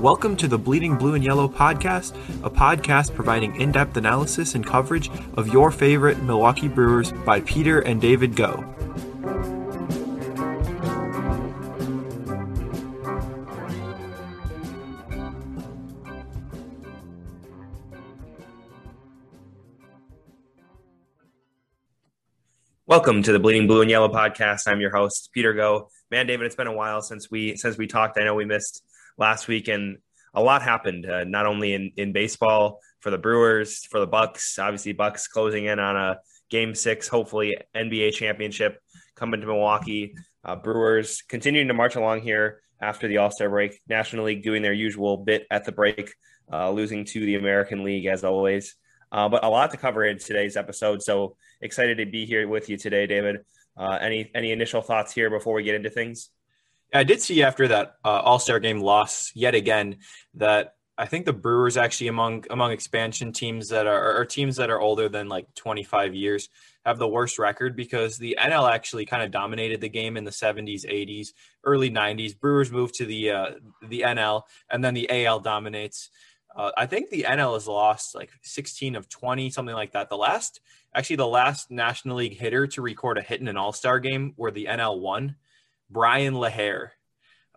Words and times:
Welcome 0.00 0.34
to 0.36 0.48
the 0.48 0.56
Bleeding 0.56 0.96
Blue 0.96 1.12
and 1.12 1.22
Yellow 1.22 1.46
podcast, 1.46 2.16
a 2.42 2.48
podcast 2.48 3.14
providing 3.14 3.60
in 3.60 3.70
depth 3.70 3.98
analysis 3.98 4.54
and 4.54 4.66
coverage 4.66 5.10
of 5.36 5.48
your 5.48 5.70
favorite 5.70 6.22
Milwaukee 6.22 6.68
Brewers 6.68 7.12
by 7.12 7.42
Peter 7.42 7.80
and 7.80 8.00
David 8.00 8.34
Go. 8.34 8.64
Welcome 22.86 23.22
to 23.24 23.32
the 23.32 23.38
Bleeding 23.38 23.66
Blue 23.66 23.82
and 23.82 23.90
Yellow 23.90 24.08
podcast. 24.08 24.62
I'm 24.66 24.80
your 24.80 24.96
host, 24.96 25.28
Peter 25.34 25.52
Go. 25.52 25.90
Man, 26.10 26.26
David, 26.26 26.46
it's 26.46 26.56
been 26.56 26.68
a 26.68 26.72
while 26.72 27.02
since 27.02 27.30
we 27.30 27.54
since 27.56 27.76
we 27.76 27.86
talked. 27.86 28.16
I 28.16 28.24
know 28.24 28.34
we 28.34 28.46
missed 28.46 28.82
last 29.20 29.46
week, 29.46 29.68
and 29.68 29.98
a 30.34 30.42
lot 30.42 30.62
happened. 30.62 31.06
Uh, 31.06 31.24
not 31.24 31.46
only 31.46 31.74
in 31.74 31.92
in 31.96 32.12
baseball 32.12 32.80
for 33.00 33.10
the 33.10 33.18
Brewers, 33.18 33.84
for 33.84 34.00
the 34.00 34.06
Bucks. 34.06 34.58
Obviously, 34.58 34.92
Bucks 34.92 35.28
closing 35.28 35.66
in 35.66 35.78
on 35.78 35.96
a 35.96 36.18
Game 36.50 36.74
Six, 36.74 37.06
hopefully 37.06 37.56
NBA 37.76 38.14
championship 38.14 38.80
coming 39.14 39.40
to 39.40 39.46
Milwaukee. 39.46 40.14
Uh, 40.44 40.56
Brewers 40.56 41.22
continuing 41.28 41.68
to 41.68 41.74
march 41.74 41.96
along 41.96 42.22
here 42.22 42.62
after 42.80 43.06
the 43.06 43.18
All 43.18 43.30
Star 43.30 43.48
break. 43.48 43.80
National 43.88 44.24
League 44.24 44.42
doing 44.42 44.62
their 44.62 44.72
usual 44.72 45.18
bit 45.18 45.46
at 45.50 45.64
the 45.64 45.72
break, 45.72 46.14
uh, 46.52 46.70
losing 46.70 47.04
to 47.04 47.20
the 47.20 47.36
American 47.36 47.84
League 47.84 48.06
as 48.06 48.24
always. 48.24 48.74
Uh, 49.12 49.28
but 49.28 49.44
a 49.44 49.48
lot 49.48 49.70
to 49.72 49.76
cover 49.76 50.04
in 50.04 50.18
today's 50.18 50.56
episode. 50.56 51.02
So 51.02 51.36
excited 51.60 51.98
to 51.98 52.06
be 52.06 52.26
here 52.26 52.46
with 52.46 52.68
you 52.68 52.76
today, 52.76 53.06
David. 53.06 53.40
Uh, 53.76 53.98
any 54.00 54.30
any 54.34 54.52
initial 54.52 54.82
thoughts 54.82 55.12
here 55.12 55.30
before 55.30 55.54
we 55.54 55.62
get 55.62 55.74
into 55.74 55.90
things? 55.90 56.30
I 56.92 57.04
did 57.04 57.20
see 57.20 57.42
after 57.42 57.68
that 57.68 57.96
uh, 58.04 58.20
All 58.20 58.38
Star 58.38 58.60
game 58.60 58.80
loss 58.80 59.32
yet 59.34 59.54
again 59.54 59.98
that 60.34 60.74
I 60.98 61.06
think 61.06 61.24
the 61.24 61.32
Brewers 61.32 61.76
actually 61.76 62.08
among 62.08 62.44
among 62.50 62.72
expansion 62.72 63.32
teams 63.32 63.68
that 63.70 63.86
are 63.86 64.18
or 64.18 64.24
teams 64.24 64.56
that 64.56 64.70
are 64.70 64.80
older 64.80 65.08
than 65.08 65.28
like 65.28 65.46
25 65.54 66.14
years 66.14 66.48
have 66.84 66.98
the 66.98 67.08
worst 67.08 67.38
record 67.38 67.76
because 67.76 68.18
the 68.18 68.36
NL 68.38 68.70
actually 68.70 69.06
kind 69.06 69.22
of 69.22 69.30
dominated 69.30 69.80
the 69.80 69.88
game 69.88 70.16
in 70.16 70.24
the 70.24 70.30
70s, 70.30 70.84
80s, 70.84 71.28
early 71.64 71.90
90s. 71.90 72.38
Brewers 72.38 72.70
moved 72.70 72.94
to 72.96 73.06
the 73.06 73.30
uh, 73.30 73.50
the 73.88 74.02
NL 74.02 74.42
and 74.70 74.84
then 74.84 74.94
the 74.94 75.08
AL 75.26 75.40
dominates. 75.40 76.10
Uh, 76.54 76.72
I 76.76 76.86
think 76.86 77.10
the 77.10 77.24
NL 77.28 77.54
has 77.54 77.68
lost 77.68 78.14
like 78.14 78.30
16 78.42 78.96
of 78.96 79.08
20, 79.08 79.50
something 79.50 79.74
like 79.74 79.92
that. 79.92 80.08
The 80.08 80.16
last, 80.16 80.60
actually, 80.94 81.16
the 81.16 81.26
last 81.26 81.70
National 81.70 82.16
League 82.16 82.36
hitter 82.36 82.66
to 82.66 82.82
record 82.82 83.18
a 83.18 83.22
hit 83.22 83.40
in 83.40 83.48
an 83.48 83.56
All 83.56 83.72
Star 83.72 84.00
game 84.00 84.32
where 84.36 84.50
the 84.50 84.66
NL 84.66 85.00
won, 85.00 85.36
Bryan 85.90 86.34
LaHair. 86.34 86.90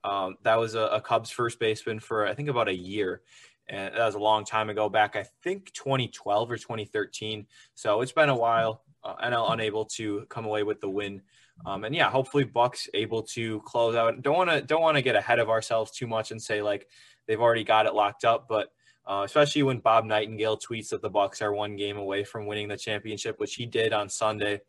Um, 0.04 0.36
that 0.44 0.60
was 0.60 0.76
a, 0.76 0.82
a, 0.82 1.02
Cubs 1.02 1.30
first 1.30 1.60
baseman 1.60 2.00
for 2.00 2.28
I 2.28 2.34
think 2.34 2.50
about 2.50 2.68
a 2.68 2.76
year, 2.76 3.22
and 3.70 3.94
that 3.96 4.06
was 4.06 4.16
a 4.16 4.20
long 4.20 4.44
time 4.44 4.70
ago. 4.70 4.90
Back 4.90 5.16
I 5.16 5.26
think 5.44 5.72
2012 5.72 6.52
or 6.52 6.58
2013. 6.58 7.48
So 7.74 8.02
it's 8.02 8.12
been 8.12 8.30
a 8.30 8.36
while. 8.36 8.84
Uh, 9.02 9.16
NL 9.24 9.52
unable 9.54 9.86
to 9.86 10.26
come 10.30 10.46
away 10.46 10.64
with 10.64 10.82
the 10.82 10.90
win. 10.90 11.22
Um, 11.66 11.84
and 11.84 11.96
yeah, 11.96 12.10
hopefully 12.10 12.44
Bucks 12.44 12.90
able 12.94 13.24
to 13.24 13.62
close 13.62 13.96
out. 13.96 14.22
Don't 14.22 14.36
want 14.36 14.50
to 14.50 14.62
don't 14.62 14.82
want 14.82 14.98
to 14.98 15.02
get 15.02 15.16
ahead 15.16 15.40
of 15.40 15.50
ourselves 15.50 15.92
too 15.92 16.08
much 16.08 16.32
and 16.32 16.42
say 16.42 16.62
like 16.62 16.88
they've 17.28 17.40
already 17.40 17.64
got 17.64 17.86
it 17.86 17.94
locked 17.94 18.26
up, 18.26 18.48
but 18.50 18.70
uh, 19.06 19.24
especially 19.26 19.64
when 19.64 19.80
Bob 19.80 20.06
Nightingale 20.06 20.58
tweets 20.58 20.90
that 20.90 21.02
the 21.02 21.10
Bucks 21.10 21.42
are 21.42 21.54
one 21.54 21.76
game 21.76 21.98
away 21.98 22.24
from 22.24 22.46
winning 22.46 22.70
the 22.70 22.78
championship, 22.78 23.40
which 23.40 23.56
he 23.56 23.66
did 23.66 23.94
on 23.94 24.10
Sunday. 24.10 24.62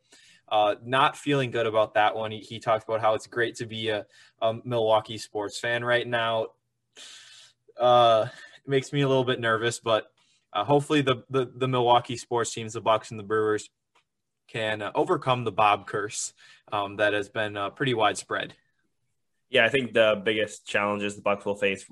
Uh, 0.49 0.75
not 0.85 1.17
feeling 1.17 1.51
good 1.51 1.67
about 1.67 1.95
that 1.95 2.15
one. 2.15 2.31
He, 2.31 2.39
he 2.39 2.59
talked 2.59 2.85
about 2.85 3.01
how 3.01 3.15
it's 3.15 3.27
great 3.27 3.57
to 3.57 3.67
be 3.67 3.89
a, 3.89 4.07
a 4.43 4.55
Milwaukee 4.65 5.19
sports 5.19 5.59
fan 5.59 5.85
right 5.85 6.07
now. 6.07 6.49
Uh, 7.79 8.27
it 8.65 8.69
makes 8.69 8.93
me 8.93 9.01
a 9.01 9.09
little 9.09 9.25
bit 9.25 9.41
nervous, 9.41 9.81
but 9.81 10.11
uh, 10.53 10.65
hopefully 10.65 11.01
the, 11.01 11.25
the, 11.31 11.51
the 11.57 11.69
Milwaukee 11.69 12.17
sports 12.17 12.53
teams, 12.53 12.75
the 12.75 12.81
Bucks 12.81 13.11
and 13.11 13.19
the 13.19 13.25
Brewers, 13.25 13.71
can 14.47 14.83
uh, 14.83 14.93
overcome 14.95 15.45
the 15.45 15.53
Bob 15.53 15.87
curse 15.87 16.33
um, 16.71 16.97
that 16.97 17.15
has 17.15 17.29
been 17.29 17.57
uh, 17.57 17.71
pretty 17.71 17.95
widespread. 17.95 18.55
Yeah, 19.51 19.65
I 19.65 19.69
think 19.69 19.95
the 19.95 20.21
biggest 20.23 20.67
challenges 20.67 21.17
the 21.17 21.23
Bucks 21.23 21.45
will 21.45 21.57
face 21.57 21.87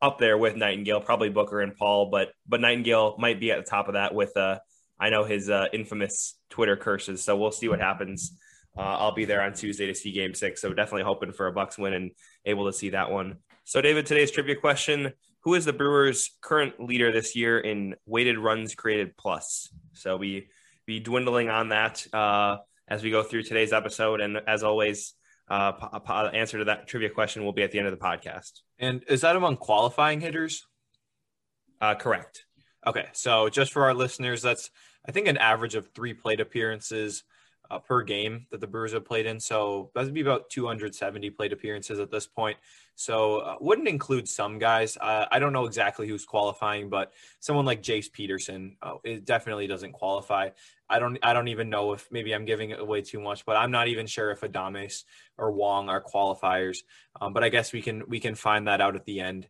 up 0.00 0.18
there 0.18 0.38
with 0.38 0.56
Nightingale, 0.56 1.00
probably 1.00 1.30
Booker 1.30 1.60
and 1.60 1.76
Paul, 1.76 2.10
but 2.10 2.32
but 2.46 2.60
Nightingale 2.60 3.16
might 3.18 3.40
be 3.40 3.50
at 3.52 3.64
the 3.64 3.70
top 3.70 3.88
of 3.88 3.94
that 3.94 4.14
with 4.14 4.36
uh 4.36 4.58
I 5.00 5.10
know 5.10 5.24
his 5.24 5.48
uh, 5.48 5.66
infamous 5.72 6.38
Twitter 6.50 6.76
curses. 6.76 7.24
So 7.24 7.36
we'll 7.36 7.52
see 7.52 7.68
what 7.68 7.80
happens. 7.80 8.36
Uh, 8.76 8.82
I'll 8.82 9.14
be 9.14 9.24
there 9.24 9.42
on 9.42 9.54
Tuesday 9.54 9.86
to 9.86 9.94
see 9.94 10.12
Game 10.12 10.34
Six, 10.34 10.60
so 10.60 10.72
definitely 10.72 11.02
hoping 11.02 11.32
for 11.32 11.48
a 11.48 11.52
Bucks 11.52 11.78
win 11.78 11.94
and 11.94 12.10
able 12.44 12.66
to 12.66 12.72
see 12.72 12.90
that 12.90 13.10
one. 13.10 13.38
So 13.64 13.80
David, 13.80 14.06
today's 14.06 14.30
trivia 14.30 14.54
question: 14.54 15.12
Who 15.40 15.54
is 15.54 15.64
the 15.64 15.72
Brewers' 15.72 16.30
current 16.40 16.78
leader 16.78 17.10
this 17.10 17.34
year 17.34 17.58
in 17.58 17.96
weighted 18.06 18.38
runs 18.38 18.74
created 18.76 19.16
plus? 19.16 19.68
So 19.94 20.16
we 20.16 20.48
be 20.86 21.00
dwindling 21.00 21.50
on 21.50 21.70
that 21.70 22.06
uh, 22.14 22.58
as 22.86 23.02
we 23.02 23.10
go 23.10 23.24
through 23.24 23.42
today's 23.42 23.72
episode, 23.72 24.20
and 24.20 24.38
as 24.46 24.62
always, 24.62 25.14
uh, 25.50 25.72
answer 26.32 26.58
to 26.58 26.64
that 26.66 26.86
trivia 26.86 27.10
question 27.10 27.44
will 27.44 27.52
be 27.52 27.62
at 27.62 27.72
the 27.72 27.78
end 27.78 27.88
of 27.88 27.98
the 27.98 28.04
podcast. 28.04 28.60
And 28.78 29.02
is 29.08 29.22
that 29.22 29.34
among 29.34 29.56
qualifying 29.56 30.20
hitters? 30.20 30.66
Uh, 31.80 31.94
correct. 31.94 32.44
Okay, 32.86 33.06
so 33.12 33.48
just 33.48 33.72
for 33.72 33.84
our 33.84 33.94
listeners, 33.94 34.40
that's 34.40 34.70
I 35.08 35.12
think 35.12 35.26
an 35.26 35.38
average 35.38 35.74
of 35.74 35.88
three 35.94 36.12
plate 36.12 36.40
appearances 36.40 37.24
uh, 37.70 37.78
per 37.78 38.02
game 38.02 38.46
that 38.50 38.60
the 38.60 38.66
Brewers 38.66 38.92
have 38.92 39.04
played 39.04 39.26
in. 39.26 39.40
So 39.40 39.90
that 39.94 40.04
would 40.04 40.14
be 40.14 40.20
about 40.20 40.50
270 40.50 41.30
plate 41.30 41.52
appearances 41.52 41.98
at 41.98 42.10
this 42.10 42.26
point. 42.26 42.56
So 42.94 43.38
uh, 43.38 43.56
wouldn't 43.60 43.88
include 43.88 44.28
some 44.28 44.58
guys. 44.58 44.96
Uh, 44.96 45.26
I 45.30 45.38
don't 45.38 45.52
know 45.52 45.66
exactly 45.66 46.08
who's 46.08 46.24
qualifying, 46.24 46.88
but 46.88 47.12
someone 47.40 47.64
like 47.64 47.82
Jace 47.82 48.10
Peterson, 48.10 48.76
uh, 48.82 48.94
it 49.04 49.24
definitely 49.24 49.66
doesn't 49.66 49.92
qualify. 49.92 50.50
I 50.90 50.98
don't. 50.98 51.18
I 51.22 51.34
don't 51.34 51.48
even 51.48 51.68
know 51.68 51.92
if 51.92 52.08
maybe 52.10 52.34
I'm 52.34 52.46
giving 52.46 52.70
it 52.70 52.80
away 52.80 53.02
too 53.02 53.20
much, 53.20 53.44
but 53.44 53.56
I'm 53.56 53.70
not 53.70 53.88
even 53.88 54.06
sure 54.06 54.30
if 54.30 54.40
Adames 54.40 55.04
or 55.36 55.52
Wong 55.52 55.90
are 55.90 56.02
qualifiers. 56.02 56.78
Um, 57.20 57.34
but 57.34 57.44
I 57.44 57.50
guess 57.50 57.74
we 57.74 57.82
can 57.82 58.04
we 58.08 58.20
can 58.20 58.34
find 58.34 58.66
that 58.68 58.80
out 58.80 58.96
at 58.96 59.04
the 59.04 59.20
end. 59.20 59.48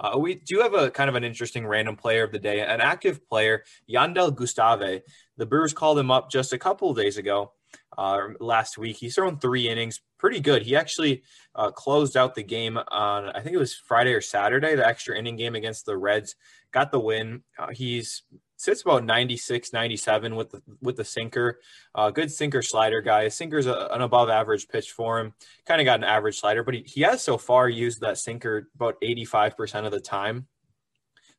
Uh, 0.00 0.18
we 0.18 0.34
do 0.34 0.60
have 0.60 0.72
a 0.72 0.90
kind 0.90 1.10
of 1.10 1.14
an 1.14 1.24
interesting 1.24 1.66
random 1.66 1.94
player 1.94 2.24
of 2.24 2.32
the 2.32 2.38
day, 2.38 2.60
an 2.60 2.80
active 2.80 3.26
player, 3.28 3.64
Jandel 3.88 4.34
Gustave. 4.34 5.02
The 5.36 5.46
Brewers 5.46 5.74
called 5.74 5.98
him 5.98 6.10
up 6.10 6.30
just 6.30 6.54
a 6.54 6.58
couple 6.58 6.90
of 6.90 6.96
days 6.96 7.18
ago, 7.18 7.52
uh, 7.98 8.20
last 8.40 8.78
week. 8.78 8.96
He's 8.96 9.14
thrown 9.14 9.38
three 9.38 9.68
innings, 9.68 10.00
pretty 10.18 10.40
good. 10.40 10.62
He 10.62 10.74
actually 10.74 11.22
uh, 11.54 11.70
closed 11.70 12.16
out 12.16 12.34
the 12.34 12.42
game 12.42 12.78
on, 12.78 13.28
I 13.28 13.40
think 13.40 13.54
it 13.54 13.58
was 13.58 13.74
Friday 13.74 14.14
or 14.14 14.22
Saturday, 14.22 14.74
the 14.74 14.86
extra 14.86 15.18
inning 15.18 15.36
game 15.36 15.54
against 15.54 15.84
the 15.84 15.98
Reds. 15.98 16.34
Got 16.72 16.92
the 16.92 17.00
win. 17.00 17.42
Uh, 17.58 17.68
he's 17.72 18.22
sits 18.60 18.82
about 18.82 19.04
96, 19.04 19.72
97 19.72 20.36
with 20.36 20.50
the 20.50 20.62
with 20.82 20.96
the 20.96 21.04
sinker. 21.04 21.60
Uh, 21.94 22.10
good 22.10 22.30
sinker 22.30 22.60
slider 22.60 23.00
guy. 23.00 23.28
Sinker's 23.28 23.66
a, 23.66 23.88
an 23.90 24.02
above 24.02 24.28
average 24.28 24.68
pitch 24.68 24.92
for 24.92 25.18
him. 25.18 25.32
Kind 25.66 25.80
of 25.80 25.86
got 25.86 26.00
an 26.00 26.04
average 26.04 26.40
slider, 26.40 26.62
but 26.62 26.74
he, 26.74 26.82
he 26.86 27.00
has 27.00 27.22
so 27.22 27.38
far 27.38 27.70
used 27.70 28.02
that 28.02 28.18
sinker 28.18 28.68
about 28.74 29.00
85% 29.00 29.86
of 29.86 29.92
the 29.92 30.00
time. 30.00 30.46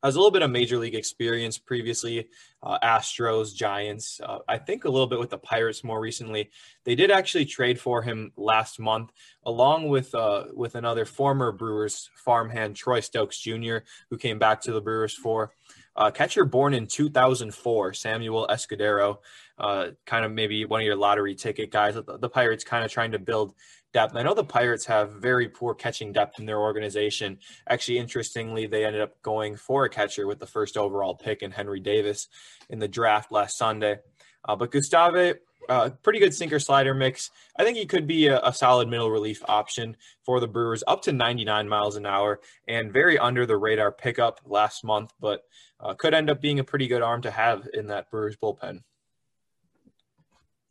Has 0.03 0.15
a 0.15 0.17
little 0.17 0.31
bit 0.31 0.41
of 0.41 0.49
major 0.49 0.77
league 0.79 0.95
experience 0.95 1.59
previously, 1.59 2.27
uh, 2.63 2.79
Astros, 2.79 3.53
Giants. 3.53 4.19
Uh, 4.19 4.39
I 4.47 4.57
think 4.57 4.85
a 4.85 4.89
little 4.89 5.05
bit 5.05 5.19
with 5.19 5.29
the 5.29 5.37
Pirates 5.37 5.83
more 5.83 6.01
recently. 6.01 6.49
They 6.85 6.95
did 6.95 7.11
actually 7.11 7.45
trade 7.45 7.79
for 7.79 8.01
him 8.01 8.31
last 8.35 8.79
month, 8.79 9.11
along 9.45 9.89
with 9.89 10.15
uh, 10.15 10.45
with 10.55 10.73
another 10.73 11.05
former 11.05 11.51
Brewers 11.51 12.09
farmhand, 12.15 12.75
Troy 12.75 12.99
Stokes 12.99 13.37
Jr., 13.37 13.77
who 14.09 14.17
came 14.17 14.39
back 14.39 14.61
to 14.61 14.71
the 14.71 14.81
Brewers 14.81 15.13
for. 15.13 15.53
Uh, 15.95 16.09
catcher 16.09 16.45
born 16.45 16.73
in 16.73 16.87
2004, 16.87 17.93
Samuel 17.93 18.47
Escudero, 18.49 19.17
uh, 19.57 19.87
kind 20.05 20.25
of 20.25 20.31
maybe 20.31 20.65
one 20.65 20.81
of 20.81 20.85
your 20.85 20.95
lottery 20.95 21.35
ticket 21.35 21.71
guys. 21.71 21.95
The, 21.95 22.17
the 22.17 22.29
Pirates 22.29 22.63
kind 22.63 22.85
of 22.85 22.91
trying 22.91 23.11
to 23.11 23.19
build 23.19 23.53
depth. 23.93 24.15
I 24.15 24.23
know 24.23 24.33
the 24.33 24.43
Pirates 24.43 24.85
have 24.85 25.13
very 25.13 25.49
poor 25.49 25.73
catching 25.73 26.13
depth 26.13 26.39
in 26.39 26.45
their 26.45 26.59
organization. 26.59 27.39
Actually, 27.67 27.97
interestingly, 27.97 28.67
they 28.67 28.85
ended 28.85 29.01
up 29.01 29.21
going 29.21 29.57
for 29.57 29.85
a 29.85 29.89
catcher 29.89 30.27
with 30.27 30.39
the 30.39 30.47
first 30.47 30.77
overall 30.77 31.15
pick 31.15 31.41
in 31.41 31.51
Henry 31.51 31.79
Davis 31.79 32.27
in 32.69 32.79
the 32.79 32.87
draft 32.87 33.31
last 33.31 33.57
Sunday. 33.57 33.97
Uh, 34.47 34.55
but 34.55 34.71
Gustave, 34.71 35.35
uh, 35.69 35.89
pretty 36.03 36.19
good 36.19 36.33
sinker 36.33 36.59
slider 36.59 36.93
mix. 36.93 37.31
I 37.57 37.63
think 37.63 37.77
he 37.77 37.85
could 37.85 38.07
be 38.07 38.27
a, 38.27 38.39
a, 38.41 38.53
solid 38.53 38.87
middle 38.87 39.09
relief 39.09 39.41
option 39.47 39.95
for 40.25 40.39
the 40.39 40.47
Brewers, 40.47 40.83
up 40.87 41.01
to 41.03 41.11
99 41.11 41.67
miles 41.67 41.95
an 41.95 42.05
hour 42.05 42.39
and 42.67 42.91
very 42.91 43.17
under 43.17 43.45
the 43.45 43.57
radar 43.57 43.91
pickup 43.91 44.39
last 44.45 44.83
month, 44.83 45.13
but 45.19 45.43
uh, 45.79 45.93
could 45.93 46.13
end 46.13 46.29
up 46.29 46.41
being 46.41 46.59
a 46.59 46.63
pretty 46.63 46.87
good 46.87 47.01
arm 47.01 47.21
to 47.23 47.31
have 47.31 47.67
in 47.73 47.87
that 47.87 48.09
Brewers 48.09 48.37
bullpen. 48.37 48.81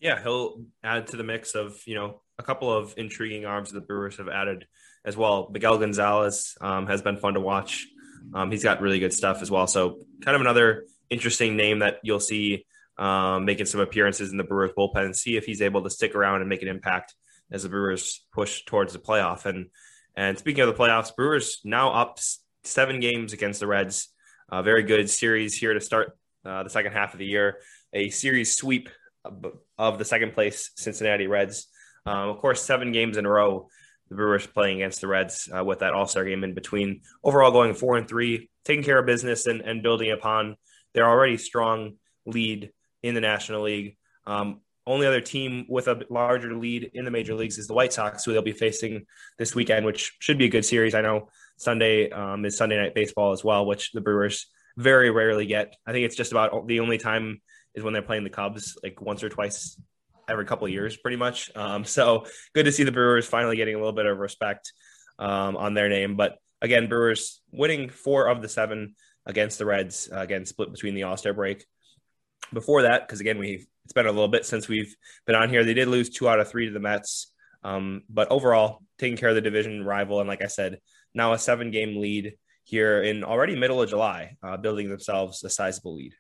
Yeah, 0.01 0.23
he'll 0.23 0.65
add 0.83 1.09
to 1.09 1.17
the 1.17 1.25
mix 1.25 1.55
of, 1.55 1.81
you 1.87 1.95
know, 1.95 2.23
a 2.39 2.43
couple 2.43 2.73
of 2.73 2.95
intriguing 2.97 3.45
arms 3.45 3.71
that 3.71 3.81
the 3.81 3.87
Brewers 3.87 4.17
have 4.17 4.29
added 4.29 4.67
as 5.05 5.17
well. 5.17 5.51
Miguel 5.53 5.79
Gonzalez 5.79 6.57
um, 6.61 6.87
has 6.87 7.03
been 7.03 7.19
fun 7.19 7.35
to 7.35 7.41
watch. 7.41 7.87
Um, 8.33 8.51
he's 8.51 8.65
got 8.65 8.81
really 8.81 8.99
good 8.99 9.13
stuff 9.13 9.43
as 9.43 9.51
well. 9.51 9.67
So, 9.67 9.99
kind 10.23 10.35
of 10.35 10.41
another 10.41 10.85
interesting 11.11 11.57
name 11.57 11.81
that 11.81 11.99
you'll 12.03 12.21
see 12.21 12.65
um, 13.00 13.47
making 13.47 13.67
some 13.67 13.81
appearances 13.81 14.31
in 14.31 14.37
the 14.37 14.44
Brewers 14.44 14.73
bullpen 14.76 15.06
and 15.06 15.17
see 15.17 15.37
if 15.37 15.47
he's 15.47 15.62
able 15.62 15.82
to 15.82 15.91
stick 15.91 16.14
around 16.14 16.43
and 16.43 16.49
make 16.49 16.62
an 16.62 16.69
impact 16.69 17.14
as 17.50 17.62
the 17.62 17.69
Brewers 17.69 18.25
push 18.32 18.62
towards 18.67 18.93
the 18.93 18.99
playoff. 18.99 19.47
And 19.47 19.70
and 20.17 20.38
speaking 20.38 20.62
of 20.62 20.69
the 20.69 20.81
playoffs, 20.81 21.17
Brewers 21.17 21.61
now 21.64 21.93
up 21.93 22.19
seven 22.62 23.00
games 23.00 23.32
against 23.32 23.61
the 23.61 23.67
Reds. 23.67 24.08
A 24.52 24.62
very 24.62 24.82
good 24.82 25.08
series 25.08 25.56
here 25.56 25.73
to 25.73 25.81
start 25.81 26.17
uh, 26.44 26.62
the 26.62 26.70
second 26.70 26.93
half 26.93 27.14
of 27.14 27.19
the 27.19 27.26
year. 27.26 27.58
A 27.94 28.11
series 28.11 28.56
sweep 28.56 28.91
of 29.79 29.99
the 29.99 30.05
second 30.05 30.35
place 30.35 30.70
Cincinnati 30.76 31.26
Reds. 31.26 31.69
Um, 32.05 32.29
of 32.29 32.38
course, 32.38 32.62
seven 32.62 32.93
games 32.93 33.17
in 33.17 33.25
a 33.25 33.31
row. 33.31 33.69
The 34.11 34.17
Brewers 34.17 34.46
playing 34.46 34.79
against 34.79 35.00
the 35.00 35.06
Reds 35.06 35.49
uh, 35.56 35.64
with 35.64 35.79
that 35.79 35.94
All 35.94 36.06
Star 36.06 36.25
game 36.25 36.44
in 36.44 36.53
between. 36.53 37.03
Overall, 37.25 37.53
going 37.53 37.75
four 37.75 37.96
and 37.96 38.08
three, 38.08 38.50
taking 38.64 38.85
care 38.85 38.99
of 38.99 39.06
business 39.06 39.46
and, 39.46 39.61
and 39.62 39.82
building 39.82 40.11
upon 40.11 40.56
their 40.93 41.08
already 41.08 41.37
strong 41.37 41.94
lead 42.26 42.73
in 43.02 43.14
the 43.14 43.20
National 43.20 43.62
League. 43.62 43.97
Um, 44.26 44.61
only 44.87 45.06
other 45.06 45.20
team 45.20 45.67
with 45.69 45.88
a 45.88 46.02
larger 46.11 46.55
lead 46.55 46.91
in 46.94 47.05
the 47.05 47.11
major 47.11 47.35
leagues 47.35 47.58
is 47.58 47.67
the 47.67 47.75
White 47.75 47.93
Sox, 47.93 48.25
who 48.25 48.32
they'll 48.32 48.43
be 48.43 48.52
facing 48.52 49.06
this 49.38 49.55
weekend, 49.55 49.87
which 49.87 50.17
should 50.19 50.38
be 50.38 50.47
a 50.47 50.50
good 50.50 50.64
series. 50.64 50.94
I 50.94 51.00
know 51.00 51.29
Sunday 51.56 52.11
um, 52.11 52.44
is 52.44 52.56
Sunday 52.56 52.76
night 52.76 52.94
baseball 52.94 53.32
as 53.32 53.44
well, 53.44 53.67
which 53.67 53.93
the 53.93 54.00
Brewers 54.00 54.47
very 54.76 55.11
rarely 55.11 55.47
get. 55.47 55.76
I 55.87 55.93
think 55.93 56.06
it's 56.06 56.17
just 56.17 56.32
about 56.32 56.67
the 56.67 56.81
only 56.81 56.99
time 56.99 57.41
is 57.75 57.85
when 57.85 57.93
they're 57.93 58.02
playing 58.02 58.25
the 58.25 58.31
Cubs, 58.31 58.79
like 58.82 59.00
once 59.00 59.23
or 59.23 59.29
twice 59.29 59.81
every 60.29 60.44
couple 60.44 60.69
years, 60.69 60.96
pretty 60.96 61.17
much. 61.17 61.50
Um, 61.55 61.85
so 61.85 62.26
good 62.55 62.64
to 62.64 62.73
see 62.73 62.85
the 62.85 62.93
Brewers 62.93 63.26
finally 63.26 63.56
getting 63.56 63.75
a 63.75 63.79
little 63.79 63.93
bit 63.93 64.06
of 64.06 64.19
respect 64.19 64.73
um, 65.19 65.56
on 65.56 65.75
their 65.75 65.88
name. 65.88 66.17
But 66.17 66.38
again, 66.62 66.88
Brewers 66.88 67.43
winning 67.53 67.91
four 67.91 68.29
of 68.29 68.43
the 68.43 68.49
seven 68.49 68.94
against 69.26 69.58
the 69.58 69.67
Reds, 69.67 70.08
uh, 70.12 70.19
again 70.19 70.46
split 70.46 70.73
between 70.73 70.94
the 70.94 71.05
All 71.05 71.17
Star 71.17 71.32
break. 71.32 71.64
Before 72.52 72.82
that, 72.82 73.06
because 73.06 73.20
again 73.20 73.38
we 73.38 73.67
it's 73.85 73.93
been 73.93 74.06
a 74.06 74.12
little 74.12 74.29
bit 74.29 74.44
since 74.44 74.69
we've 74.69 74.94
been 75.26 75.35
on 75.35 75.49
here. 75.49 75.64
They 75.64 75.75
did 75.75 75.88
lose 75.88 76.11
two 76.11 76.29
out 76.29 76.41
of 76.41 76.49
three 76.49 76.67
to 76.67 76.73
the 76.73 76.81
Mets, 76.81 77.32
um, 77.64 78.02
but 78.08 78.31
overall 78.31 78.82
taking 78.99 79.17
care 79.17 79.31
of 79.31 79.35
the 79.35 79.41
division 79.41 79.85
rival, 79.85 80.20
and 80.20 80.29
like 80.29 80.43
I 80.43 80.49
said, 80.49 80.79
now 81.14 81.32
a 81.32 81.38
seven 81.38 81.70
game 81.70 82.00
lead 82.00 82.35
here 82.64 83.02
in 83.02 83.25
already 83.25 83.56
middle 83.56 83.82
of 83.82 83.88
July, 83.88 84.37
uh, 84.43 84.56
building 84.56 84.88
themselves 84.88 85.43
a 85.43 85.50
sizable 85.50 85.97
lead. 85.97 86.14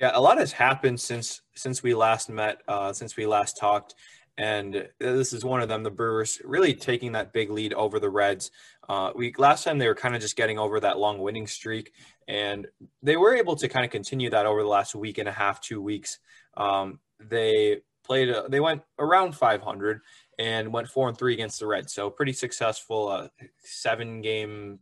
Yeah, 0.00 0.12
a 0.14 0.20
lot 0.20 0.38
has 0.38 0.52
happened 0.52 1.00
since 1.00 1.40
since 1.54 1.82
we 1.82 1.94
last 1.94 2.28
met, 2.28 2.58
uh, 2.66 2.92
since 2.92 3.16
we 3.16 3.26
last 3.26 3.56
talked, 3.58 3.94
and 4.36 4.88
this 4.98 5.32
is 5.32 5.44
one 5.44 5.60
of 5.60 5.68
them. 5.68 5.82
The 5.82 5.90
Brewers 5.90 6.40
really 6.44 6.74
taking 6.74 7.12
that 7.12 7.32
big 7.32 7.50
lead 7.50 7.72
over 7.72 8.00
the 8.00 8.10
Reds. 8.10 8.50
Uh, 8.88 9.12
we 9.14 9.32
last 9.38 9.64
time 9.64 9.78
they 9.78 9.86
were 9.86 9.94
kind 9.94 10.14
of 10.14 10.20
just 10.20 10.36
getting 10.36 10.58
over 10.58 10.80
that 10.80 10.98
long 10.98 11.18
winning 11.18 11.46
streak, 11.46 11.92
and 12.26 12.66
they 13.02 13.16
were 13.16 13.34
able 13.34 13.56
to 13.56 13.68
kind 13.68 13.84
of 13.84 13.90
continue 13.90 14.30
that 14.30 14.46
over 14.46 14.62
the 14.62 14.68
last 14.68 14.94
week 14.94 15.18
and 15.18 15.28
a 15.28 15.32
half, 15.32 15.60
two 15.60 15.80
weeks. 15.80 16.18
Um, 16.56 16.98
they 17.20 17.82
played, 18.04 18.30
uh, 18.30 18.48
they 18.48 18.60
went 18.60 18.82
around 18.98 19.32
500 19.32 20.00
and 20.38 20.72
went 20.72 20.88
four 20.88 21.08
and 21.08 21.16
three 21.16 21.32
against 21.32 21.60
the 21.60 21.66
Reds. 21.66 21.94
So 21.94 22.10
pretty 22.10 22.32
successful, 22.32 23.08
uh, 23.08 23.28
seven 23.58 24.20
game 24.20 24.80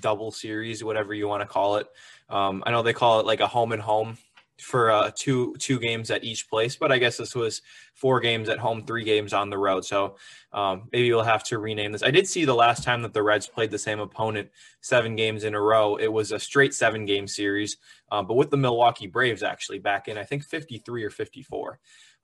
double 0.00 0.30
series, 0.30 0.84
whatever 0.84 1.14
you 1.14 1.26
want 1.26 1.40
to 1.42 1.48
call 1.48 1.76
it. 1.76 1.86
Um, 2.28 2.62
I 2.66 2.70
know 2.70 2.82
they 2.82 2.92
call 2.92 3.20
it 3.20 3.26
like 3.26 3.40
a 3.40 3.46
home 3.46 3.72
and 3.72 3.82
home 3.82 4.18
for 4.60 4.90
uh, 4.90 5.10
two 5.14 5.54
two 5.58 5.78
games 5.78 6.10
at 6.10 6.24
each 6.24 6.48
place, 6.48 6.76
but 6.76 6.90
I 6.90 6.98
guess 6.98 7.16
this 7.16 7.34
was 7.34 7.62
four 7.94 8.20
games 8.20 8.48
at 8.48 8.58
home, 8.58 8.84
three 8.84 9.04
games 9.04 9.32
on 9.32 9.50
the 9.50 9.58
road. 9.58 9.84
So 9.84 10.16
um, 10.52 10.88
maybe 10.92 11.12
we'll 11.12 11.22
have 11.22 11.44
to 11.44 11.58
rename 11.58 11.92
this. 11.92 12.02
I 12.02 12.10
did 12.10 12.26
see 12.26 12.44
the 12.44 12.54
last 12.54 12.82
time 12.82 13.02
that 13.02 13.12
the 13.12 13.22
Reds 13.22 13.46
played 13.46 13.70
the 13.70 13.78
same 13.78 14.00
opponent 14.00 14.50
seven 14.80 15.16
games 15.16 15.44
in 15.44 15.54
a 15.54 15.60
row. 15.60 15.96
It 15.96 16.12
was 16.12 16.32
a 16.32 16.38
straight 16.38 16.74
seven 16.74 17.04
game 17.04 17.26
series, 17.26 17.76
uh, 18.10 18.22
but 18.22 18.34
with 18.34 18.50
the 18.50 18.56
Milwaukee 18.56 19.06
Braves 19.06 19.42
actually 19.42 19.78
back 19.78 20.08
in 20.08 20.18
I 20.18 20.24
think 20.24 20.44
53 20.44 21.04
or 21.04 21.10
54. 21.10 21.78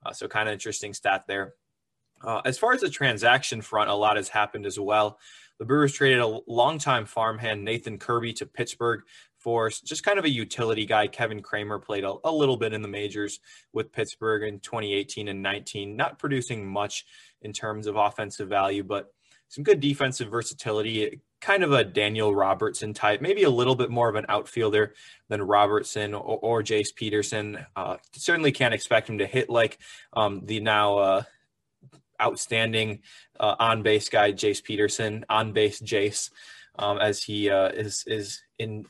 Uh, 0.05 0.13
so 0.13 0.27
kind 0.27 0.49
of 0.49 0.53
interesting 0.53 0.93
stat 0.93 1.23
there. 1.27 1.53
Uh, 2.23 2.41
as 2.45 2.57
far 2.57 2.73
as 2.73 2.81
the 2.81 2.89
transaction 2.89 3.61
front, 3.61 3.89
a 3.89 3.93
lot 3.93 4.17
has 4.17 4.29
happened 4.29 4.65
as 4.65 4.79
well. 4.79 5.19
The 5.57 5.65
Brewers 5.65 5.93
traded 5.93 6.19
a 6.19 6.39
longtime 6.47 7.05
farmhand 7.05 7.63
Nathan 7.63 7.97
Kirby 7.97 8.33
to 8.33 8.45
Pittsburgh 8.45 9.03
for 9.45 9.69
just 9.69 10.03
kind 10.03 10.17
of 10.17 10.25
a 10.25 10.29
utility 10.29 10.87
guy. 10.87 11.05
Kevin 11.05 11.39
Kramer 11.39 11.77
played 11.77 12.03
a, 12.03 12.15
a, 12.23 12.31
little 12.31 12.57
bit 12.57 12.73
in 12.73 12.81
the 12.81 12.87
majors 12.87 13.39
with 13.73 13.91
Pittsburgh 13.91 14.41
in 14.41 14.59
2018 14.59 15.27
and 15.27 15.43
19, 15.43 15.95
not 15.95 16.17
producing 16.17 16.65
much 16.65 17.05
in 17.43 17.53
terms 17.53 17.85
of 17.85 17.95
offensive 17.95 18.49
value, 18.49 18.83
but 18.83 19.13
some 19.49 19.63
good 19.63 19.79
defensive 19.79 20.31
versatility. 20.31 21.21
Kind 21.41 21.63
of 21.63 21.73
a 21.73 21.83
Daniel 21.83 22.33
Robertson 22.33 22.91
type, 22.95 23.21
maybe 23.21 23.43
a 23.43 23.49
little 23.51 23.75
bit 23.75 23.91
more 23.91 24.09
of 24.09 24.15
an 24.15 24.25
outfielder 24.29 24.95
than 25.29 25.43
Robertson 25.43 26.15
or, 26.15 26.39
or 26.41 26.63
Jace 26.63 26.95
Peterson. 26.95 27.63
Uh, 27.75 27.97
certainly 28.13 28.51
can't 28.51 28.73
expect 28.73 29.07
him 29.07 29.19
to 29.19 29.27
hit 29.27 29.47
like 29.47 29.77
um, 30.13 30.41
the 30.43 30.59
now 30.59 30.97
uh, 30.97 31.23
outstanding 32.19 33.03
uh, 33.39 33.57
on 33.59 33.83
base 33.83 34.09
guy, 34.09 34.31
Jace 34.31 34.63
Peterson, 34.63 35.23
on 35.29 35.53
base 35.53 35.79
Jace. 35.81 36.31
Um, 36.77 36.97
as 36.97 37.23
he 37.23 37.49
uh, 37.49 37.69
is 37.69 38.03
is 38.05 38.41
in 38.59 38.85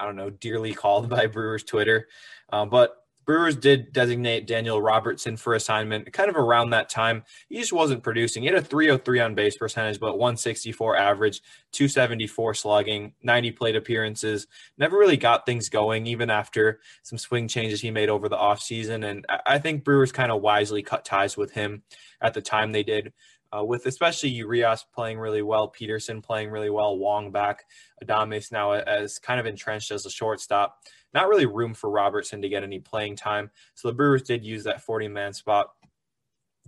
I 0.00 0.04
don't 0.04 0.16
know, 0.16 0.30
dearly 0.30 0.74
called 0.74 1.08
by 1.08 1.26
Brewers 1.26 1.64
Twitter. 1.64 2.08
Um, 2.50 2.68
but 2.70 2.96
Brewers 3.28 3.56
did 3.56 3.92
designate 3.92 4.46
Daniel 4.46 4.80
Robertson 4.80 5.36
for 5.36 5.52
assignment 5.52 6.10
kind 6.14 6.30
of 6.30 6.36
around 6.36 6.70
that 6.70 6.88
time. 6.88 7.24
He 7.50 7.58
just 7.58 7.74
wasn't 7.74 8.02
producing. 8.02 8.42
He 8.42 8.48
had 8.48 8.56
a 8.56 8.62
303 8.62 9.20
on 9.20 9.34
base 9.34 9.54
percentage, 9.54 10.00
but 10.00 10.16
164 10.16 10.96
average, 10.96 11.42
274 11.72 12.54
slugging, 12.54 13.12
90 13.22 13.50
plate 13.50 13.76
appearances. 13.76 14.46
Never 14.78 14.96
really 14.96 15.18
got 15.18 15.44
things 15.44 15.68
going, 15.68 16.06
even 16.06 16.30
after 16.30 16.80
some 17.02 17.18
swing 17.18 17.48
changes 17.48 17.82
he 17.82 17.90
made 17.90 18.08
over 18.08 18.30
the 18.30 18.36
offseason. 18.38 19.06
And 19.06 19.26
I 19.44 19.58
think 19.58 19.84
Brewers 19.84 20.10
kind 20.10 20.32
of 20.32 20.40
wisely 20.40 20.82
cut 20.82 21.04
ties 21.04 21.36
with 21.36 21.52
him 21.52 21.82
at 22.22 22.32
the 22.32 22.40
time 22.40 22.72
they 22.72 22.82
did 22.82 23.12
uh, 23.56 23.64
with 23.64 23.86
especially 23.86 24.30
Urias 24.30 24.84
playing 24.94 25.18
really 25.18 25.42
well, 25.42 25.68
Peterson 25.68 26.20
playing 26.20 26.50
really 26.50 26.70
well, 26.70 26.98
Wong 26.98 27.30
back, 27.32 27.64
Adames 28.04 28.52
now 28.52 28.72
as 28.72 29.18
kind 29.18 29.40
of 29.40 29.46
entrenched 29.46 29.90
as 29.90 30.06
a 30.06 30.10
shortstop. 30.10 30.78
Not 31.14 31.28
really 31.28 31.46
room 31.46 31.74
for 31.74 31.90
Robertson 31.90 32.42
to 32.42 32.48
get 32.48 32.62
any 32.62 32.78
playing 32.78 33.16
time. 33.16 33.50
So 33.74 33.88
the 33.88 33.94
Brewers 33.94 34.22
did 34.22 34.44
use 34.44 34.64
that 34.64 34.82
40 34.82 35.08
man 35.08 35.32
spot. 35.32 35.70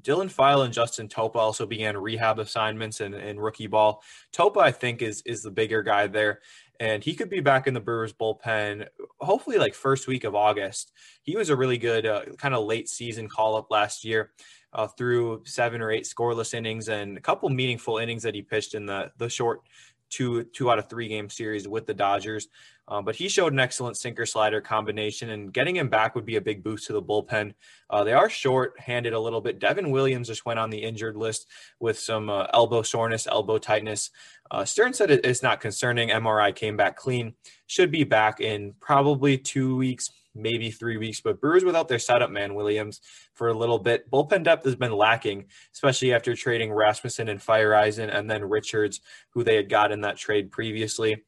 Dylan 0.03 0.31
File 0.31 0.63
and 0.63 0.73
Justin 0.73 1.09
Topa 1.09 1.37
also 1.37 1.67
began 1.67 1.97
rehab 1.97 2.39
assignments 2.39 3.03
in 3.03 3.39
rookie 3.39 3.67
ball. 3.67 4.03
Topa, 4.33 4.59
I 4.59 4.73
think, 4.73 5.03
is 5.03 5.23
is 5.27 5.43
the 5.43 5.51
bigger 5.51 5.83
guy 5.83 6.07
there, 6.07 6.41
and 6.79 7.05
he 7.05 7.15
could 7.15 7.29
be 7.29 7.41
back 7.41 7.67
in 7.67 7.75
the 7.75 7.81
Brewers 7.81 8.15
bullpen 8.15 8.89
hopefully 9.21 9.59
like 9.59 9.75
first 9.75 10.09
week 10.09 10.25
of 10.25 10.35
August. 10.35 10.93
He 11.23 11.37
was 11.37 11.51
a 11.51 11.57
really 11.57 11.77
good 11.77 12.07
uh, 12.07 12.23
kind 12.39 12.55
of 12.55 12.65
late 12.65 12.89
season 12.89 13.29
call 13.29 13.57
up 13.57 13.71
last 13.71 14.05
year 14.05 14.31
uh, 14.73 14.87
through 14.87 15.43
seven 15.45 15.81
or 15.81 15.91
eight 15.91 16.05
scoreless 16.05 16.55
innings 16.55 16.89
and 16.89 17.17
a 17.17 17.21
couple 17.21 17.49
meaningful 17.49 17.99
innings 17.99 18.23
that 18.23 18.35
he 18.35 18.43
pitched 18.43 18.75
in 18.75 18.87
the 18.87 19.11
the 19.19 19.29
short 19.29 19.63
two 20.11 20.45
two 20.45 20.71
out 20.71 20.79
of 20.79 20.89
three 20.89 21.09
game 21.09 21.31
series 21.31 21.67
with 21.67 21.87
the 21.87 21.95
Dodgers. 21.95 22.49
Uh, 22.89 23.01
but 23.01 23.15
he 23.15 23.29
showed 23.29 23.53
an 23.53 23.61
excellent 23.61 23.97
sinker 23.97 24.27
slider 24.27 24.61
combination, 24.61 25.31
and 25.31 25.53
getting 25.53 25.77
him 25.77 25.89
back 25.89 26.17
would 26.17 26.27
be 26.27 26.35
a 26.35 26.41
big 26.41 26.65
boost 26.65 26.89
to 26.89 26.93
the 26.93 27.01
bullpen. 27.01 27.55
Uh, 27.89 28.03
they 28.03 28.13
are 28.13 28.29
short 28.29 28.79
handed 28.81 29.13
a 29.13 29.21
little 29.21 29.41
bit. 29.41 29.61
Devin 29.61 29.93
Williams 29.93 30.27
just 30.27 30.45
went 30.45 30.59
on 30.59 30.71
the 30.71 30.83
injured 30.83 31.17
list 31.17 31.47
with 31.79 31.97
some 31.97 32.29
uh, 32.29 32.49
elbow 32.53 32.83
soreness, 32.83 33.29
elbow 33.29 33.59
tightness. 33.59 34.11
Uh, 34.51 34.65
Stearns 34.65 34.99
said 34.99 35.13
it's 35.13 35.43
not 35.43 35.61
concerning. 35.61 36.09
MRI 36.09 36.53
came 36.53 36.77
back 36.77 36.97
clean. 36.97 37.35
Should 37.69 37.93
be 37.93 38.03
back 38.03 38.41
in 38.41 38.75
probably 38.81 39.39
two 39.39 39.77
weeks, 39.77 40.11
maybe 40.35 40.71
three 40.71 40.97
weeks. 40.97 41.21
But 41.21 41.41
Brewers 41.41 41.65
without 41.65 41.89
their 41.89 41.99
setup 41.99 42.31
man 42.31 42.55
Williams 42.55 43.01
for 43.35 43.49
a 43.49 43.55
little 43.55 43.79
bit. 43.79 44.11
Bullpen 44.11 44.45
depth 44.45 44.65
has 44.65 44.77
been 44.77 44.93
lacking, 44.93 45.47
especially 45.73 46.13
after 46.13 46.35
trading 46.35 46.73
Rasmussen 46.73 47.29
and 47.29 47.41
Feyereisen 47.41 48.15
and 48.15 48.31
then 48.31 48.45
Richards, 48.45 49.01
who 49.31 49.45
they 49.45 49.57
had 49.57 49.69
got 49.69 49.93
in 49.93 50.03
that 50.03 50.17
trade 50.17 50.51
previously. 50.51 51.25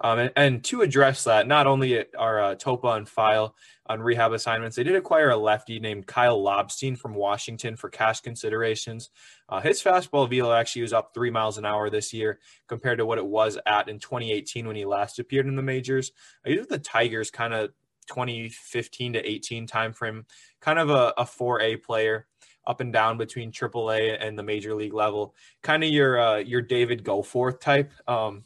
Um, 0.00 0.18
and, 0.18 0.32
and, 0.36 0.64
to 0.64 0.82
address 0.82 1.24
that, 1.24 1.48
not 1.48 1.66
only 1.66 2.04
are 2.14 2.42
uh, 2.42 2.54
Topa 2.54 2.98
and 2.98 3.08
File 3.08 3.54
on 3.86 4.02
rehab 4.02 4.32
assignments, 4.32 4.76
they 4.76 4.82
did 4.82 4.94
acquire 4.94 5.30
a 5.30 5.36
lefty 5.38 5.80
named 5.80 6.06
Kyle 6.06 6.38
Lobstein 6.38 6.98
from 6.98 7.14
Washington 7.14 7.76
for 7.76 7.88
cash 7.88 8.20
considerations. 8.20 9.08
Uh, 9.48 9.60
his 9.60 9.82
fastball 9.82 10.28
velo 10.28 10.52
actually 10.52 10.82
was 10.82 10.92
up 10.92 11.12
three 11.14 11.30
miles 11.30 11.56
an 11.56 11.64
hour 11.64 11.88
this 11.88 12.12
year 12.12 12.40
compared 12.68 12.98
to 12.98 13.06
what 13.06 13.16
it 13.16 13.26
was 13.26 13.58
at 13.64 13.88
in 13.88 13.98
2018 13.98 14.66
when 14.66 14.76
he 14.76 14.84
last 14.84 15.18
appeared 15.18 15.46
in 15.46 15.56
the 15.56 15.62
majors. 15.62 16.12
He's 16.44 16.58
with 16.58 16.68
the 16.68 16.78
Tigers 16.78 17.30
kind 17.30 17.54
of 17.54 17.70
2015 18.06 19.14
to 19.14 19.30
18 19.30 19.66
timeframe, 19.66 20.24
kind 20.60 20.78
of 20.78 20.90
a, 20.90 21.12
a 21.18 21.24
4A 21.24 21.82
player 21.82 22.26
up 22.66 22.80
and 22.80 22.92
down 22.92 23.16
between 23.16 23.52
AAA 23.52 24.16
and 24.20 24.38
the 24.38 24.42
major 24.42 24.74
league 24.74 24.94
level. 24.94 25.34
Kind 25.62 25.84
of 25.84 25.90
your 25.90 26.20
uh, 26.20 26.36
your 26.38 26.62
David 26.62 27.04
Goforth 27.04 27.60
type. 27.60 27.92
Um, 28.08 28.44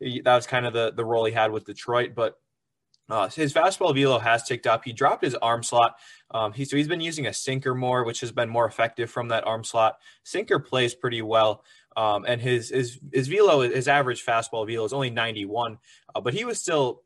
that 0.00 0.34
was 0.34 0.46
kind 0.46 0.66
of 0.66 0.72
the 0.72 0.92
the 0.92 1.04
role 1.04 1.24
he 1.24 1.32
had 1.32 1.50
with 1.50 1.64
Detroit, 1.64 2.12
but 2.14 2.38
uh, 3.08 3.28
his 3.28 3.52
fastball 3.52 3.94
velo 3.94 4.18
has 4.18 4.42
ticked 4.42 4.66
up. 4.66 4.84
He 4.84 4.92
dropped 4.92 5.24
his 5.24 5.34
arm 5.36 5.62
slot. 5.62 5.96
Um, 6.32 6.52
he, 6.52 6.64
so 6.64 6.76
he's 6.76 6.88
been 6.88 7.00
using 7.00 7.26
a 7.26 7.32
sinker 7.32 7.74
more, 7.74 8.04
which 8.04 8.20
has 8.20 8.32
been 8.32 8.48
more 8.48 8.66
effective 8.66 9.10
from 9.10 9.28
that 9.28 9.46
arm 9.46 9.62
slot. 9.62 9.98
Sinker 10.24 10.58
plays 10.58 10.94
pretty 10.94 11.22
well. 11.22 11.62
Um, 11.96 12.24
and 12.26 12.40
his, 12.40 12.70
his, 12.70 12.98
his 13.12 13.28
velo, 13.28 13.60
his 13.62 13.88
average 13.88 14.24
fastball 14.24 14.66
velo 14.66 14.84
is 14.84 14.92
only 14.92 15.08
91, 15.08 15.78
uh, 16.14 16.20
but 16.20 16.34
he 16.34 16.44
was 16.44 16.60
still 16.60 17.02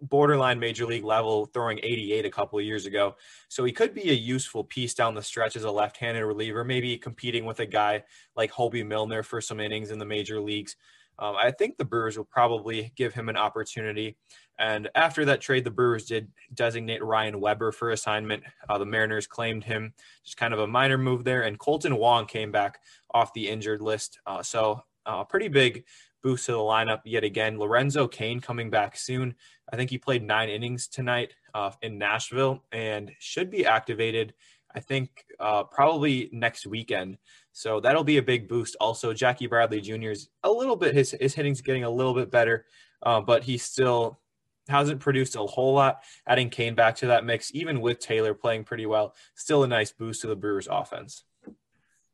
borderline 0.00 0.58
major 0.58 0.86
league 0.86 1.04
level, 1.04 1.46
throwing 1.46 1.78
88 1.82 2.24
a 2.24 2.30
couple 2.30 2.58
of 2.58 2.64
years 2.64 2.86
ago. 2.86 3.16
So 3.48 3.64
he 3.64 3.72
could 3.72 3.94
be 3.94 4.10
a 4.10 4.14
useful 4.14 4.64
piece 4.64 4.94
down 4.94 5.14
the 5.14 5.22
stretch 5.22 5.56
as 5.56 5.64
a 5.64 5.70
left-handed 5.70 6.24
reliever, 6.24 6.64
maybe 6.64 6.96
competing 6.96 7.44
with 7.44 7.60
a 7.60 7.66
guy 7.66 8.04
like 8.36 8.52
Hoby 8.52 8.86
Milner 8.86 9.22
for 9.22 9.40
some 9.40 9.60
innings 9.60 9.90
in 9.90 9.98
the 9.98 10.04
major 10.04 10.40
leagues. 10.40 10.76
um, 11.18 11.36
I 11.36 11.50
think 11.50 11.76
the 11.76 11.84
Brewers 11.84 12.16
will 12.16 12.24
probably 12.24 12.92
give 12.96 13.14
him 13.14 13.28
an 13.28 13.36
opportunity. 13.36 14.16
And 14.58 14.90
after 14.94 15.24
that 15.24 15.40
trade, 15.40 15.64
the 15.64 15.70
Brewers 15.70 16.04
did 16.04 16.28
designate 16.52 17.02
Ryan 17.02 17.40
Weber 17.40 17.72
for 17.72 17.90
assignment. 17.90 18.42
Uh, 18.68 18.76
the 18.76 18.84
Mariners 18.86 19.26
claimed 19.26 19.64
him, 19.64 19.94
just 20.22 20.36
kind 20.36 20.52
of 20.52 20.60
a 20.60 20.66
minor 20.66 20.98
move 20.98 21.24
there. 21.24 21.42
And 21.42 21.58
Kolten 21.58 21.98
Wong 21.98 22.26
came 22.26 22.52
back 22.52 22.80
off 23.12 23.32
the 23.32 23.48
injured 23.48 23.80
list. 23.80 24.20
Uh, 24.26 24.42
so 24.42 24.82
a 25.06 25.10
uh, 25.10 25.24
pretty 25.24 25.48
big 25.48 25.84
boost 26.22 26.46
to 26.46 26.52
the 26.52 26.58
lineup 26.58 27.00
yet 27.04 27.24
again. 27.24 27.58
Lorenzo 27.58 28.06
Cain 28.06 28.40
coming 28.40 28.70
back 28.70 28.96
soon. 28.96 29.34
I 29.72 29.76
think 29.76 29.90
he 29.90 29.98
played 29.98 30.22
nine 30.22 30.48
innings 30.48 30.88
tonight 30.88 31.34
uh, 31.54 31.70
in 31.82 31.98
Nashville 31.98 32.64
and 32.72 33.12
should 33.18 33.50
be 33.50 33.66
activated. 33.66 34.34
I 34.74 34.80
think 34.80 35.24
uh, 35.38 35.64
probably 35.64 36.28
next 36.32 36.66
weekend. 36.66 37.18
So 37.52 37.80
that'll 37.80 38.04
be 38.04 38.18
a 38.18 38.22
big 38.22 38.48
boost. 38.48 38.76
Also, 38.80 39.12
Jackie 39.12 39.46
Bradley 39.46 39.80
Jr. 39.80 40.10
is 40.10 40.28
a 40.42 40.50
little 40.50 40.76
bit 40.76 40.94
his 40.94 41.12
his 41.20 41.34
hitting's 41.34 41.60
getting 41.60 41.84
a 41.84 41.90
little 41.90 42.14
bit 42.14 42.30
better, 42.30 42.66
uh, 43.02 43.20
but 43.20 43.42
he 43.42 43.58
still 43.58 44.20
hasn't 44.68 45.00
produced 45.00 45.34
a 45.36 45.40
whole 45.40 45.74
lot. 45.74 46.02
Adding 46.26 46.50
Cain 46.50 46.74
back 46.74 46.96
to 46.96 47.08
that 47.08 47.24
mix, 47.24 47.50
even 47.54 47.80
with 47.80 47.98
Taylor 47.98 48.34
playing 48.34 48.64
pretty 48.64 48.86
well, 48.86 49.14
still 49.34 49.64
a 49.64 49.68
nice 49.68 49.90
boost 49.90 50.20
to 50.22 50.28
the 50.28 50.36
Brewers' 50.36 50.68
offense. 50.70 51.24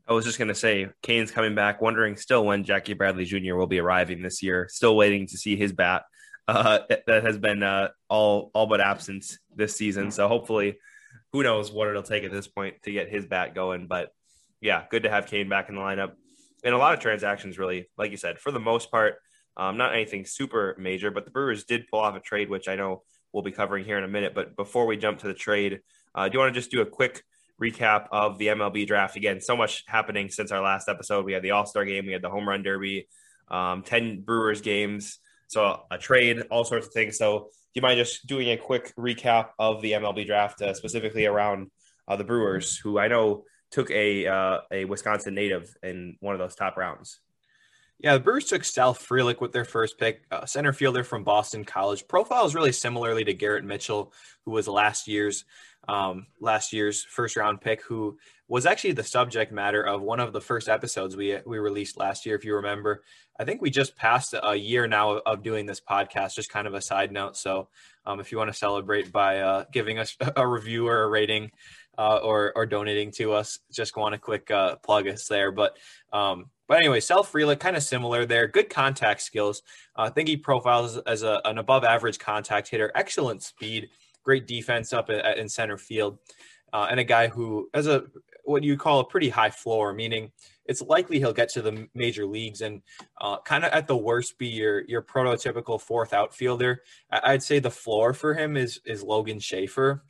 I 0.09 0.13
was 0.13 0.25
just 0.25 0.39
going 0.39 0.49
to 0.49 0.55
say, 0.55 0.89
Cain's 1.03 1.33
coming 1.33 1.55
back, 1.55 1.81
wondering 1.81 2.17
still 2.17 2.45
when 2.45 2.63
Jackie 2.63 2.95
Bradley 2.95 3.25
Jr. 3.25 3.57
will 3.57 3.67
be 3.67 3.81
arriving 3.81 4.23
this 4.23 4.43
year. 4.43 4.69
Still 4.71 4.97
waiting 4.97 5.27
to 5.27 5.39
see 5.39 5.57
his 5.57 5.73
bat. 5.73 6.05
Uh, 6.49 6.79
that 7.09 7.25
has 7.25 7.37
been 7.37 7.65
uh, 7.65 7.89
all 8.09 8.53
all 8.55 8.69
but 8.69 8.81
absent 8.81 9.37
this 9.57 9.75
season. 9.75 10.13
So 10.13 10.29
hopefully, 10.29 10.79
who 11.33 11.43
knows 11.43 11.73
what 11.73 11.89
it'll 11.89 12.05
take 12.05 12.23
at 12.23 12.31
this 12.31 12.47
point 12.47 12.81
to 12.85 12.93
get 12.93 13.09
his 13.09 13.27
bat 13.27 13.53
going. 13.53 13.89
But 13.89 14.11
yeah, 14.61 14.85
good 14.89 15.03
to 15.03 15.11
have 15.11 15.27
Kane 15.27 15.49
back 15.49 15.69
in 15.69 15.75
the 15.75 15.81
lineup. 15.81 16.13
And 16.63 16.73
a 16.73 16.79
lot 16.79 16.95
of 16.95 17.01
transactions, 17.01 17.59
really, 17.59 17.91
like 17.99 18.13
you 18.13 18.17
said, 18.17 18.39
for 18.39 18.53
the 18.53 18.61
most 18.61 18.93
part, 18.93 19.17
um, 19.57 19.77
not 19.77 19.93
anything 19.93 20.25
super 20.25 20.77
major. 20.79 21.11
But 21.11 21.25
the 21.25 21.33
Brewers 21.33 21.65
did 21.65 21.89
pull 21.89 21.99
off 21.99 22.15
a 22.15 22.21
trade, 22.21 22.49
which 22.49 22.69
I 22.69 22.77
know 22.77 23.03
we'll 23.33 23.43
be 23.43 23.51
covering 23.51 23.85
here 23.85 23.99
in 23.99 24.05
a 24.05 24.09
minute. 24.09 24.33
But 24.33 24.55
before 24.55 24.87
we 24.87 24.97
jump 24.97 25.19
to 25.19 25.27
the 25.27 25.35
trade, 25.35 25.81
uh, 26.15 26.29
do 26.29 26.35
you 26.35 26.39
want 26.39 26.55
to 26.55 26.61
just 26.61 26.71
do 26.71 26.81
a 26.81 26.87
quick 26.87 27.25
recap 27.61 28.07
of 28.13 28.39
the 28.39 28.49
MLB 28.49 28.87
draft. 28.87 29.17
Again, 29.17 29.41
so 29.41 29.57
much 29.57 29.85
happening 29.87 30.29
since 30.29 30.53
our 30.53 30.63
last 30.63 30.89
episode. 30.89 31.25
We 31.25 31.33
had 31.33 31.43
the 31.43 31.53
All 31.53 31.67
Star 31.67 31.85
game, 31.85 32.07
we 32.07 32.13
had 32.13 32.23
the 32.23 32.31
Home 32.31 32.49
Run 32.49 32.63
Derby, 32.63 33.09
um, 33.49 33.83
10 33.83 34.23
Brewers 34.23 34.61
games, 34.61 35.19
so 35.49 35.83
a 35.91 35.99
trade, 35.99 36.43
all 36.51 36.65
sorts 36.65 36.87
of 36.87 36.93
things. 36.93 37.17
So, 37.19 37.39
do 37.39 37.81
you 37.81 37.83
mind 37.83 37.99
just 37.99 38.27
doing 38.27 38.51
a 38.51 38.57
quick 38.57 38.95
recap 38.97 39.51
of 39.59 39.83
the 39.83 39.93
MLB 39.93 40.27
draft, 40.27 40.63
uh, 40.63 40.75
specifically 40.75 41.27
around 41.27 41.71
uh, 42.09 42.17
the 42.17 42.25
Brewers, 42.25 42.77
who 42.79 42.99
I 42.99 43.09
know 43.09 43.45
took 43.71 43.91
a 43.91 44.27
uh, 44.27 44.59
a 44.73 44.85
Wisconsin 44.87 45.35
native 45.35 45.75
in 45.83 46.17
one 46.21 46.35
of 46.35 46.39
those 46.39 46.55
top 46.55 46.77
rounds? 46.77 47.21
Yeah, 47.99 48.15
the 48.15 48.21
Brewers 48.21 48.45
took 48.45 48.65
Sal 48.65 48.95
Frelick 48.95 49.41
with 49.41 49.53
their 49.53 49.65
first 49.65 49.99
pick, 49.99 50.25
uh, 50.31 50.45
center 50.45 50.73
fielder 50.73 51.03
from 51.03 51.25
Boston 51.25 51.65
College. 51.65 52.07
Profile 52.09 52.45
is 52.45 52.55
really 52.55 52.73
similarly 52.73 53.25
to 53.25 53.33
Garrett 53.33 53.65
Mitchell, 53.65 54.13
who 54.45 54.51
was 54.51 54.69
last 54.69 55.09
year's 55.09 55.45
um, 55.89 56.27
last 56.41 56.73
year's 56.73 57.05
first 57.05 57.37
round 57.37 57.61
pick, 57.61 57.83
who 57.83 58.19
was 58.49 58.67
actually 58.67 58.93
the 58.93 59.05
subject 59.05 59.53
matter 59.53 59.83
of 59.83 60.03
one 60.03 60.21
of 60.21 60.33
the 60.33 60.41
first 60.41 60.69
episodes 60.69 61.17
we 61.17 61.39
we 61.47 61.59
released 61.59 61.97
last 61.97 62.27
year. 62.27 62.35
If 62.35 62.45
you 62.45 62.55
remember, 62.57 63.03
I 63.39 63.45
think 63.45 63.61
we 63.61 63.71
just 63.71 63.97
passed 63.97 64.35
a 64.41 64.55
year 64.55 64.87
now 64.87 65.19
of 65.19 65.43
doing 65.43 65.67
this 65.67 65.81
podcast. 65.81 66.35
Just 66.35 66.51
kind 66.51 66.67
of 66.67 66.75
a 66.75 66.81
side 66.81 67.13
note. 67.13 67.37
So, 67.37 67.69
um, 68.05 68.21
if 68.21 68.33
you 68.33 68.39
want 68.39 68.53
to 68.53 68.59
celebrate 68.59 69.13
by 69.13 69.41
uh, 69.41 69.65
giving 69.73 69.99
us 69.99 70.17
a 70.37 70.47
review 70.47 70.89
or 70.89 71.03
a 71.03 71.09
rating, 71.09 71.51
uh, 71.99 72.19
or 72.23 72.53
or 72.55 72.67
donating 72.67 73.11
to 73.13 73.33
us, 73.33 73.59
just 73.73 73.97
want 73.97 74.13
to 74.13 74.19
quick 74.19 74.51
uh, 74.51 74.77
plug 74.77 75.09
us 75.09 75.29
there. 75.29 75.51
But 75.51 75.77
um, 76.13 76.51
but 76.69 76.79
anyway, 76.79 77.01
Sal 77.01 77.25
Frelick 77.25 77.61
kind 77.61 77.77
of 77.77 77.83
similar 77.83 78.27
there. 78.27 78.49
Good 78.49 78.71
contact 78.71 79.23
skills. 79.23 79.63
Uh, 79.97 80.03
I 80.03 80.11
think 80.11 80.29
he 80.29 80.37
profiles 80.37 80.99
as 80.99 81.23
a, 81.23 81.41
an 81.45 81.59
above 81.59 81.85
average 81.85 82.19
contact 82.19 82.69
hitter. 82.69 82.91
Excellent 82.95 83.43
speed 83.43 83.89
great 84.27 84.47
defense 84.47 84.93
up 84.93 85.09
at, 85.09 85.39
in 85.39 85.49
center 85.49 85.79
field, 85.79 86.19
uh, 86.73 86.89
and 86.91 87.01
a 87.01 87.05
guy 87.05 87.29
who 87.29 87.71
has 87.73 87.87
a 87.87 88.05
what 88.45 88.63
you 88.63 88.77
call 88.77 89.01
a 89.01 89.05
pretty 89.05 89.29
high 89.29 89.51
floor, 89.51 89.93
meaning 89.93 90.31
it's 90.67 90.83
likely 90.83 91.19
he'll 91.19 91.33
get 91.33 91.49
to 91.51 91.63
the 91.63 91.89
major 91.95 92.27
leagues 92.27 92.61
and 92.61 92.83
uh, 93.21 93.39
kind 93.45 93.65
of 93.65 93.73
at 93.73 93.87
the 93.87 93.97
worst 93.97 94.39
be 94.39 94.49
your 94.49 94.83
your 94.87 95.03
prototypical 95.03 95.81
fourth 95.81 96.13
outfielder. 96.13 96.83
I'd 97.11 97.43
say 97.43 97.61
the 97.61 97.71
floor 97.71 98.13
for 98.13 98.35
him 98.35 98.57
is 98.57 98.81
is 98.85 99.03
Logan 99.03 99.39
Schafer. 99.39 100.01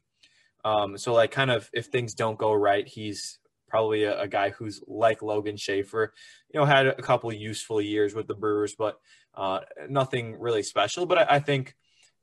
Um, 0.64 0.98
so 0.98 1.12
like 1.12 1.30
kind 1.30 1.50
of 1.50 1.70
if 1.72 1.86
things 1.86 2.14
don't 2.14 2.38
go 2.38 2.52
right, 2.52 2.88
he's 2.88 3.38
probably 3.68 4.04
a, 4.04 4.22
a, 4.22 4.28
guy 4.28 4.50
who's 4.50 4.80
like 4.86 5.22
Logan 5.22 5.56
Schafer. 5.56 6.08
You 6.52 6.60
know, 6.60 6.66
had 6.66 6.86
a 6.86 6.94
couple 6.94 7.32
useful 7.32 7.80
years 7.80 8.14
with 8.14 8.26
the 8.26 8.34
Brewers, 8.34 8.74
but 8.76 8.98
uh, 9.34 9.60
nothing 9.88 10.38
really 10.38 10.62
special. 10.62 11.06
But 11.06 11.18
I, 11.18 11.36
I 11.36 11.40
think 11.40 11.76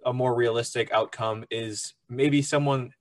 a 0.05 0.13
more 0.13 0.35
realistic 0.35 0.91
outcome 0.91 1.45
is 1.49 1.93
maybe 2.09 2.41
someone 2.41 2.93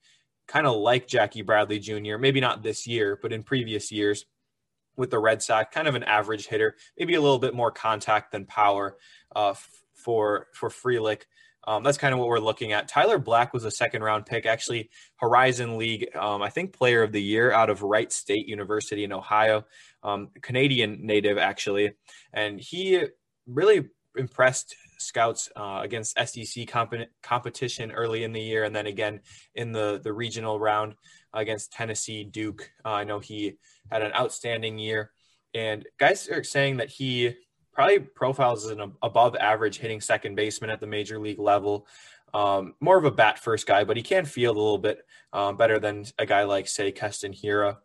kind 0.46 0.66
of 0.66 0.76
like 0.76 1.06
Jackie 1.06 1.42
Bradley 1.42 1.78
Jr., 1.78 2.18
maybe 2.18 2.40
not 2.40 2.62
this 2.62 2.86
year, 2.86 3.18
but 3.20 3.32
in 3.32 3.42
previous 3.42 3.90
years 3.92 4.26
with 4.96 5.10
the 5.10 5.18
Red 5.18 5.42
Sox, 5.42 5.74
kind 5.74 5.88
of 5.88 5.94
an 5.94 6.02
average 6.02 6.46
hitter, 6.46 6.76
maybe 6.98 7.14
a 7.14 7.20
little 7.20 7.38
bit 7.38 7.54
more 7.54 7.70
contact 7.70 8.32
than 8.32 8.44
power 8.44 8.96
uh, 9.34 9.54
for 9.94 10.48
for 10.52 10.68
Frelick. 10.68 11.22
Um, 11.64 11.84
that's 11.84 11.98
kind 11.98 12.12
of 12.12 12.18
what 12.18 12.28
we're 12.28 12.40
looking 12.40 12.72
at. 12.72 12.88
Tyler 12.88 13.18
Black 13.18 13.54
was 13.54 13.64
a 13.64 13.70
second 13.70 14.02
round 14.02 14.26
pick, 14.26 14.46
actually 14.46 14.90
Horizon 15.16 15.78
League, 15.78 16.08
um, 16.16 16.42
I 16.42 16.50
think 16.50 16.72
Player 16.72 17.04
of 17.04 17.12
the 17.12 17.22
Year 17.22 17.52
out 17.52 17.70
of 17.70 17.82
Wright 17.82 18.12
State 18.12 18.48
University 18.48 19.04
in 19.04 19.12
Ohio, 19.12 19.64
um, 20.02 20.30
Canadian 20.42 21.06
native 21.06 21.38
actually, 21.38 21.92
and 22.32 22.58
he 22.58 23.04
really 23.46 23.88
impressed 24.16 24.74
scouts 25.02 25.48
uh, 25.56 25.80
against 25.82 26.18
SEC 26.18 26.66
comp- 26.66 27.08
competition 27.22 27.92
early 27.92 28.24
in 28.24 28.32
the 28.32 28.40
year, 28.40 28.64
and 28.64 28.74
then 28.74 28.86
again 28.86 29.20
in 29.54 29.72
the 29.72 30.00
the 30.02 30.12
regional 30.12 30.58
round 30.58 30.94
against 31.32 31.72
Tennessee 31.72 32.24
Duke. 32.24 32.70
Uh, 32.84 32.90
I 32.90 33.04
know 33.04 33.18
he 33.18 33.58
had 33.90 34.02
an 34.02 34.12
outstanding 34.14 34.78
year, 34.78 35.10
and 35.54 35.86
guys 35.98 36.28
are 36.28 36.44
saying 36.44 36.78
that 36.78 36.90
he 36.90 37.34
probably 37.72 38.00
profiles 38.00 38.64
as 38.64 38.70
an 38.70 38.92
above 39.02 39.34
average 39.36 39.78
hitting 39.78 40.00
second 40.00 40.34
baseman 40.34 40.70
at 40.70 40.80
the 40.80 40.86
major 40.86 41.18
league 41.18 41.38
level. 41.38 41.86
Um, 42.34 42.74
more 42.80 42.96
of 42.96 43.04
a 43.04 43.10
bat 43.10 43.38
first 43.38 43.66
guy, 43.66 43.84
but 43.84 43.96
he 43.96 44.02
can 44.02 44.24
field 44.24 44.56
a 44.56 44.60
little 44.60 44.78
bit 44.78 45.04
um, 45.32 45.56
better 45.56 45.78
than 45.78 46.04
a 46.18 46.26
guy 46.26 46.44
like 46.44 46.66
say 46.68 46.92
Keston 46.92 47.32
Hiura. 47.32 47.78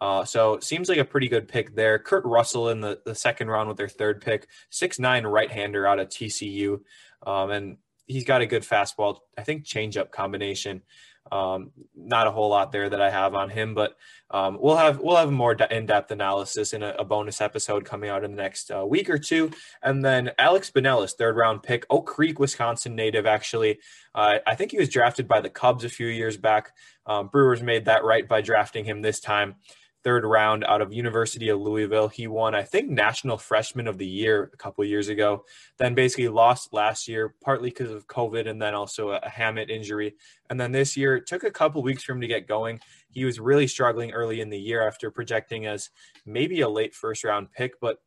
Uh, 0.00 0.24
so 0.24 0.58
seems 0.60 0.88
like 0.88 0.98
a 0.98 1.04
pretty 1.04 1.28
good 1.28 1.46
pick 1.46 1.74
there. 1.74 1.98
Kurt 1.98 2.24
Russell 2.24 2.70
in 2.70 2.80
the, 2.80 3.00
the 3.04 3.14
second 3.14 3.48
round 3.48 3.68
with 3.68 3.76
their 3.76 3.88
third 3.88 4.20
pick, 4.22 4.48
six 4.70 4.98
nine 4.98 5.26
right 5.26 5.50
hander 5.50 5.86
out 5.86 5.98
of 5.98 6.08
TCU, 6.08 6.80
um, 7.26 7.50
and 7.50 7.76
he's 8.06 8.24
got 8.24 8.40
a 8.40 8.46
good 8.46 8.62
fastball. 8.62 9.18
I 9.36 9.42
think 9.42 9.64
changeup 9.64 10.10
combination. 10.10 10.82
Um, 11.30 11.70
not 11.94 12.26
a 12.26 12.30
whole 12.30 12.48
lot 12.48 12.72
there 12.72 12.88
that 12.88 13.00
I 13.00 13.10
have 13.10 13.34
on 13.34 13.50
him, 13.50 13.74
but 13.74 13.94
um, 14.30 14.56
we'll 14.58 14.78
have 14.78 15.00
we'll 15.00 15.16
have 15.16 15.30
more 15.30 15.52
in-depth 15.52 16.10
analysis 16.10 16.72
in 16.72 16.82
a, 16.82 16.94
a 16.98 17.04
bonus 17.04 17.42
episode 17.42 17.84
coming 17.84 18.08
out 18.08 18.24
in 18.24 18.34
the 18.34 18.42
next 18.42 18.70
uh, 18.70 18.84
week 18.86 19.10
or 19.10 19.18
two. 19.18 19.50
And 19.82 20.02
then 20.02 20.30
Alex 20.38 20.70
Binelas, 20.70 21.12
third 21.12 21.36
round 21.36 21.62
pick, 21.62 21.84
Oak 21.90 22.06
Creek, 22.06 22.40
Wisconsin 22.40 22.96
native. 22.96 23.26
Actually, 23.26 23.80
uh, 24.14 24.38
I 24.46 24.54
think 24.54 24.70
he 24.70 24.78
was 24.78 24.88
drafted 24.88 25.28
by 25.28 25.42
the 25.42 25.50
Cubs 25.50 25.84
a 25.84 25.90
few 25.90 26.06
years 26.06 26.38
back. 26.38 26.72
Um, 27.06 27.28
Brewers 27.28 27.62
made 27.62 27.84
that 27.84 28.02
right 28.02 28.26
by 28.26 28.40
drafting 28.40 28.86
him 28.86 29.02
this 29.02 29.20
time 29.20 29.56
third 30.02 30.24
round 30.24 30.64
out 30.64 30.80
of 30.80 30.92
University 30.92 31.48
of 31.48 31.60
Louisville. 31.60 32.08
He 32.08 32.26
won, 32.26 32.54
I 32.54 32.62
think, 32.62 32.88
National 32.88 33.36
Freshman 33.36 33.86
of 33.86 33.98
the 33.98 34.06
Year 34.06 34.50
a 34.52 34.56
couple 34.56 34.84
years 34.84 35.08
ago. 35.08 35.44
Then 35.76 35.94
basically 35.94 36.28
lost 36.28 36.72
last 36.72 37.08
year, 37.08 37.34
partly 37.42 37.70
because 37.70 37.90
of 37.90 38.06
COVID 38.06 38.48
and 38.48 38.60
then 38.60 38.74
also 38.74 39.10
a 39.10 39.20
hamate 39.20 39.70
injury. 39.70 40.14
And 40.48 40.60
then 40.60 40.72
this 40.72 40.96
year, 40.96 41.16
it 41.16 41.26
took 41.26 41.44
a 41.44 41.50
couple 41.50 41.82
weeks 41.82 42.02
for 42.02 42.12
him 42.12 42.20
to 42.20 42.26
get 42.26 42.48
going. 42.48 42.80
He 43.10 43.24
was 43.24 43.40
really 43.40 43.66
struggling 43.66 44.12
early 44.12 44.40
in 44.40 44.50
the 44.50 44.58
year 44.58 44.86
after 44.86 45.10
projecting 45.10 45.66
as 45.66 45.90
maybe 46.24 46.60
a 46.60 46.68
late 46.68 46.94
first 46.94 47.24
round 47.24 47.52
pick, 47.52 47.80
but 47.80 47.98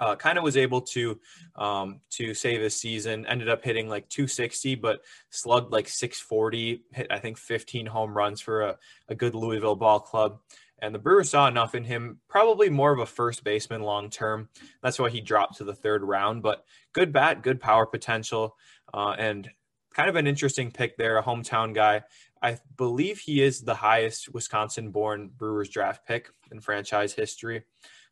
uh, 0.00 0.16
kind 0.16 0.38
of 0.38 0.44
was 0.44 0.56
able 0.56 0.80
to 0.80 1.20
um, 1.56 2.00
to 2.10 2.32
save 2.32 2.62
his 2.62 2.74
season. 2.74 3.26
Ended 3.26 3.48
up 3.48 3.62
hitting 3.62 3.88
like 3.88 4.08
260, 4.08 4.76
but 4.76 5.02
slugged 5.28 5.72
like 5.72 5.88
640. 5.88 6.82
Hit 6.92 7.06
I 7.10 7.18
think 7.18 7.36
15 7.36 7.86
home 7.86 8.16
runs 8.16 8.40
for 8.40 8.62
a, 8.62 8.78
a 9.08 9.14
good 9.14 9.34
Louisville 9.34 9.76
ball 9.76 10.00
club. 10.00 10.40
And 10.82 10.94
the 10.94 10.98
Brewers 10.98 11.30
saw 11.30 11.46
enough 11.46 11.74
in 11.74 11.84
him, 11.84 12.20
probably 12.28 12.70
more 12.70 12.92
of 12.92 12.98
a 12.98 13.06
first 13.06 13.44
baseman 13.44 13.82
long 13.82 14.10
term. 14.10 14.48
That's 14.82 14.98
why 14.98 15.10
he 15.10 15.20
dropped 15.20 15.58
to 15.58 15.64
the 15.64 15.74
third 15.74 16.02
round. 16.02 16.42
But 16.42 16.64
good 16.92 17.12
bat, 17.12 17.42
good 17.42 17.60
power 17.60 17.86
potential, 17.86 18.56
uh, 18.92 19.14
and 19.18 19.48
kind 19.94 20.08
of 20.08 20.16
an 20.16 20.26
interesting 20.26 20.70
pick 20.70 20.96
there, 20.96 21.18
a 21.18 21.22
hometown 21.22 21.74
guy. 21.74 22.02
I 22.42 22.58
believe 22.76 23.18
he 23.18 23.42
is 23.42 23.60
the 23.60 23.74
highest 23.74 24.32
Wisconsin 24.32 24.90
born 24.90 25.30
Brewers 25.36 25.68
draft 25.68 26.06
pick 26.06 26.30
in 26.50 26.60
franchise 26.60 27.12
history. 27.12 27.64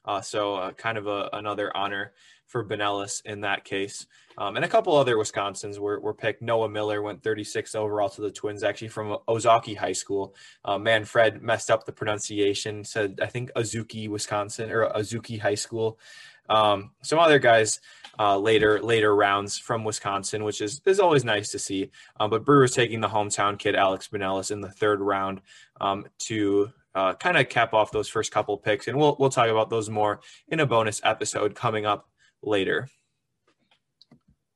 Uh, 0.05 0.21
so 0.21 0.55
uh, 0.57 0.73
kind 0.73 0.99
of 0.99 1.07
a, 1.07 1.29
another 1.33 1.75
honor 1.77 2.13
for 2.49 2.65
Binelas 2.65 3.23
in 3.25 3.43
that 3.43 3.65
case. 3.65 4.07
Um, 4.37 4.57
and 4.57 4.65
a 4.65 4.69
couple 4.69 4.97
other 4.97 5.17
Wisconsins 5.17 5.79
were, 5.79 6.01
were 6.01 6.15
picked. 6.15 6.43
Noah 6.43 6.69
Miller 6.69 7.03
went 7.03 7.23
36 7.23 7.75
overall 7.75 8.09
to 8.11 8.21
the 8.21 8.31
Twins, 8.31 8.65
actually 8.65 8.89
from 8.89 9.19
Ozaukee 9.29 9.77
High 9.77 9.93
School. 9.93 10.35
Uh, 10.65 10.79
Manfred 10.79 11.43
messed 11.43 11.71
up 11.71 11.85
the 11.85 11.93
pronunciation, 11.93 12.85
said, 12.85 13.21
I 13.23 13.27
think 13.27 13.53
Azuki, 13.55 14.09
Wisconsin, 14.09 14.71
or 14.71 14.89
Azuki 14.91 15.41
High 15.41 15.57
School. 15.57 15.99
Um, 16.49 16.93
some 17.03 17.19
other 17.19 17.39
guys 17.39 17.81
uh, 18.19 18.39
later 18.39 18.81
later 18.83 19.15
rounds 19.15 19.59
from 19.59 19.85
Wisconsin, 19.85 20.45
which 20.45 20.61
is 20.61 20.81
is 20.87 20.99
always 20.99 21.25
nice 21.25 21.51
to 21.51 21.59
see. 21.59 21.91
Um, 22.19 22.31
but 22.31 22.45
Brewers 22.45 22.73
taking 22.73 23.01
the 23.01 23.09
hometown 23.09 23.59
kid 23.59 23.77
Alex 23.77 24.09
Binelas 24.09 24.51
in 24.51 24.61
the 24.61 24.71
third 24.71 25.01
round 25.01 25.43
um, 25.81 26.07
to 26.21 26.73
uh, 26.95 27.15
kind 27.15 27.37
of 27.37 27.49
cap 27.49 27.75
off 27.75 27.93
those 27.93 28.09
first 28.09 28.33
couple 28.33 28.57
picks, 28.57 28.89
and 28.89 28.97
we'll 28.97 29.17
we'll 29.19 29.31
talk 29.31 29.49
about 29.49 29.69
those 29.69 29.91
more 29.91 30.21
in 30.49 30.61
a 30.61 30.67
bonus 30.67 31.01
episode 31.05 31.55
coming 31.55 31.85
up 31.85 32.09
later. 32.43 32.89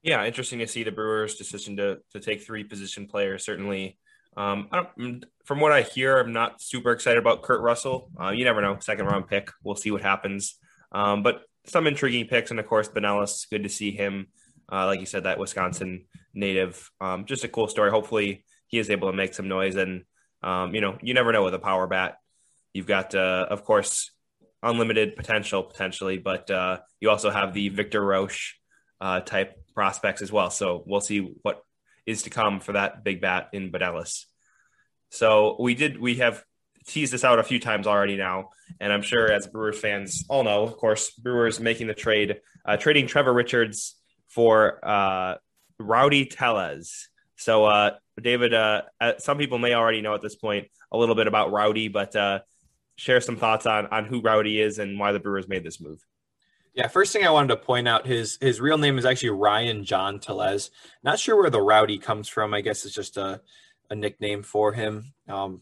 Yeah, 0.02 0.24
interesting 0.24 0.58
to 0.58 0.66
see 0.66 0.82
the 0.82 0.92
Brewers' 0.92 1.36
decision 1.36 1.76
to 1.76 1.98
to 2.12 2.20
take 2.20 2.42
three 2.42 2.64
position 2.64 3.06
players. 3.06 3.44
Certainly, 3.44 3.98
um, 4.36 4.68
mm, 4.98 5.22
from 5.44 5.60
what 5.60 5.72
I 5.72 5.82
hear, 5.82 6.18
I'm 6.18 6.32
not 6.32 6.60
super 6.60 6.90
excited 6.90 7.18
about 7.18 7.42
Kurt 7.42 7.60
Russell. 7.60 8.10
Uh, 8.20 8.30
you 8.30 8.44
never 8.44 8.60
know, 8.60 8.78
second 8.80 9.06
round 9.06 9.28
pick. 9.28 9.50
We'll 9.62 9.76
see 9.76 9.90
what 9.90 10.02
happens. 10.02 10.56
Um, 10.90 11.22
but 11.22 11.42
some 11.66 11.86
intriguing 11.86 12.26
picks, 12.26 12.50
and 12.50 12.58
of 12.58 12.66
course, 12.66 12.88
Binelas. 12.88 13.48
Good 13.48 13.62
to 13.62 13.68
see 13.68 13.92
him. 13.92 14.28
Uh, 14.70 14.86
like 14.86 15.00
you 15.00 15.06
said, 15.06 15.24
that 15.24 15.38
Wisconsin 15.38 16.06
native. 16.34 16.90
Um, 17.00 17.24
just 17.24 17.44
a 17.44 17.48
cool 17.48 17.68
story. 17.68 17.90
Hopefully, 17.90 18.44
he 18.66 18.78
is 18.78 18.90
able 18.90 19.10
to 19.10 19.16
make 19.16 19.34
some 19.34 19.48
noise. 19.48 19.76
And 19.76 20.04
um, 20.42 20.74
you 20.74 20.80
know, 20.80 20.98
you 21.02 21.14
never 21.14 21.32
know 21.32 21.44
with 21.44 21.54
a 21.54 21.58
power 21.58 21.86
bat. 21.86 22.16
You've 22.72 22.86
got, 22.86 23.14
uh, 23.14 23.46
of 23.50 23.64
course, 23.64 24.10
unlimited 24.62 25.16
potential 25.16 25.62
potentially, 25.62 26.18
but 26.18 26.50
uh, 26.50 26.78
you 27.00 27.10
also 27.10 27.30
have 27.30 27.52
the 27.52 27.68
Victor 27.68 28.00
Roache 28.00 28.52
uh, 29.00 29.20
type 29.20 29.56
prospects 29.74 30.22
as 30.22 30.30
well. 30.30 30.50
So 30.50 30.82
we'll 30.86 31.00
see 31.00 31.34
what 31.42 31.62
is 32.06 32.22
to 32.22 32.30
come 32.30 32.60
for 32.60 32.72
that 32.72 33.04
big 33.04 33.20
bat 33.20 33.48
in 33.52 33.72
Binelas. 33.72 34.24
So 35.10 35.56
we 35.60 35.74
did 35.74 36.00
we 36.00 36.16
have 36.16 36.42
teased 36.86 37.12
this 37.12 37.24
out 37.24 37.38
a 37.38 37.42
few 37.42 37.60
times 37.60 37.86
already 37.86 38.16
now, 38.16 38.50
and 38.80 38.92
I'm 38.92 39.02
sure 39.02 39.30
as 39.30 39.46
Brewers 39.46 39.78
fans 39.78 40.24
all 40.28 40.44
know, 40.44 40.62
of 40.62 40.76
course, 40.76 41.10
Brewers 41.10 41.60
making 41.60 41.86
the 41.86 41.94
trade, 41.94 42.40
uh, 42.64 42.76
trading 42.76 43.06
Trevor 43.06 43.32
Richards 43.32 43.96
for 44.28 44.84
uh, 44.86 45.36
Rowdy 45.78 46.26
Tellez. 46.26 47.08
So, 47.36 47.64
uh, 47.64 47.90
David, 48.20 48.54
uh, 48.54 48.82
some 49.18 49.38
people 49.38 49.58
may 49.58 49.74
already 49.74 50.00
know 50.00 50.14
at 50.14 50.22
this 50.22 50.36
point 50.36 50.68
a 50.90 50.98
little 50.98 51.14
bit 51.14 51.26
about 51.26 51.50
Rowdy, 51.50 51.88
but 51.88 52.14
uh, 52.14 52.40
share 52.96 53.20
some 53.20 53.36
thoughts 53.36 53.66
on 53.66 53.86
on 53.86 54.04
who 54.04 54.20
Rowdy 54.20 54.60
is 54.60 54.78
and 54.78 54.98
why 54.98 55.12
the 55.12 55.20
Brewers 55.20 55.48
made 55.48 55.64
this 55.64 55.80
move. 55.80 56.04
Yeah, 56.74 56.88
first 56.88 57.12
thing 57.12 57.26
I 57.26 57.30
wanted 57.30 57.48
to 57.48 57.56
point 57.56 57.86
out 57.86 58.06
his 58.06 58.38
his 58.40 58.60
real 58.60 58.78
name 58.78 58.98
is 58.98 59.04
actually 59.04 59.30
Ryan 59.30 59.84
John 59.84 60.18
Tellez. 60.18 60.70
Not 61.02 61.18
sure 61.18 61.36
where 61.36 61.50
the 61.50 61.60
Rowdy 61.60 61.98
comes 61.98 62.28
from. 62.28 62.54
I 62.54 62.60
guess 62.60 62.84
it's 62.84 62.94
just 62.94 63.16
a 63.16 63.40
a 63.90 63.94
nickname 63.94 64.42
for 64.42 64.72
him. 64.72 65.12
Um, 65.28 65.60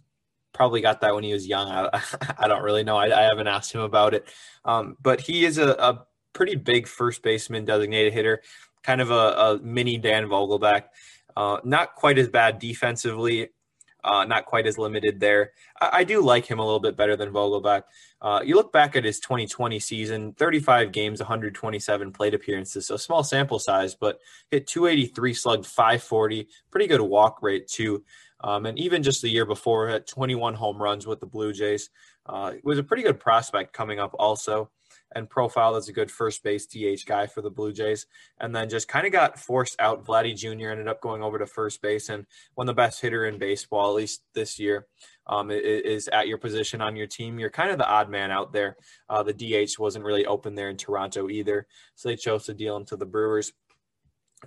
probably 0.53 0.81
got 0.81 1.01
that 1.01 1.15
when 1.15 1.25
he 1.25 1.33
was 1.33 1.47
young. 1.47 1.69
I, 1.69 2.03
I 2.39 2.49
don't 2.49 2.63
really 2.63 2.85
know. 2.85 2.97
I, 2.97 3.07
I, 3.07 3.23
haven't 3.23 3.47
asked 3.47 3.73
him 3.73 3.81
about 3.81 4.15
it. 4.15 4.27
Um, 4.65 4.97
but 5.03 5.21
he 5.21 5.45
is 5.45 5.59
a, 5.59 5.71
a, 5.73 6.07
pretty 6.33 6.55
big 6.55 6.87
first 6.87 7.25
baseman 7.25 7.65
designated 7.65 8.13
hitter, 8.13 8.41
kind 8.85 9.01
of 9.01 9.11
a, 9.11 9.15
a 9.15 9.59
mini 9.63 9.99
Dan 9.99 10.27
Vogelbach. 10.27 10.85
Uh, 11.37 11.59
not 11.65 11.97
quite 11.97 12.19
as 12.19 12.29
bad 12.29 12.61
defensively, 12.61 13.49
uh, 14.05 14.25
not 14.25 14.47
quite 14.47 14.67
as 14.67 14.79
limited 14.79 15.21
there. 15.21 15.53
I, 15.81 15.91
I, 15.93 16.05
do 16.05 16.21
like 16.23 16.47
him 16.47 16.59
a 16.59 16.65
little 16.65 16.81
bit 16.81 16.97
better 16.97 17.17
than 17.17 17.33
Vogelbach. 17.33 17.83
Uh, 18.21 18.41
you 18.45 18.55
look 18.55 18.73
back 18.73 18.97
at 18.97 19.05
his 19.05 19.21
2020 19.21 19.79
season 19.79 20.33
35 20.35 20.93
games, 20.93 21.21
127 21.21 22.13
plate 22.13 22.35
appearances, 22.35 22.87
so 22.87 22.97
small 22.97 23.23
sample 23.23 23.59
size, 23.59 23.95
but 23.95 24.21
hit 24.51 24.67
283, 24.67 25.35
slugged 25.35 25.67
540, 25.67 26.49
pretty 26.71 26.87
good 26.87 27.01
walk 27.01 27.43
rate, 27.43 27.69
too. 27.69 28.05
Um, 28.43 28.67
and 28.67 28.79
even 28.79 29.03
just 29.03 29.23
the 29.23 29.29
year 29.29 29.45
before, 29.45 29.89
had 29.89 30.07
21 30.07 30.55
home 30.55 30.83
runs 30.83 31.07
with 31.07 31.21
the 31.21 31.27
Blue 31.27 31.53
Jays. 31.53 31.91
Uh, 32.27 32.53
was 32.63 32.79
a 32.79 32.83
pretty 32.83 33.03
good 33.03 33.21
prospect 33.21 33.73
coming 33.73 33.99
up, 33.99 34.15
also, 34.19 34.71
and 35.15 35.29
profile 35.29 35.77
as 35.77 35.89
a 35.89 35.93
good 35.93 36.11
first 36.11 36.43
base 36.43 36.67
DH 36.67 37.05
guy 37.07 37.27
for 37.27 37.43
the 37.43 37.51
Blue 37.51 37.73
Jays. 37.73 38.07
And 38.39 38.55
then 38.55 38.69
just 38.69 38.89
kind 38.89 39.07
of 39.07 39.13
got 39.13 39.39
forced 39.39 39.81
out. 39.81 40.05
Vladdy 40.05 40.37
Jr. 40.37 40.71
ended 40.71 40.89
up 40.89 41.01
going 41.01 41.23
over 41.23 41.39
to 41.39 41.47
first 41.47 41.83
base, 41.83 42.09
and 42.09 42.27
one 42.55 42.69
of 42.69 42.75
the 42.75 42.81
best 42.81 43.01
hitter 43.01 43.27
in 43.27 43.39
baseball, 43.39 43.91
at 43.91 43.97
least 43.97 44.23
this 44.35 44.59
year, 44.59 44.87
um, 45.27 45.51
is 45.51 46.09
at 46.09 46.29
your 46.29 46.39
position 46.39 46.81
on 46.81 46.97
your 46.97 47.07
team. 47.07 47.39
You're 47.39 47.51
kind 47.51 47.71
of 47.71 47.79
the 47.79 47.89
odd 47.89 48.11
man 48.11 48.31
out 48.31 48.53
there. 48.53 48.77
Uh, 49.09 49.23
the 49.23 49.33
DH 49.33 49.79
wasn't 49.79 50.05
really 50.05 50.27
open 50.27 50.55
there 50.55 50.71
in 50.71 50.77
Toronto 50.77 51.29
either, 51.29 51.67
so 51.95 52.09
they 52.09 52.17
chose 52.17 52.45
to 52.47 52.55
deal 52.55 52.77
him 52.77 52.85
to 52.87 52.97
the 52.97 53.07
Brewers. 53.07 53.53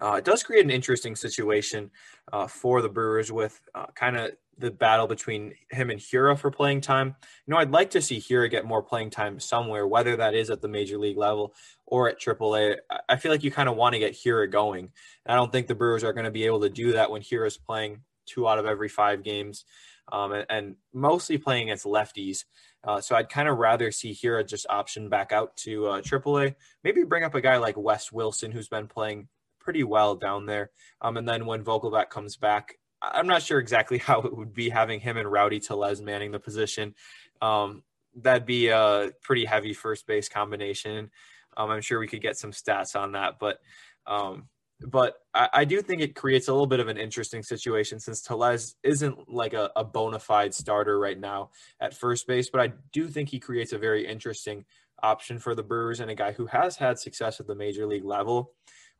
Uh, 0.02 0.16
it 0.16 0.26
does 0.26 0.42
create 0.42 0.66
an 0.66 0.72
interesting 0.72 1.16
situation 1.16 1.92
uh, 2.32 2.48
for 2.48 2.82
the 2.82 2.90
Brewers 2.90 3.32
with 3.32 3.60
uh, 3.76 3.86
kind 3.96 4.18
of 4.18 4.32
the 4.58 4.72
battle 4.72 5.08
between 5.08 5.54
him 5.72 5.90
and 5.90 6.00
Hiura 6.00 6.38
for 6.38 6.52
playing 6.52 6.82
time. 6.82 7.16
You 7.46 7.54
know, 7.54 7.58
I'd 7.58 7.72
like 7.72 7.92
to 7.92 8.02
see 8.02 8.20
Hiura 8.20 8.50
get 8.50 8.66
more 8.66 8.84
playing 8.84 9.10
time 9.10 9.40
somewhere, 9.40 9.88
whether 9.88 10.16
that 10.18 10.36
is 10.36 10.50
at 10.50 10.62
the 10.62 10.68
major 10.68 10.98
league 10.98 11.18
level 11.18 11.54
or 11.86 12.10
at 12.10 12.20
AAA. 12.20 12.78
I 13.10 13.16
feel 13.16 13.32
like 13.32 13.44
you 13.44 13.52
kind 13.52 13.70
of 13.70 13.76
want 13.76 13.94
to 13.94 14.00
get 14.00 14.14
Hiura 14.14 14.50
going. 14.50 14.90
I 15.26 15.36
don't 15.36 15.52
think 15.52 15.68
the 15.68 15.76
Brewers 15.76 16.04
are 16.04 16.14
going 16.14 16.26
to 16.26 16.32
be 16.32 16.46
able 16.46 16.62
to 16.62 16.70
do 16.70 16.94
that 16.94 17.12
when 17.12 17.22
Hiura's 17.22 17.58
playing 17.58 18.02
two 18.26 18.48
out 18.48 18.60
of 18.60 18.66
every 18.66 18.90
five 18.90 19.24
games 19.24 19.66
um, 20.12 20.32
and, 20.32 20.46
and, 20.50 20.76
mostly 20.94 21.38
playing 21.38 21.64
against 21.64 21.86
lefties. 21.86 22.46
Uh, 22.84 23.02
so 23.02 23.16
I'd 23.16 23.30
kind 23.30 23.48
of 23.48 23.58
rather 23.58 23.92
see 23.92 24.14
Hiura 24.14 24.48
just 24.48 24.66
option 24.70 25.10
back 25.10 25.32
out 25.32 25.56
to 25.58 25.88
uh, 25.88 26.02
AAA. 26.02 26.56
Maybe 26.84 27.04
bring 27.04 27.24
up 27.24 27.36
a 27.36 27.42
guy 27.42 27.58
like 27.58 27.78
Wes 27.78 28.12
Wilson, 28.12 28.52
who's 28.52 28.68
been 28.68 28.88
playing 28.88 29.28
pretty 29.60 29.84
well 29.84 30.16
down 30.16 30.46
there. 30.46 30.72
Um, 31.02 31.18
and 31.18 31.28
then 31.28 31.46
when 31.46 31.64
Vogelbach 31.64 32.10
comes 32.10 32.36
back, 32.36 32.76
I'm 33.04 33.28
not 33.28 33.44
sure 33.44 33.60
exactly 33.60 33.98
how 34.00 34.22
it 34.22 34.36
would 34.36 34.54
be 34.54 34.70
having 34.70 35.00
him 35.00 35.18
and 35.18 35.32
Rowdy 35.32 35.60
Tellez 35.60 36.02
manning 36.02 36.32
the 36.32 36.40
position. 36.40 36.96
Um, 37.42 37.84
that'd 38.16 38.46
be 38.46 38.70
a 38.70 39.12
pretty 39.22 39.46
heavy 39.46 39.74
first 39.74 40.08
base 40.08 40.30
combination. 40.30 41.12
Um, 41.58 41.70
I'm 41.70 41.82
sure 41.82 42.00
we 42.00 42.08
could 42.08 42.22
get 42.22 42.38
some 42.38 42.52
stats 42.52 43.00
on 43.00 43.12
that, 43.14 43.36
but 43.40 43.60
um, 44.08 44.50
but 44.86 45.16
I, 45.34 45.50
I, 45.54 45.66
do 45.66 45.82
think 45.82 46.02
it 46.02 46.16
creates 46.16 46.50
a 46.50 46.52
little 46.52 46.68
bit 46.68 46.82
of 46.82 46.90
an 46.90 46.98
interesting 46.98 47.42
situation 47.42 48.00
since 48.00 48.22
Tellez 48.22 48.76
isn't 48.84 49.30
like 49.30 49.54
a, 49.54 49.72
a 49.78 49.84
bona 49.84 50.20
fide 50.20 50.54
starter 50.54 51.00
right 51.00 51.18
now 51.18 51.52
at 51.80 51.94
first 51.94 52.28
base, 52.28 52.50
but 52.50 52.60
I 52.60 52.74
do 52.92 53.08
think 53.08 53.30
he 53.30 53.40
creates 53.40 53.72
a 53.72 53.78
very 53.78 54.06
interesting 54.06 54.66
option 55.02 55.40
for 55.40 55.56
the 55.56 55.64
Brewers 55.64 56.00
and 56.00 56.12
a 56.12 56.16
guy 56.16 56.32
who 56.32 56.48
has 56.48 56.76
had 56.76 57.00
success 57.00 57.40
at 57.40 57.48
the 57.48 57.56
major 57.56 57.86
league 57.86 58.06
level. 58.06 58.52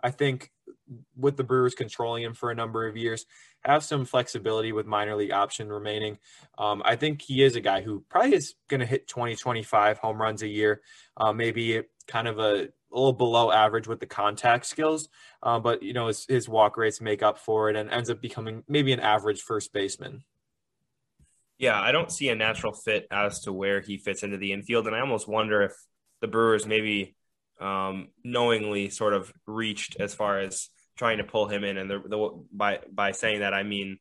I 0.04 0.12
think 0.12 0.52
with 1.16 1.38
the 1.38 1.44
Brewers 1.44 1.76
controlling 1.76 2.24
him 2.24 2.34
for 2.34 2.52
a 2.52 2.56
number 2.56 2.88
of 2.88 2.98
years, 2.98 3.26
have 3.62 3.84
some 3.84 4.06
flexibility 4.06 4.72
with 4.72 4.86
minor 4.86 5.16
league 5.16 5.32
option 5.32 5.72
remaining. 5.72 6.18
Um, 6.58 6.82
I 6.86 6.98
think 6.98 7.22
he 7.22 7.42
is 7.42 7.56
a 7.56 7.62
guy 7.62 7.82
who 7.82 8.04
probably 8.10 8.36
is 8.36 8.56
going 8.68 8.82
to 8.82 8.86
hit 8.86 9.08
20, 9.08 9.36
25 9.36 9.98
home 9.98 10.22
runs 10.22 10.42
a 10.42 10.48
year, 10.48 10.82
uh, 11.18 11.32
maybe 11.32 11.82
kind 12.08 12.28
of 12.28 12.40
a, 12.40 12.44
a, 12.44 12.68
little 12.92 13.14
below 13.14 13.52
average 13.52 13.88
with 13.88 14.00
the 14.00 14.06
contact 14.06 14.66
skills, 14.66 15.08
uh, 15.42 15.58
but 15.58 15.82
you 15.82 15.94
know 15.94 16.08
his, 16.08 16.26
his 16.28 16.50
walk 16.50 16.76
rates 16.78 17.00
make 17.00 17.24
up 17.24 17.38
for 17.38 17.70
it 17.70 17.76
and 17.76 17.90
ends 17.90 18.10
up 18.10 18.22
becoming 18.22 18.64
maybe 18.68 18.92
an 18.92 19.00
average 19.00 19.42
first 19.42 19.72
baseman. 19.72 20.24
Yeah, 21.58 21.80
I 21.80 21.94
don't 21.94 22.12
see 22.12 22.30
a 22.30 22.36
natural 22.36 22.74
fit 22.74 23.08
as 23.10 23.42
to 23.42 23.54
where 23.54 23.80
he 23.80 23.98
fits 23.98 24.24
into 24.24 24.38
the 24.38 24.52
infield, 24.52 24.86
and 24.86 24.96
I 24.96 25.00
almost 25.00 25.28
wonder 25.28 25.62
if 25.62 25.72
the 26.20 26.28
Brewers 26.28 26.66
maybe 26.66 27.16
um, 27.60 28.10
knowingly 28.24 28.90
sort 28.90 29.14
of 29.14 29.32
reached 29.46 29.98
as 30.00 30.14
far 30.14 30.40
as 30.40 30.70
trying 30.98 31.18
to 31.18 31.24
pull 31.24 31.48
him 31.48 31.64
in. 31.64 31.78
And 31.78 31.90
the, 31.90 32.00
the, 32.00 32.46
by 32.52 32.80
by 32.92 33.12
saying 33.12 33.40
that, 33.40 33.54
I 33.54 33.64
mean 33.64 34.00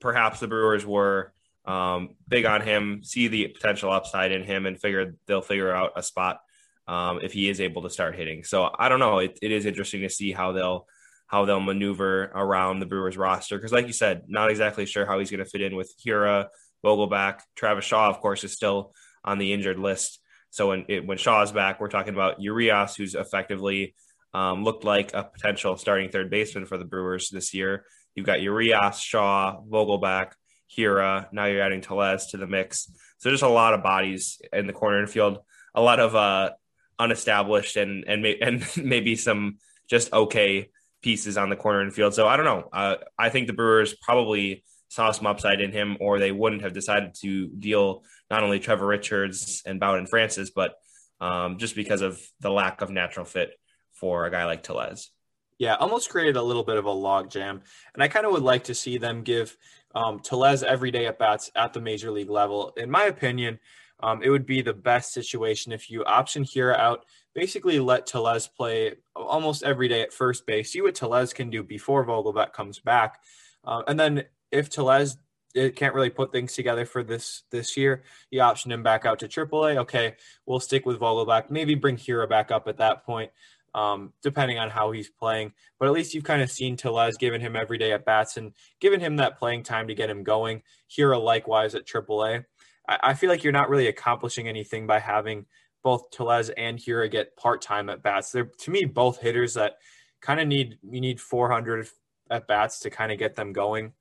perhaps 0.00 0.40
the 0.40 0.48
Brewers 0.48 0.84
were 0.84 1.32
um, 1.64 2.16
big 2.28 2.44
on 2.44 2.60
him, 2.60 3.02
see 3.04 3.28
the 3.28 3.48
potential 3.48 3.90
upside 3.92 4.32
in 4.32 4.42
him, 4.42 4.66
and 4.66 4.80
figure 4.80 5.14
they'll 5.26 5.42
figure 5.42 5.72
out 5.72 5.92
a 5.96 6.02
spot 6.02 6.40
um, 6.88 7.20
if 7.22 7.32
he 7.32 7.48
is 7.48 7.60
able 7.60 7.82
to 7.82 7.90
start 7.90 8.16
hitting. 8.16 8.44
So 8.44 8.70
I 8.76 8.88
don't 8.88 8.98
know. 8.98 9.18
It, 9.18 9.38
it 9.40 9.52
is 9.52 9.66
interesting 9.66 10.02
to 10.02 10.10
see 10.10 10.32
how 10.32 10.52
they'll 10.52 10.86
how 11.32 11.46
they'll 11.46 11.60
maneuver 11.60 12.24
around 12.34 12.80
the 12.80 12.86
Brewers 12.86 13.16
roster 13.16 13.56
because, 13.56 13.72
like 13.72 13.86
you 13.86 13.92
said, 13.92 14.24
not 14.28 14.50
exactly 14.50 14.84
sure 14.84 15.06
how 15.06 15.18
he's 15.18 15.30
going 15.30 15.42
to 15.42 15.48
fit 15.48 15.62
in 15.62 15.76
with 15.76 15.94
Hiura, 16.04 16.48
Vogelbach, 16.84 17.40
Travis 17.56 17.86
Shaw, 17.86 18.10
of 18.10 18.20
course, 18.20 18.44
is 18.44 18.52
still 18.52 18.92
on 19.24 19.38
the 19.38 19.52
injured 19.52 19.78
list. 19.78 20.18
So 20.52 20.68
when 20.68 20.84
it, 20.88 21.06
when 21.06 21.16
Shaw's 21.16 21.50
back, 21.50 21.80
we're 21.80 21.88
talking 21.88 22.12
about 22.12 22.42
Urias, 22.42 22.94
who's 22.94 23.14
effectively 23.14 23.94
um, 24.34 24.64
looked 24.64 24.84
like 24.84 25.14
a 25.14 25.24
potential 25.24 25.78
starting 25.78 26.10
third 26.10 26.28
baseman 26.28 26.66
for 26.66 26.76
the 26.76 26.84
Brewers 26.84 27.30
this 27.30 27.54
year. 27.54 27.86
You've 28.14 28.26
got 28.26 28.42
Urias, 28.42 28.98
Shaw, 28.98 29.62
Vogelbach, 29.62 30.32
Hiura. 30.76 31.32
Now 31.32 31.46
you're 31.46 31.62
adding 31.62 31.80
Tellez 31.80 32.26
to 32.28 32.36
the 32.36 32.46
mix. 32.46 32.92
So 33.16 33.30
there's 33.30 33.40
a 33.40 33.48
lot 33.48 33.72
of 33.72 33.82
bodies 33.82 34.42
in 34.52 34.66
the 34.66 34.74
corner 34.74 35.00
infield, 35.00 35.38
a 35.74 35.80
lot 35.80 36.00
of 36.00 36.14
uh, 36.14 36.50
unestablished 36.98 37.76
and 37.76 38.04
and 38.06 38.22
may, 38.22 38.38
and 38.38 38.62
maybe 38.76 39.16
some 39.16 39.56
just 39.88 40.12
okay 40.12 40.68
pieces 41.02 41.38
on 41.38 41.48
the 41.48 41.56
corner 41.56 41.82
infield. 41.82 42.12
So 42.12 42.28
I 42.28 42.36
don't 42.36 42.44
know. 42.44 42.68
Uh, 42.70 42.96
I 43.18 43.30
think 43.30 43.46
the 43.46 43.54
Brewers 43.54 43.94
probably 43.94 44.64
saw 44.92 45.10
some 45.10 45.26
upside 45.26 45.62
in 45.62 45.72
him, 45.72 45.96
or 46.00 46.18
they 46.18 46.32
wouldn't 46.32 46.60
have 46.60 46.74
decided 46.74 47.14
to 47.14 47.48
deal 47.48 48.04
not 48.30 48.42
only 48.42 48.58
Trevor 48.58 48.86
Richards 48.86 49.62
and 49.64 49.80
Bowden 49.80 50.06
Francis, 50.06 50.50
but 50.50 50.74
um, 51.18 51.56
just 51.56 51.74
because 51.74 52.02
of 52.02 52.20
the 52.40 52.50
lack 52.50 52.82
of 52.82 52.90
natural 52.90 53.24
fit 53.24 53.58
for 53.94 54.26
a 54.26 54.30
guy 54.30 54.44
like 54.44 54.62
Tellez. 54.62 55.10
Yeah, 55.56 55.76
almost 55.76 56.10
created 56.10 56.36
a 56.36 56.42
little 56.42 56.62
bit 56.62 56.76
of 56.76 56.84
a 56.84 56.90
log 56.90 57.30
jam. 57.30 57.62
And 57.94 58.02
I 58.02 58.08
kind 58.08 58.26
of 58.26 58.32
would 58.32 58.42
like 58.42 58.64
to 58.64 58.74
see 58.74 58.98
them 58.98 59.22
give 59.22 59.56
um, 59.94 60.20
Tellez 60.20 60.62
everyday 60.62 61.06
at 61.06 61.18
bats 61.18 61.50
at 61.56 61.72
the 61.72 61.80
major 61.80 62.10
league 62.10 62.28
level. 62.28 62.74
In 62.76 62.90
my 62.90 63.04
opinion, 63.04 63.58
um, 64.02 64.22
it 64.22 64.28
would 64.28 64.44
be 64.44 64.60
the 64.60 64.74
best 64.74 65.14
situation 65.14 65.72
if 65.72 65.90
you 65.90 66.04
option 66.04 66.44
Hiura 66.44 66.76
out, 66.76 67.06
basically 67.34 67.80
let 67.80 68.06
Tellez 68.06 68.46
play 68.46 68.96
almost 69.16 69.62
every 69.62 69.88
day 69.88 70.02
at 70.02 70.12
first 70.12 70.44
base, 70.44 70.70
see 70.72 70.82
what 70.82 70.94
Tellez 70.94 71.32
can 71.32 71.48
do 71.48 71.62
before 71.62 72.04
Vogelbach 72.04 72.52
comes 72.52 72.78
back. 72.78 73.20
Uh, 73.64 73.82
and 73.86 73.98
then 73.98 74.24
if 74.52 74.70
Tellez 74.70 75.16
it 75.54 75.76
can't 75.76 75.94
really 75.94 76.10
put 76.10 76.32
things 76.32 76.54
together 76.54 76.84
for 76.84 77.02
this 77.02 77.42
this 77.50 77.76
year. 77.76 78.04
You 78.30 78.40
option 78.40 78.72
him 78.72 78.82
back 78.82 79.04
out 79.04 79.18
to 79.20 79.28
AAA. 79.28 79.76
Okay, 79.78 80.16
we'll 80.46 80.60
stick 80.60 80.86
with 80.86 80.98
Vogelbach. 80.98 81.50
Maybe 81.50 81.74
bring 81.74 81.96
Hiura 81.96 82.28
back 82.28 82.50
up 82.50 82.68
at 82.68 82.78
that 82.78 83.04
point, 83.04 83.30
um, 83.74 84.12
depending 84.22 84.58
on 84.58 84.70
how 84.70 84.92
he's 84.92 85.10
playing. 85.10 85.52
But 85.78 85.86
at 85.86 85.92
least 85.92 86.14
you've 86.14 86.24
kind 86.24 86.42
of 86.42 86.50
seen 86.50 86.76
Tellez, 86.76 87.16
given 87.16 87.40
him 87.40 87.56
every 87.56 87.78
day 87.78 87.92
at 87.92 88.04
bats 88.04 88.36
and 88.36 88.52
given 88.80 89.00
him 89.00 89.16
that 89.16 89.38
playing 89.38 89.62
time 89.62 89.88
to 89.88 89.94
get 89.94 90.10
him 90.10 90.22
going. 90.22 90.62
Hiura 90.90 91.22
likewise 91.22 91.74
at 91.74 91.86
AAA. 91.86 92.44
I, 92.88 92.98
I 93.02 93.14
feel 93.14 93.28
like 93.28 93.44
you're 93.44 93.52
not 93.52 93.68
really 93.68 93.88
accomplishing 93.88 94.48
anything 94.48 94.86
by 94.86 95.00
having 95.00 95.46
both 95.82 96.10
Tellez 96.10 96.48
and 96.50 96.78
Hiura 96.78 97.10
get 97.10 97.36
part 97.36 97.60
time 97.60 97.90
at 97.90 98.02
bats. 98.02 98.32
They're 98.32 98.44
to 98.44 98.70
me 98.70 98.84
both 98.84 99.20
hitters 99.20 99.54
that 99.54 99.78
kind 100.20 100.40
of 100.40 100.46
need 100.46 100.78
you 100.88 101.00
need 101.00 101.20
400 101.20 101.88
at 102.30 102.46
bats 102.46 102.78
to 102.80 102.90
kind 102.90 103.12
of 103.12 103.18
get 103.18 103.34
them 103.34 103.52
going 103.52 103.92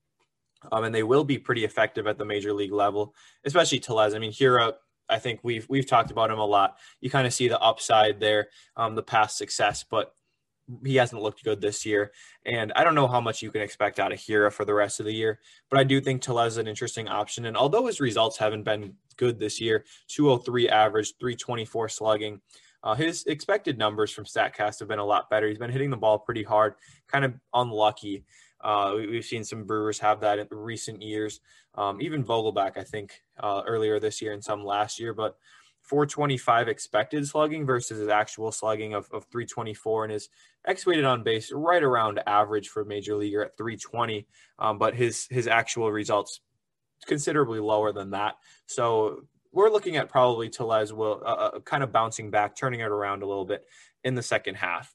um, 0.71 0.83
and 0.83 0.93
they 0.93 1.03
will 1.03 1.23
be 1.23 1.37
pretty 1.37 1.63
effective 1.63 2.07
at 2.07 2.17
the 2.17 2.25
major 2.25 2.53
league 2.53 2.73
level, 2.73 3.15
especially 3.45 3.79
Tellez. 3.79 4.13
I 4.13 4.19
mean, 4.19 4.31
Hiura, 4.31 4.73
I 5.09 5.19
think 5.19 5.39
we've 5.43 5.67
we've 5.69 5.87
talked 5.87 6.11
about 6.11 6.31
him 6.31 6.39
a 6.39 6.45
lot. 6.45 6.77
You 6.99 7.09
kind 7.09 7.27
of 7.27 7.33
see 7.33 7.47
the 7.47 7.59
upside 7.59 8.19
there, 8.19 8.47
um, 8.75 8.95
the 8.95 9.03
past 9.03 9.37
success, 9.37 9.83
but 9.89 10.13
he 10.85 10.95
hasn't 10.95 11.21
looked 11.21 11.43
good 11.43 11.59
this 11.59 11.85
year. 11.85 12.11
And 12.45 12.71
I 12.75 12.83
don't 12.83 12.95
know 12.95 13.07
how 13.07 13.19
much 13.19 13.41
you 13.41 13.51
can 13.51 13.61
expect 13.61 13.99
out 13.99 14.13
of 14.13 14.19
Hiura 14.19 14.51
for 14.51 14.63
the 14.63 14.73
rest 14.73 14.99
of 14.99 15.05
the 15.05 15.13
year, 15.13 15.39
but 15.69 15.79
I 15.79 15.83
do 15.83 15.99
think 15.99 16.21
Tellez 16.21 16.53
is 16.53 16.57
an 16.57 16.67
interesting 16.67 17.07
option. 17.07 17.45
And 17.45 17.57
although 17.57 17.87
his 17.87 17.99
results 17.99 18.37
haven't 18.37 18.63
been 18.63 18.93
good 19.17 19.39
this 19.39 19.59
year, 19.59 19.85
203 20.07 20.69
average, 20.69 21.13
324 21.19 21.89
slugging. 21.89 22.41
Uh, 22.83 22.95
his 22.95 23.25
expected 23.25 23.77
numbers 23.77 24.11
from 24.11 24.25
StatCast 24.25 24.79
have 24.79 24.87
been 24.87 24.97
a 24.97 25.05
lot 25.05 25.29
better. 25.29 25.47
He's 25.47 25.59
been 25.59 25.71
hitting 25.71 25.91
the 25.91 25.97
ball 25.97 26.17
pretty 26.17 26.41
hard, 26.41 26.73
kind 27.07 27.23
of 27.23 27.35
unlucky. 27.53 28.25
Uh, 28.63 28.93
we, 28.95 29.15
have 29.15 29.25
seen 29.25 29.43
some 29.43 29.63
Brewers 29.63 29.99
have 29.99 30.19
that 30.21 30.39
in 30.39 30.47
recent 30.51 31.01
years. 31.01 31.39
Um, 31.75 32.01
even 32.01 32.23
Vogelbach, 32.23 32.77
I 32.77 32.83
think, 32.83 33.21
uh, 33.39 33.61
earlier 33.65 33.99
this 33.99 34.21
year 34.21 34.33
and 34.33 34.43
some 34.43 34.63
last 34.63 34.99
year. 34.99 35.13
But 35.13 35.37
425 35.83 36.67
expected 36.67 37.27
slugging 37.27 37.65
versus 37.65 37.99
his 37.99 38.07
actual 38.07 38.51
slugging 38.51 38.93
of, 38.93 39.09
of 39.11 39.25
324 39.31 40.05
and 40.05 40.13
his 40.13 40.29
x-weighted 40.65 41.05
on 41.05 41.23
base 41.23 41.51
right 41.51 41.83
around 41.83 42.19
average 42.27 42.69
for 42.69 42.85
major 42.85 43.15
leaguer 43.15 43.43
at 43.43 43.57
320 43.57 44.27
um, 44.59 44.77
but 44.77 44.95
his 44.95 45.27
his 45.29 45.47
actual 45.47 45.91
results 45.91 46.41
considerably 47.07 47.59
lower 47.59 47.91
than 47.91 48.11
that 48.11 48.35
so 48.67 49.23
we're 49.51 49.71
looking 49.71 49.97
at 49.97 50.07
probably 50.07 50.49
Tellez 50.49 50.93
will 50.93 51.21
uh, 51.25 51.29
uh 51.29 51.59
kind 51.61 51.83
of 51.83 51.91
bouncing 51.91 52.29
back 52.29 52.55
turning 52.55 52.81
it 52.81 52.91
around 52.91 53.23
a 53.23 53.27
little 53.27 53.45
bit 53.45 53.65
in 54.03 54.13
the 54.13 54.21
second 54.21 54.55
half 54.55 54.93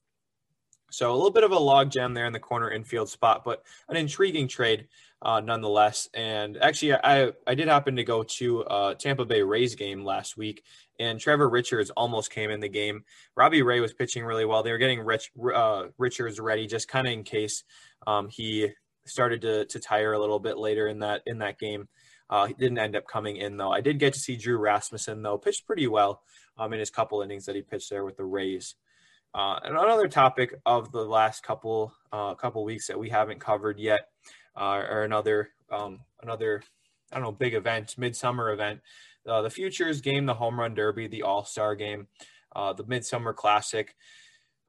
so 0.91 1.13
a 1.13 1.17
little 1.17 1.31
bit 1.31 1.45
of 1.45 1.53
a 1.53 1.57
logjam 1.57 2.15
there 2.15 2.27
in 2.27 2.33
the 2.33 2.39
corner 2.41 2.71
infield 2.71 3.09
spot, 3.09 3.43
but 3.45 3.63
an 3.89 3.97
intriguing 3.97 4.49
trade 4.49 4.89
uh, 5.23 5.41
nonetheless. 5.41 6.09
And 6.15 6.57
actually, 6.59 6.95
I 6.95 7.33
I 7.47 7.55
did 7.55 7.69
happen 7.69 7.97
to 7.97 8.05
go 8.05 8.23
to 8.23 8.65
uh, 8.65 8.95
Tampa 8.95 9.25
Bay 9.25 9.43
Rays 9.43 9.75
game 9.75 10.05
last 10.05 10.37
week, 10.37 10.63
and 11.01 11.19
Trevor 11.19 11.49
Richards 11.49 11.91
almost 11.91 12.31
came 12.31 12.51
in 12.51 12.61
the 12.61 12.69
game. 12.69 13.05
Robbie 13.37 13.63
Ray 13.63 13.81
was 13.81 13.93
pitching 13.93 14.25
really 14.25 14.45
well. 14.45 14.63
They 14.63 14.73
were 14.73 14.79
getting 14.79 15.01
Rich 15.01 15.33
uh, 15.55 15.87
Richards 15.99 16.39
ready 16.41 16.67
just 16.67 16.89
kind 16.89 17.07
of 17.07 17.13
in 17.13 17.25
case 17.25 17.65
um, 18.07 18.29
he 18.29 18.69
started 19.07 19.41
to 19.43 19.65
to 19.67 19.81
tire 19.81 20.13
a 20.13 20.19
little 20.19 20.39
bit 20.39 20.59
later 20.59 20.89
in 20.89 21.01
that 21.01 21.23
in 21.27 21.39
that 21.39 21.59
game. 21.59 21.89
Uh, 22.29 22.47
he 22.47 22.55
didn't 22.55 22.79
end 22.79 22.97
up 22.97 23.07
coming 23.07 23.37
in 23.37 23.57
though. 23.57 23.73
I 23.73 23.81
did 23.81 23.99
get 23.99 24.13
to 24.15 24.21
see 24.21 24.37
Drew 24.37 24.59
Rasmussen 24.59 25.23
though 25.23 25.39
pitched 25.39 25.67
pretty 25.67 25.87
well 25.87 26.23
um, 26.59 26.73
in 26.73 26.81
his 26.81 26.91
couple 26.91 27.23
innings 27.23 27.47
that 27.47 27.55
he 27.55 27.63
pitched 27.63 27.91
there 27.91 28.05
with 28.05 28.17
the 28.17 28.25
Rays. 28.25 28.75
Uh, 29.35 29.59
and 29.65 29.77
another 29.77 30.09
topic 30.09 30.55
of 30.65 30.93
the 30.93 31.05
last 31.05 31.43
couple 31.43 31.93
uh, 32.13 32.35
couple 32.35 32.65
weeks 32.65 32.87
that 32.87 32.99
we 32.99 33.11
haven't 33.11 33.41
covered 33.41 33.79
yet, 33.79 34.09
uh, 34.57 34.83
or 34.89 35.03
another 35.03 35.51
um, 35.71 36.01
another 36.23 36.63
I 37.13 37.17
don't 37.17 37.25
know 37.25 37.33
big 37.33 37.55
event, 37.55 37.97
midsummer 37.99 38.51
event, 38.51 38.81
uh, 39.27 39.43
the 39.43 39.51
Futures 39.51 40.01
game, 40.01 40.27
the 40.27 40.35
Home 40.35 40.59
Run 40.59 40.75
Derby, 40.75 41.07
the 41.07 41.23
All 41.23 41.45
Star 41.45 41.75
game, 41.75 42.09
uh, 42.55 42.73
the 42.73 42.85
Midsummer 42.85 43.33
Classic, 43.33 43.95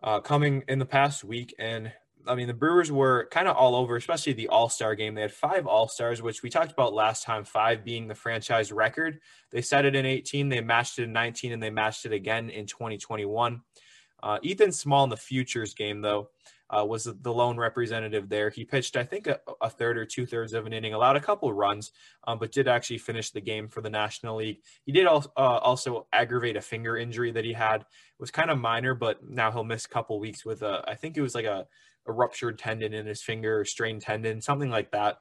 uh, 0.04 0.20
coming 0.20 0.64
in 0.68 0.80
the 0.80 0.86
past 0.86 1.24
week. 1.24 1.54
And 1.60 1.92
I 2.28 2.36
mean, 2.36 2.48
the 2.48 2.54
Brewers 2.54 2.92
were 2.92 3.28
kind 3.32 3.48
of 3.48 3.56
all 3.56 3.76
over, 3.76 3.96
especially 3.96 4.34
the 4.34 4.50
All 4.50 4.70
Star 4.70 4.96
game. 4.96 5.16
They 5.16 5.22
had 5.22 5.34
five 5.34 5.66
All 5.66 5.88
Stars, 5.88 6.22
which 6.22 6.44
we 6.44 6.50
talked 6.50 6.72
about 6.72 6.94
last 6.94 7.24
time, 7.24 7.44
five 7.44 7.84
being 7.84 8.08
the 8.08 8.16
franchise 8.16 8.72
record. 8.72 9.20
They 9.52 9.62
set 9.62 9.86
it 9.86 9.96
in 9.96 10.06
18, 10.06 10.50
they 10.50 10.62
matched 10.62 11.00
it 11.00 11.04
in 11.04 11.14
19, 11.14 11.54
and 11.54 11.64
they 11.64 11.70
matched 11.70 12.06
it 12.06 12.12
again 12.12 12.50
in 12.50 12.66
2021. 12.66 13.62
Uh, 14.22 14.40
Ethan 14.42 14.72
Small 14.72 15.04
in 15.04 15.10
the 15.10 15.18
futures 15.18 15.74
game, 15.74 16.02
though, 16.02 16.30
uh, 16.70 16.86
was 16.86 17.06
the 17.06 17.34
lone 17.34 17.58
representative 17.58 18.28
there. 18.28 18.50
He 18.50 18.66
pitched, 18.66 18.98
I 18.98 19.04
think, 19.04 19.28
a, 19.28 19.40
a 19.62 19.70
third 19.70 19.98
or 19.98 20.06
two 20.06 20.26
thirds 20.26 20.54
of 20.54 20.66
an 20.66 20.74
inning, 20.74 20.94
allowed 20.94 21.16
a 21.16 21.22
couple 21.22 21.52
runs, 21.54 21.92
um, 22.26 22.40
but 22.40 22.52
did 22.52 22.68
actually 22.68 22.98
finish 22.98 23.32
the 23.32 23.42
game 23.42 23.68
for 23.68 23.82
the 23.82 23.90
National 23.90 24.38
League. 24.38 24.60
He 24.86 24.92
did 24.92 25.06
also, 25.06 25.32
uh, 25.38 25.60
also 25.60 26.08
aggravate 26.12 26.58
a 26.58 26.62
finger 26.62 26.98
injury 26.98 27.32
that 27.32 27.46
he 27.46 27.54
had. 27.54 27.82
It 27.82 27.88
was 28.20 28.32
kind 28.32 28.52
of 28.52 28.58
minor, 28.58 28.96
but 28.96 29.20
now 29.30 29.52
he'll 29.52 29.64
miss 29.64 29.86
a 29.86 29.90
couple 29.90 30.20
weeks 30.20 30.46
with 30.46 30.62
a, 30.62 30.84
I 30.88 30.96
think 30.96 31.16
it 31.16 31.22
was 31.22 31.36
like 31.36 31.46
a, 31.46 31.66
a 32.06 32.12
ruptured 32.12 32.60
tendon 32.60 32.94
in 32.94 33.06
his 33.06 33.22
finger, 33.22 33.64
strained 33.64 34.02
tendon, 34.02 34.42
something 34.42 34.70
like 34.70 34.92
that. 34.92 35.20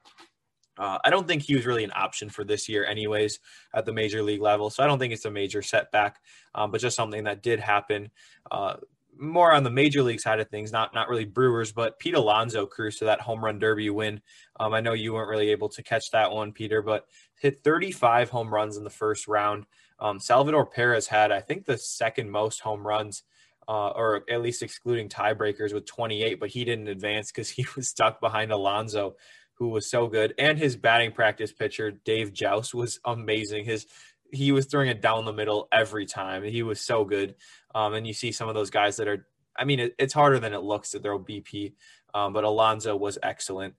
Uh, 0.79 0.99
I 1.05 1.11
don't 1.11 1.27
think 1.27 1.43
he 1.43 1.55
was 1.55 1.67
really 1.67 1.85
an 1.85 1.93
option 1.95 2.29
for 2.29 2.45
this 2.45 2.69
year, 2.69 2.85
anyways, 2.85 3.41
at 3.75 3.87
the 3.87 3.93
major 3.93 4.23
league 4.23 4.43
level. 4.43 4.71
So 4.71 4.83
I 4.83 4.87
don't 4.87 4.99
think 4.99 5.13
it's 5.13 5.25
a 5.25 5.31
major 5.31 5.63
setback, 5.63 6.21
um, 6.55 6.71
but 6.71 6.81
just 6.81 6.97
something 6.97 7.25
that 7.25 7.43
did 7.43 7.61
happen. 7.61 8.11
Uh, 8.51 8.77
more 9.19 9.53
on 9.53 9.65
the 9.65 9.71
major 9.71 10.03
league 10.03 10.21
side 10.21 10.41
of 10.41 10.49
things, 10.49 10.73
not 10.73 10.95
not 10.95 11.09
really 11.09 11.25
Brewers, 11.25 11.73
but 11.73 11.99
Pete 11.99 12.15
Alonso 12.15 12.67
cruised 12.67 12.99
to 12.99 13.07
that 13.07 13.21
home 13.21 13.45
run 13.45 13.59
derby 13.59 13.91
win. 13.91 14.21
Um, 14.61 14.75
I 14.75 14.81
know 14.81 14.93
you 14.93 15.15
weren't 15.15 15.31
really 15.31 15.51
able 15.51 15.69
to 15.71 15.83
catch 15.83 16.11
that 16.11 16.31
one, 16.31 16.53
Peter, 16.53 16.83
but 16.83 17.07
hit 17.37 17.61
35 17.61 18.31
home 18.31 18.53
runs 18.53 18.77
in 18.77 18.85
the 18.85 18.91
first 18.91 19.27
round. 19.27 19.67
Um, 19.99 20.21
Salvador 20.21 20.67
Perez 20.67 21.07
had, 21.07 21.33
I 21.33 21.41
think, 21.41 21.65
the 21.65 21.79
second 21.79 22.31
most 22.31 22.61
home 22.61 22.87
runs. 22.87 23.23
Uh, 23.69 23.89
or 23.97 24.23
at 24.31 24.43
least 24.43 24.63
excluding 24.63 25.09
tiebreakers 25.09 25.75
with 25.75 25.85
28, 25.87 26.39
but 26.39 26.49
he 26.49 26.65
didn't 26.65 26.87
advance 26.87 27.33
because 27.33 27.51
he 27.51 27.67
was 27.75 27.89
stuck 27.89 28.21
behind 28.21 28.53
Alonso 28.53 29.17
who 29.59 29.69
was 29.69 29.91
so 29.91 30.07
good, 30.07 30.35
and 30.39 30.59
his 30.59 30.77
batting 30.77 31.13
practice 31.13 31.53
pitcher 31.53 31.91
Dave 31.91 32.33
Jauss 32.33 32.75
was 32.75 33.01
amazing. 33.05 33.65
His 33.65 33.87
he 34.33 34.53
was 34.53 34.67
throwing 34.67 34.89
it 34.89 35.01
down 35.01 35.25
the 35.25 35.33
middle 35.33 35.69
every 35.73 36.07
time. 36.07 36.43
He 36.43 36.63
was 36.63 36.81
so 36.81 37.05
good. 37.05 37.37
Um, 37.75 37.95
and 37.95 38.07
you 38.07 38.13
see 38.13 38.33
some 38.33 38.49
of 38.49 38.55
those 38.55 38.71
guys 38.71 38.97
that 38.97 39.09
are, 39.09 39.27
I 39.57 39.65
mean, 39.65 39.81
it, 39.81 39.95
it's 39.99 40.13
harder 40.13 40.39
than 40.39 40.53
it 40.53 40.63
looks 40.63 40.91
to 40.91 40.99
throw 40.99 41.19
BP, 41.19 41.75
um, 42.15 42.33
but 42.33 42.45
Alonso 42.45 42.97
was 42.97 43.19
excellent. 43.23 43.75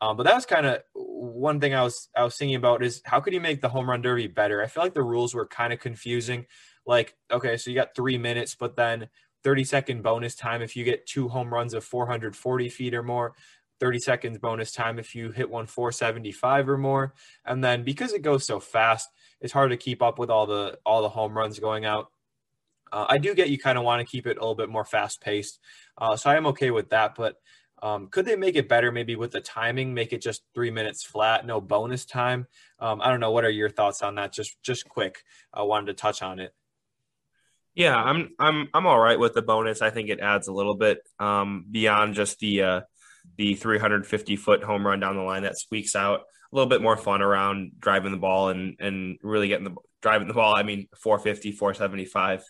Um, 0.00 0.16
but 0.16 0.24
that 0.24 0.34
was 0.34 0.44
kind 0.44 0.66
of 0.66 0.82
one 0.92 1.58
thing 1.58 1.74
I 1.74 1.82
was 1.82 2.08
I 2.14 2.22
was 2.22 2.36
thinking 2.36 2.56
about 2.56 2.82
is 2.82 3.00
how 3.04 3.20
could 3.20 3.32
you 3.32 3.40
make 3.40 3.62
the 3.62 3.68
home 3.68 3.88
run 3.88 4.02
derby 4.02 4.26
better? 4.26 4.62
I 4.62 4.66
feel 4.66 4.82
like 4.82 4.94
the 4.94 5.02
rules 5.02 5.34
were 5.34 5.46
kind 5.46 5.72
of 5.72 5.80
confusing. 5.80 6.46
Like, 6.86 7.16
okay, 7.30 7.56
so 7.56 7.70
you 7.70 7.76
got 7.76 7.96
three 7.96 8.18
minutes, 8.18 8.54
but 8.54 8.76
then 8.76 9.08
30 9.42 9.64
second 9.64 10.02
bonus 10.02 10.34
time 10.34 10.60
if 10.60 10.76
you 10.76 10.84
get 10.84 11.06
two 11.06 11.28
home 11.28 11.52
runs 11.52 11.72
of 11.72 11.84
440 11.84 12.68
feet 12.68 12.94
or 12.94 13.02
more. 13.02 13.34
30 13.80 13.98
seconds 13.98 14.38
bonus 14.38 14.72
time 14.72 14.98
if 14.98 15.14
you 15.14 15.30
hit 15.30 15.50
one 15.50 15.66
475 15.66 16.68
or 16.68 16.78
more. 16.78 17.14
And 17.44 17.62
then 17.62 17.82
because 17.82 18.12
it 18.12 18.22
goes 18.22 18.44
so 18.44 18.60
fast 18.60 19.08
it's 19.40 19.52
hard 19.52 19.70
to 19.70 19.76
keep 19.76 20.02
up 20.02 20.18
with 20.18 20.30
all 20.30 20.46
the 20.46 20.78
all 20.84 21.02
the 21.02 21.08
home 21.08 21.36
runs 21.36 21.58
going 21.58 21.84
out. 21.84 22.10
Uh, 22.92 23.04
i 23.08 23.18
do 23.18 23.34
get 23.34 23.50
you 23.50 23.58
kind 23.58 23.76
of 23.76 23.82
want 23.82 24.00
to 24.00 24.06
keep 24.06 24.28
it 24.28 24.36
a 24.36 24.40
little 24.40 24.54
bit 24.54 24.68
more 24.68 24.84
fast 24.84 25.20
paced 25.20 25.58
uh, 25.98 26.14
so 26.14 26.30
i 26.30 26.36
am 26.36 26.46
okay 26.46 26.70
with 26.70 26.88
that 26.90 27.16
but 27.16 27.34
um, 27.82 28.08
could 28.08 28.24
they 28.24 28.36
make 28.36 28.56
it 28.56 28.68
better 28.68 28.90
maybe 28.90 29.16
with 29.16 29.32
the 29.32 29.40
timing? 29.40 29.92
Make 29.92 30.12
it 30.12 30.22
just 30.22 30.42
three 30.54 30.70
minutes 30.70 31.04
flat 31.04 31.44
no 31.44 31.60
bonus 31.60 32.04
time? 32.04 32.46
Um, 32.78 33.00
i 33.02 33.10
don't 33.10 33.20
know 33.20 33.32
what 33.32 33.44
are 33.44 33.50
your 33.50 33.68
thoughts 33.68 34.02
on 34.02 34.14
that? 34.14 34.32
Just 34.32 34.56
just 34.62 34.88
quick 34.88 35.22
i 35.52 35.62
wanted 35.62 35.86
to 35.86 35.94
touch 35.94 36.22
on 36.22 36.38
it. 36.38 36.54
Yeah, 37.74 37.94
I'm 37.94 38.30
I'm 38.38 38.68
I'm 38.72 38.86
all 38.86 38.98
right 38.98 39.18
with 39.18 39.34
the 39.34 39.42
bonus. 39.42 39.82
I 39.82 39.90
think 39.90 40.08
it 40.08 40.20
adds 40.20 40.48
a 40.48 40.52
little 40.52 40.74
bit 40.74 41.06
um, 41.18 41.66
beyond 41.70 42.14
just 42.14 42.38
the 42.38 42.62
uh, 42.62 42.80
the 43.36 43.54
350 43.54 44.36
foot 44.36 44.62
home 44.62 44.86
run 44.86 45.00
down 45.00 45.16
the 45.16 45.22
line 45.22 45.42
that 45.42 45.58
squeaks 45.58 45.94
out. 45.94 46.20
A 46.20 46.56
little 46.56 46.68
bit 46.68 46.82
more 46.82 46.96
fun 46.96 47.22
around 47.22 47.72
driving 47.78 48.12
the 48.12 48.18
ball 48.18 48.48
and 48.50 48.76
and 48.78 49.18
really 49.22 49.48
getting 49.48 49.64
the 49.64 49.74
driving 50.00 50.28
the 50.28 50.34
ball. 50.34 50.54
I 50.54 50.62
mean, 50.62 50.88
450, 51.02 51.52
475, 51.52 52.44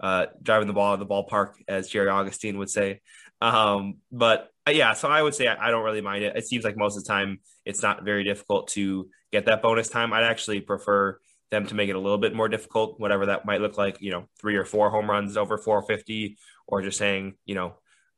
uh, 0.00 0.26
driving 0.42 0.66
the 0.66 0.72
ball 0.72 0.94
at 0.94 0.98
the 0.98 1.06
ballpark, 1.06 1.52
as 1.68 1.88
Jerry 1.88 2.08
Augustine 2.08 2.58
would 2.58 2.70
say. 2.70 3.00
Um, 3.40 3.98
but 4.10 4.48
uh, 4.66 4.70
yeah, 4.70 4.94
so 4.94 5.08
I 5.08 5.20
would 5.20 5.34
say 5.34 5.46
I, 5.46 5.68
I 5.68 5.70
don't 5.70 5.84
really 5.84 6.00
mind 6.00 6.24
it. 6.24 6.36
It 6.36 6.46
seems 6.46 6.64
like 6.64 6.76
most 6.76 6.96
of 6.96 7.04
the 7.04 7.08
time 7.08 7.40
it's 7.64 7.82
not 7.82 8.04
very 8.04 8.24
difficult 8.24 8.68
to 8.68 9.08
get 9.32 9.46
that 9.46 9.62
bonus 9.62 9.88
time. 9.88 10.12
I'd 10.12 10.24
actually 10.24 10.60
prefer 10.60 11.18
them 11.50 11.66
to 11.66 11.74
make 11.74 11.88
it 11.88 11.96
a 11.96 12.00
little 12.00 12.18
bit 12.18 12.34
more 12.34 12.48
difficult, 12.48 12.98
whatever 12.98 13.26
that 13.26 13.44
might 13.44 13.60
look 13.60 13.76
like, 13.76 13.98
you 14.00 14.10
know, 14.10 14.28
three 14.40 14.56
or 14.56 14.64
four 14.64 14.90
home 14.90 15.10
runs 15.10 15.36
over 15.36 15.58
450, 15.58 16.36
or 16.66 16.82
just 16.82 16.98
saying, 16.98 17.34
you 17.44 17.54
know, 17.54 17.74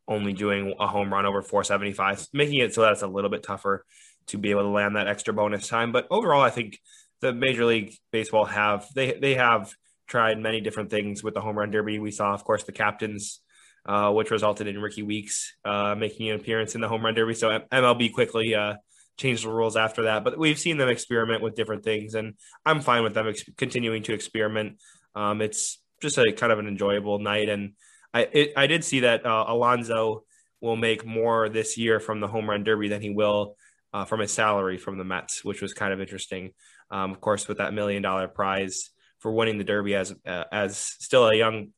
only 0.08 0.32
doing 0.32 0.74
a 0.78 0.86
home 0.86 1.12
run 1.12 1.26
over 1.26 1.42
475, 1.42 2.28
making 2.32 2.60
it 2.60 2.74
so 2.74 2.82
that 2.82 2.92
it's 2.92 3.02
a 3.02 3.06
little 3.06 3.30
bit 3.30 3.42
tougher 3.42 3.84
to 4.28 4.38
be 4.38 4.50
able 4.50 4.62
to 4.62 4.68
land 4.68 4.96
that 4.96 5.08
extra 5.08 5.32
bonus 5.32 5.68
time. 5.68 5.92
But 5.92 6.06
overall, 6.10 6.42
I 6.42 6.50
think 6.50 6.78
the 7.20 7.32
Major 7.32 7.64
League 7.64 7.94
Baseball 8.12 8.44
have 8.44 8.86
they 8.94 9.18
they 9.18 9.34
have 9.34 9.72
tried 10.06 10.38
many 10.38 10.60
different 10.60 10.90
things 10.90 11.22
with 11.22 11.34
the 11.34 11.40
home 11.40 11.58
run 11.58 11.70
derby. 11.70 11.98
We 11.98 12.10
saw, 12.10 12.32
of 12.32 12.44
course, 12.44 12.64
the 12.64 12.72
captains, 12.72 13.40
uh, 13.84 14.12
which 14.12 14.30
resulted 14.30 14.66
in 14.66 14.80
Rickie 14.80 15.02
Weeks 15.02 15.54
uh, 15.64 15.94
making 15.96 16.30
an 16.30 16.38
appearance 16.38 16.74
in 16.74 16.80
the 16.80 16.88
home 16.88 17.04
run 17.04 17.14
derby. 17.14 17.34
So 17.34 17.58
MLB 17.72 18.12
quickly 18.12 18.54
uh, 18.54 18.74
changed 19.16 19.44
the 19.44 19.50
rules 19.50 19.76
after 19.76 20.04
that. 20.04 20.24
But 20.24 20.38
we've 20.38 20.58
seen 20.58 20.76
them 20.76 20.88
experiment 20.88 21.42
with 21.42 21.54
different 21.54 21.84
things, 21.84 22.14
and 22.14 22.34
I'm 22.64 22.80
fine 22.80 23.02
with 23.02 23.14
them 23.14 23.28
ex- 23.28 23.44
continuing 23.56 24.02
to 24.04 24.14
experiment. 24.14 24.80
Um, 25.14 25.40
it's 25.40 25.80
just 26.02 26.18
a 26.18 26.32
kind 26.32 26.52
of 26.52 26.58
an 26.58 26.68
enjoyable 26.68 27.18
night, 27.18 27.48
and 27.48 27.72
I 28.16 28.28
it, 28.32 28.52
I 28.56 28.66
did 28.66 28.82
see 28.82 29.00
that 29.00 29.26
uh, 29.26 29.44
Alonso 29.48 30.24
will 30.62 30.76
make 30.76 31.04
more 31.04 31.50
this 31.50 31.76
year 31.76 32.00
from 32.00 32.20
the 32.20 32.28
home 32.28 32.48
run 32.48 32.64
derby 32.64 32.88
than 32.88 33.02
he 33.02 33.10
will 33.10 33.56
uh, 33.92 34.04
from 34.06 34.20
his 34.20 34.32
salary 34.32 34.78
from 34.78 34.96
the 34.96 35.04
Mets, 35.04 35.44
which 35.44 35.60
was 35.60 35.74
kind 35.74 35.92
of 35.92 36.00
interesting. 36.00 36.52
Um, 36.90 37.10
of 37.12 37.20
course, 37.20 37.46
with 37.46 37.58
that 37.58 37.74
million 37.74 38.02
dollar 38.02 38.26
prize 38.28 38.90
for 39.18 39.32
winning 39.32 39.58
the 39.58 39.64
Derby 39.64 39.94
as 39.94 40.14
uh, 40.26 40.44
as 40.50 40.78
still 40.78 41.28
a 41.28 41.34
young 41.34 41.68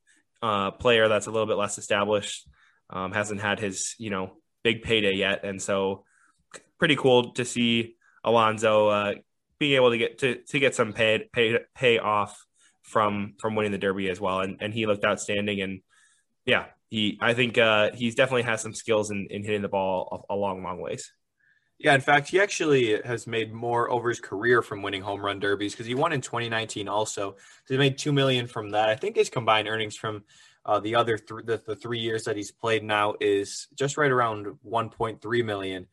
uh, 0.41 0.71
player 0.71 1.09
that's 1.09 1.27
a 1.27 1.31
little 1.31 1.47
bit 1.47 1.57
less 1.57 1.77
established, 1.79 2.49
um, 2.91 3.13
hasn't 3.13 3.41
had 3.41 3.59
his 3.59 3.97
you 3.99 4.11
know 4.11 4.33
big 4.63 4.83
payday 4.83 5.15
yet, 5.15 5.45
and 5.45 5.61
so 5.61 6.05
pretty 6.79 6.95
cool 6.95 7.33
to 7.33 7.45
see 7.45 7.97
Alonso 8.23 8.89
uh, 8.89 9.15
being 9.59 9.75
able 9.75 9.91
to 9.91 9.99
get 9.99 10.19
to, 10.19 10.37
to 10.37 10.59
get 10.61 10.75
some 10.77 10.93
pay 10.93 11.29
pay 11.33 11.59
pay 11.75 11.99
off 11.99 12.45
from 12.83 13.35
from 13.41 13.57
winning 13.57 13.73
the 13.73 13.79
Derby 13.79 14.09
as 14.09 14.21
well, 14.21 14.41
and 14.41 14.59
and 14.61 14.73
he 14.73 14.87
looked 14.87 15.05
outstanding, 15.05 15.61
and 15.61 15.81
yeah, 16.49 16.65
he 16.89 17.19
I 17.21 17.35
think 17.35 17.59
uh, 17.59 17.91
he's 17.95 18.15
definitely 18.15 18.45
has 18.45 18.63
some 18.63 18.73
skills 18.73 19.11
in, 19.11 19.27
in 19.31 19.45
hitting 19.45 19.61
the 19.61 19.69
ball 19.69 20.25
a, 20.31 20.35
a 20.35 20.37
long 20.37 20.63
long 20.63 20.81
ways. 20.81 21.13
Yeah, 21.79 21.95
in 21.95 22.01
fact, 22.01 22.29
he 22.29 22.41
actually 22.41 23.01
has 23.03 23.27
made 23.27 23.53
more 23.53 23.89
over 23.91 24.09
his 24.09 24.19
career 24.19 24.63
from 24.63 24.83
winning 24.83 25.03
home 25.03 25.21
run 25.21 25.39
derbies 25.39 25.75
because 25.75 25.87
he 25.87 25.95
won 25.95 26.13
in 26.13 26.23
2019 26.23 26.89
also. 26.89 27.37
So 27.67 27.75
he 27.75 27.77
made 27.77 27.99
two 27.99 28.13
million 28.13 28.47
from 28.47 28.71
that. 28.71 28.89
I 28.89 28.97
think 28.97 29.15
his 29.15 29.29
combined 29.29 29.69
earnings 29.69 29.95
from 29.95 30.25
uh, 30.65 30.81
the 30.81 30.95
other 30.95 31.19
th- 31.19 31.45
the, 31.45 31.63
the 31.65 31.77
three 31.77 32.01
years 32.01 32.25
that 32.25 32.35
he's 32.35 32.51
played 32.51 32.83
now 32.83 33.15
is 33.21 33.69
just 33.77 33.99
right 33.99 34.11
around 34.11 34.47
1.3 34.67 35.45
million. 35.45 35.87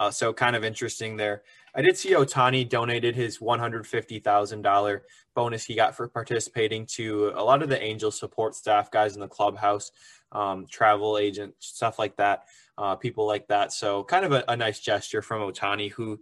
Uh, 0.00 0.10
so 0.10 0.32
kind 0.32 0.56
of 0.56 0.64
interesting 0.64 1.16
there. 1.16 1.44
I 1.74 1.82
did 1.82 1.96
see 1.96 2.10
Ohtani 2.10 2.68
donated 2.68 3.14
his 3.14 3.38
$150,000 3.38 5.00
bonus 5.34 5.64
he 5.64 5.74
got 5.74 5.96
for 5.96 6.06
participating 6.08 6.84
to 6.86 7.32
a 7.34 7.42
lot 7.42 7.62
of 7.62 7.68
the 7.70 7.82
Angel 7.82 8.10
support 8.10 8.54
staff 8.54 8.90
guys 8.90 9.14
in 9.14 9.20
the 9.20 9.28
clubhouse, 9.28 9.90
um, 10.32 10.66
travel 10.70 11.16
agent, 11.16 11.54
stuff 11.58 11.98
like 11.98 12.16
that 12.16 12.44
uh, 12.78 12.96
people 12.96 13.26
like 13.26 13.48
that. 13.48 13.72
So 13.72 14.04
kind 14.04 14.24
of 14.24 14.32
a, 14.32 14.44
a 14.48 14.56
nice 14.56 14.80
gesture 14.80 15.22
from 15.22 15.40
Ohtani, 15.40 15.90
who, 15.90 16.20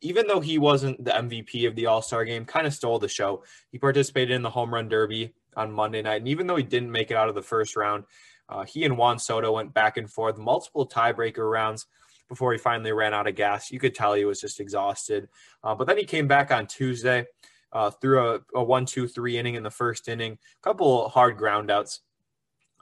even 0.00 0.26
though 0.26 0.40
he 0.40 0.58
wasn't 0.58 1.04
the 1.04 1.10
MVP 1.10 1.66
of 1.66 1.74
the 1.74 1.86
All 1.86 2.02
Star 2.02 2.24
game, 2.24 2.44
kind 2.44 2.66
of 2.66 2.74
stole 2.74 2.98
the 2.98 3.08
show. 3.08 3.44
He 3.70 3.78
participated 3.78 4.34
in 4.34 4.42
the 4.42 4.50
home 4.50 4.72
run 4.72 4.88
derby 4.88 5.34
on 5.56 5.72
Monday 5.72 6.02
night, 6.02 6.20
and 6.20 6.28
even 6.28 6.46
though 6.46 6.56
he 6.56 6.62
didn't 6.62 6.92
make 6.92 7.10
it 7.10 7.16
out 7.16 7.28
of 7.28 7.34
the 7.34 7.42
first 7.42 7.76
round, 7.76 8.04
uh, 8.48 8.64
he 8.64 8.84
and 8.84 8.96
Juan 8.96 9.18
Soto 9.18 9.52
went 9.52 9.74
back 9.74 9.96
and 9.96 10.10
forth, 10.10 10.38
multiple 10.38 10.88
tiebreaker 10.88 11.50
rounds 11.50 11.86
before 12.28 12.52
he 12.52 12.58
finally 12.58 12.92
ran 12.92 13.14
out 13.14 13.26
of 13.26 13.34
gas. 13.34 13.70
You 13.70 13.78
could 13.78 13.94
tell 13.94 14.14
he 14.14 14.24
was 14.24 14.40
just 14.40 14.60
exhausted. 14.60 15.28
Uh, 15.64 15.74
but 15.74 15.86
then 15.86 15.96
he 15.96 16.04
came 16.04 16.28
back 16.28 16.50
on 16.50 16.66
Tuesday, 16.66 17.26
uh, 17.72 17.90
threw 17.90 18.34
a, 18.34 18.40
a 18.54 18.62
one, 18.62 18.86
two, 18.86 19.08
three 19.08 19.38
inning 19.38 19.54
in 19.54 19.62
the 19.62 19.70
first 19.70 20.08
inning, 20.08 20.32
a 20.32 20.62
couple 20.62 21.08
hard 21.08 21.38
groundouts 21.38 22.00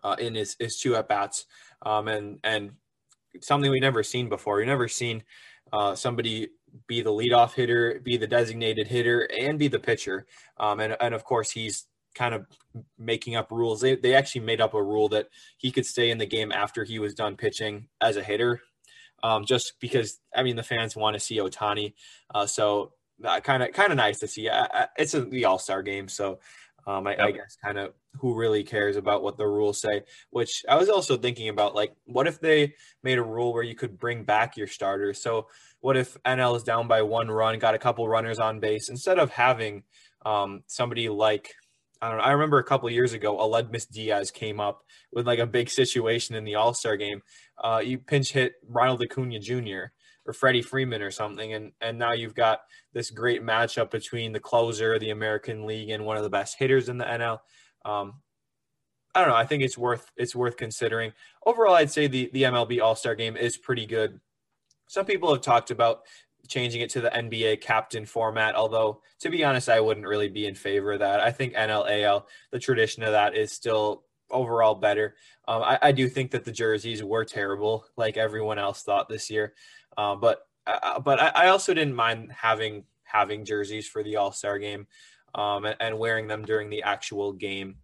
uh, 0.05 0.17
in 0.19 0.35
his, 0.35 0.57
his 0.59 0.79
two 0.79 0.97
at 0.97 1.09
bats, 1.09 1.47
um, 1.83 2.09
and 2.09 2.39
and 2.45 2.73
something 3.41 3.71
we've 3.71 3.83
never 3.83 4.03
seen 4.03 4.29
before. 4.29 4.57
We've 4.57 4.67
never 4.67 4.89
seen 4.89 5.23
uh, 5.73 5.95
somebody 5.95 6.49
be 6.87 7.01
the 7.01 7.11
leadoff 7.11 7.55
hitter, 7.55 8.01
be 8.03 8.17
the 8.17 8.27
designated 8.27 8.87
hitter, 8.87 9.29
and 9.39 9.59
be 9.59 9.69
the 9.69 9.79
pitcher. 9.79 10.27
Um, 10.59 10.81
and, 10.81 10.97
and 11.01 11.15
of 11.15 11.25
course, 11.25 11.51
he's 11.51 11.87
kind 12.17 12.35
of 12.35 12.47
making 12.99 13.37
up 13.37 13.51
rules. 13.51 13.81
They, 13.81 13.95
they 13.95 14.15
actually 14.15 14.43
made 14.43 14.61
up 14.61 14.75
a 14.75 14.83
rule 14.83 15.09
that 15.11 15.29
he 15.59 15.71
could 15.71 15.87
stay 15.87 16.11
in 16.11 16.19
the 16.19 16.27
game 16.27 16.51
after 16.51 16.83
he 16.83 16.99
was 16.99 17.15
done 17.15 17.37
pitching 17.37 17.89
as 18.01 18.17
a 18.17 18.23
hitter, 18.23 18.61
um, 19.23 19.45
just 19.45 19.75
because, 19.81 20.21
I 20.35 20.43
mean, 20.43 20.57
the 20.57 20.63
fans 20.63 20.97
want 20.97 21.15
to 21.15 21.21
see 21.21 21.39
Ohtani. 21.39 21.95
Uh, 22.35 22.47
so 22.47 22.93
kind 23.43 23.63
of 23.63 23.73
kind 23.73 23.93
of 23.93 23.97
nice 23.97 24.19
to 24.21 24.29
see. 24.29 24.49
it's 24.97 25.15
a, 25.15 25.25
the 25.25 25.45
All 25.45 25.59
Star 25.59 25.83
game, 25.83 26.09
so 26.09 26.39
um, 26.87 27.07
I, 27.07 27.13
yep. 27.13 27.21
I 27.21 27.31
guess 27.33 27.57
kind 27.63 27.79
of 27.79 27.93
who 28.21 28.35
really 28.35 28.63
cares 28.63 28.97
about 28.97 29.23
what 29.23 29.37
the 29.37 29.47
rules 29.47 29.81
say. 29.81 30.03
Which 30.31 30.65
I 30.69 30.77
was 30.77 30.89
also 30.89 31.17
thinking 31.17 31.49
about, 31.49 31.75
like, 31.75 31.95
what 32.05 32.27
if 32.27 32.41
they 32.41 32.75
made 33.03 33.19
a 33.19 33.23
rule 33.23 33.53
where 33.53 33.63
you 33.63 33.75
could 33.75 33.99
bring 33.99 34.25
back 34.25 34.57
your 34.57 34.67
starters? 34.67 35.21
So 35.23 35.49
what 35.81 35.97
if 35.97 36.17
NL 36.25 36.57
is 36.57 36.63
down 36.63 36.89
by 36.89 37.03
one 37.03 37.31
run, 37.31 37.59
got 37.59 37.75
a 37.75 37.79
couple 37.79 38.09
runners 38.09 38.39
on 38.39 38.61
base, 38.61 38.89
instead 38.89 39.19
of 39.19 39.31
having 39.31 39.83
um, 40.25 40.63
somebody 40.67 41.09
like 41.09 41.55
I 42.03 42.09
don't 42.09 42.19
know. 42.19 42.25
I 42.25 42.33
remember 42.33 42.59
a 42.59 42.65
couple 42.65 42.91
years 42.91 43.13
ago, 43.13 43.37
Aledmys 43.39 43.89
Diaz 43.91 44.31
came 44.31 44.61
up 44.61 44.85
with 45.13 45.27
like 45.27 45.39
a 45.39 45.47
big 45.47 45.71
situation 45.71 46.35
in 46.35 46.45
the 46.45 46.57
All 46.57 46.75
Star 46.75 46.97
game. 46.97 47.23
Uh, 47.63 47.81
you 47.85 47.99
pinch 47.99 48.33
hit 48.33 48.55
Ronald 48.69 49.03
Acuna 49.03 49.39
Jr 49.39 49.93
or 50.27 50.33
Freddie 50.33 50.63
Freeman 50.63 51.03
or 51.03 51.11
something, 51.11 51.55
and 51.55 51.73
and 51.81 51.99
now 51.99 52.13
you've 52.13 52.35
got 52.35 52.61
this 52.93 53.11
great 53.11 53.43
matchup 53.43 53.91
between 53.91 54.33
the 54.33 54.41
closer, 54.41 54.95
of 54.95 55.01
the 55.01 55.11
American 55.11 55.67
League, 55.67 55.91
and 55.91 56.05
one 56.05 56.17
of 56.17 56.23
the 56.23 56.31
best 56.31 56.59
hitters 56.59 56.89
in 56.89 56.99
the 56.99 57.05
NL. 57.05 57.39
Um, 57.85 58.15
I 59.15 59.21
don't 59.21 59.31
know. 59.31 59.37
I 59.37 59.47
think 59.47 59.63
it's 59.63 59.79
worth 59.79 60.11
it's 60.17 60.35
worth 60.35 60.57
considering. 60.57 61.13
Overall, 61.45 61.75
I'd 61.75 61.91
say 61.91 62.07
the 62.07 62.31
the 62.33 62.43
MLB 62.43 62.83
All 62.83 62.97
Star 62.97 63.15
Game 63.15 63.37
is 63.37 63.57
pretty 63.57 63.87
good. 63.87 64.21
Some 64.89 65.07
people 65.07 65.33
have 65.33 65.43
talked 65.43 65.71
about 65.71 66.03
changing 66.47 66.81
it 66.81 66.91
to 66.91 67.01
the 67.01 67.11
NBA 67.11 67.61
captain 67.61 68.07
format, 68.07 68.55
although 68.55 69.03
to 69.21 69.31
be 69.31 69.45
honest, 69.45 69.69
I 69.69 69.81
wouldn't 69.81 70.07
really 70.07 70.29
be 70.29 70.47
in 70.47 70.55
favor 70.55 70.93
of 70.93 71.01
that. 71.01 71.21
I 71.21 71.31
think 71.31 71.55
NLAL, 71.55 72.25
the 72.51 72.59
tradition 72.59 73.03
of 73.03 73.13
that, 73.13 73.37
is 73.37 73.53
still 73.53 74.05
overall 74.31 74.75
better. 74.75 75.15
Um, 75.49 75.63
I, 75.63 75.79
I, 75.81 75.93
do 75.93 76.09
think 76.09 76.33
that 76.33 76.45
the 76.45 76.53
jerseys 76.53 77.03
were 77.03 77.25
terrible, 77.25 77.87
like 77.97 78.17
everyone 78.17 78.59
else 78.59 78.83
thought 78.83 79.09
this 79.09 79.31
year. 79.31 79.55
Uh, 79.97 80.17
but 80.17 80.41
uh, 80.67 80.99
but 80.99 81.21
I, 81.21 81.29
I, 81.29 81.49
also 81.49 81.73
didn't 81.73 81.95
mind 81.95 82.33
having 82.33 82.85
having 83.05 83.45
jerseys 83.45 83.87
for 83.87 84.03
the 84.03 84.17
All 84.17 84.33
Star 84.33 84.59
game 84.59 84.87
um, 85.35 85.65
and, 85.65 85.77
and, 85.79 85.99
wearing 85.99 86.27
them 86.27 86.45
during 86.45 86.71
the 86.71 86.83
actual 86.83 87.33
game. 87.33 87.77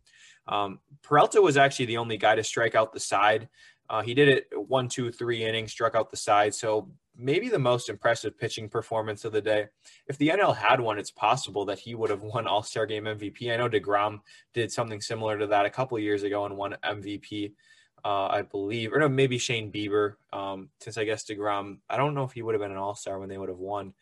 Um, 0.49 0.81
Peralta 1.03 1.41
was 1.41 1.57
actually 1.57 1.87
the 1.87 1.99
only 1.99 2.17
guy 2.17 2.35
to 2.35 2.43
strike 2.43 2.75
out 2.75 2.93
the 2.93 3.01
side. 3.01 3.49
Uh, 3.89 4.03
he 4.03 4.15
did 4.15 4.29
it 4.29 4.49
one, 4.57 4.89
two, 4.89 5.13
three 5.13 5.45
innings, 5.45 5.71
struck 5.71 5.95
out 5.95 6.11
the 6.11 6.17
side. 6.17 6.55
So 6.55 6.91
maybe 7.17 7.49
the 7.49 7.59
most 7.59 7.89
impressive 7.89 8.39
pitching 8.39 8.69
performance 8.69 9.25
of 9.25 9.33
the 9.33 9.41
day. 9.41 9.67
If 10.07 10.19
the 10.19 10.29
NL 10.29 10.57
had 10.57 10.81
one, 10.81 10.99
it's 10.99 11.11
possible 11.11 11.65
that 11.67 11.79
he 11.79 11.95
would 11.95 12.11
have 12.11 12.23
won 12.23 12.47
All 12.47 12.63
Star 12.63 12.87
Game 12.87 13.05
MVP. 13.05 13.53
I 13.53 13.57
know 13.57 13.69
deGrom 13.69 14.21
did 14.55 14.73
something 14.73 15.01
similar 15.01 15.39
to 15.39 15.47
that 15.49 15.67
a 15.67 15.71
couple 15.71 15.99
years 15.99 16.23
ago 16.23 16.47
and 16.47 16.57
won 16.57 16.77
MVP 16.85 17.53
uh, 18.05 18.27
I 18.27 18.43
believe, 18.43 18.93
or 18.93 18.99
no, 18.99 19.09
maybe 19.09 19.39
Shane 19.39 19.71
Bieber. 19.71 20.15
Um, 20.33 20.71
since 20.81 20.99
I 20.99 21.05
guess 21.05 21.25
deGrom, 21.25 21.79
I 21.89 21.97
don't 21.97 22.15
know 22.15 22.25
if 22.25 22.33
he 22.33 22.43
would 22.43 22.55
have 22.55 22.61
been 22.63 22.73
an 22.73 22.77
All 22.77 22.95
Star 22.95 23.19
when 23.19 23.29
they 23.29 23.39
would 23.39 23.49
have 23.49 23.59
won. 23.59 23.95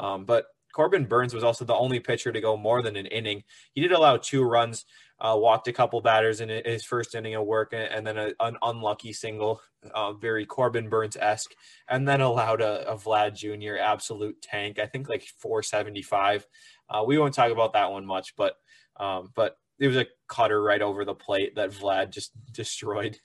Um, 0.00 0.24
but 0.24 0.46
Corbin 0.72 1.04
Burnes 1.04 1.34
was 1.34 1.44
also 1.44 1.64
the 1.64 1.74
only 1.74 2.00
pitcher 2.00 2.32
to 2.32 2.40
go 2.40 2.56
more 2.56 2.82
than 2.82 2.96
an 2.96 3.06
inning. 3.06 3.44
He 3.74 3.80
did 3.80 3.92
allow 3.92 4.16
two 4.16 4.42
runs, 4.42 4.84
uh, 5.20 5.36
walked 5.38 5.68
a 5.68 5.72
couple 5.72 6.00
batters 6.00 6.40
in 6.40 6.48
his 6.48 6.84
first 6.84 7.14
inning 7.14 7.34
of 7.34 7.46
work, 7.46 7.72
and 7.72 8.06
then 8.06 8.18
a, 8.18 8.32
an 8.40 8.56
unlucky 8.62 9.12
single, 9.12 9.60
uh, 9.94 10.12
very 10.14 10.46
Corbin 10.46 10.88
Burnes 10.88 11.16
esque, 11.16 11.54
and 11.88 12.08
then 12.08 12.20
allowed 12.20 12.60
a, 12.60 12.90
a, 12.90 12.96
Vlad 12.96 13.34
Jr. 13.34 13.76
absolute 13.80 14.40
tank. 14.42 14.78
I 14.78 14.86
think 14.86 15.08
like 15.08 15.24
475. 15.38 16.46
Uh, 16.88 17.04
we 17.06 17.18
won't 17.18 17.34
talk 17.34 17.52
about 17.52 17.74
that 17.74 17.92
one 17.92 18.06
much, 18.06 18.34
but 18.36 18.54
um, 18.98 19.30
but 19.34 19.56
it 19.78 19.88
was 19.88 19.96
a 19.96 20.06
cutter 20.28 20.62
right 20.62 20.82
over 20.82 21.04
the 21.04 21.14
plate 21.14 21.56
that 21.56 21.70
Vlad 21.70 22.10
just 22.10 22.32
destroyed. 22.52 23.18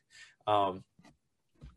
Um, 0.47 0.83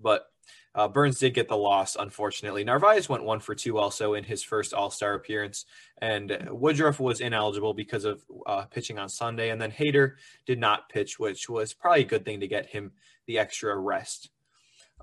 but 0.00 0.29
uh, 0.74 0.86
Burnes 0.86 1.18
did 1.18 1.34
get 1.34 1.48
the 1.48 1.56
loss, 1.56 1.96
unfortunately. 1.96 2.62
Narvaez 2.62 3.08
went 3.08 3.24
one 3.24 3.40
for 3.40 3.54
two 3.54 3.78
also 3.78 4.14
in 4.14 4.22
his 4.22 4.42
first 4.42 4.72
All 4.72 4.90
Star 4.90 5.14
appearance, 5.14 5.64
and 5.98 6.48
Woodruff 6.50 7.00
was 7.00 7.20
ineligible 7.20 7.74
because 7.74 8.04
of 8.04 8.22
uh, 8.46 8.64
pitching 8.66 8.98
on 8.98 9.08
Sunday. 9.08 9.50
And 9.50 9.60
then 9.60 9.72
Hader 9.72 10.14
did 10.46 10.60
not 10.60 10.88
pitch, 10.88 11.18
which 11.18 11.48
was 11.48 11.72
probably 11.72 12.02
a 12.02 12.04
good 12.04 12.24
thing 12.24 12.40
to 12.40 12.48
get 12.48 12.66
him 12.66 12.92
the 13.26 13.38
extra 13.38 13.76
rest. 13.76 14.30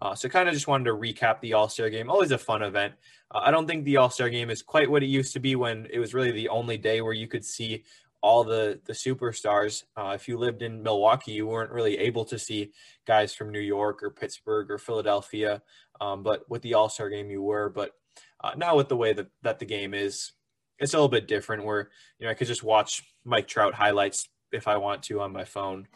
Uh, 0.02 0.14
so, 0.14 0.30
kind 0.30 0.48
of 0.48 0.54
just 0.54 0.68
wanted 0.68 0.86
to 0.86 0.94
recap 0.94 1.42
the 1.42 1.54
All 1.54 1.68
Star 1.68 1.90
game. 1.90 2.10
Always 2.10 2.32
a 2.32 2.38
fun 2.38 2.62
event. 2.62 2.94
Uh, 3.32 3.40
I 3.40 3.52
don't 3.52 3.68
think 3.68 3.84
the 3.84 3.98
All 3.98 4.10
Star 4.10 4.30
game 4.30 4.50
is 4.50 4.62
quite 4.62 4.90
what 4.90 5.04
it 5.04 5.08
used 5.08 5.34
to 5.34 5.40
be 5.40 5.56
when 5.56 5.88
it 5.92 6.00
was 6.00 6.14
really 6.14 6.32
the 6.32 6.48
only 6.48 6.78
day 6.78 7.02
where 7.02 7.14
you 7.14 7.28
could 7.28 7.44
see 7.44 7.84
all 8.22 8.44
the 8.44 8.80
the 8.86 8.94
superstars. 8.94 9.84
Uh, 9.96 10.12
if 10.16 10.28
you 10.28 10.38
lived 10.38 10.62
in 10.62 10.84
Milwaukee, 10.84 11.34
you 11.34 11.48
weren't 11.48 11.72
really 11.72 11.98
able 11.98 12.26
to 12.26 12.40
see 12.40 12.72
guys 13.06 13.34
from 13.34 13.52
New 13.52 13.60
York 13.60 14.04
or 14.04 14.10
Pittsburgh 14.10 14.72
or 14.72 14.78
Philadelphia. 14.78 15.62
Um, 16.02 16.24
but 16.24 16.50
with 16.50 16.62
the 16.62 16.74
All 16.74 16.90
Star 16.90 17.10
game, 17.10 17.30
you 17.30 17.42
were. 17.42 17.70
But 17.70 17.92
uh, 18.44 18.52
now 18.56 18.76
with 18.76 18.90
the 18.90 18.98
way 18.98 19.14
that, 19.14 19.28
that 19.44 19.60
the 19.60 19.66
game 19.66 19.94
is, 19.94 20.32
it's 20.80 20.94
a 20.94 20.98
little 20.98 21.10
bit 21.10 21.28
different 21.28 21.66
where 21.66 21.90
you 22.20 22.26
know 22.26 22.32
I 22.32 22.36
could 22.36 22.48
just 22.48 22.64
watch 22.64 23.04
Mike 23.24 23.48
Trout 23.48 23.74
highlights 23.74 24.28
if 24.52 24.68
I 24.68 24.78
want 24.78 25.04
to 25.04 25.22
on 25.22 25.32
my 25.32 25.44
phone. 25.44 25.88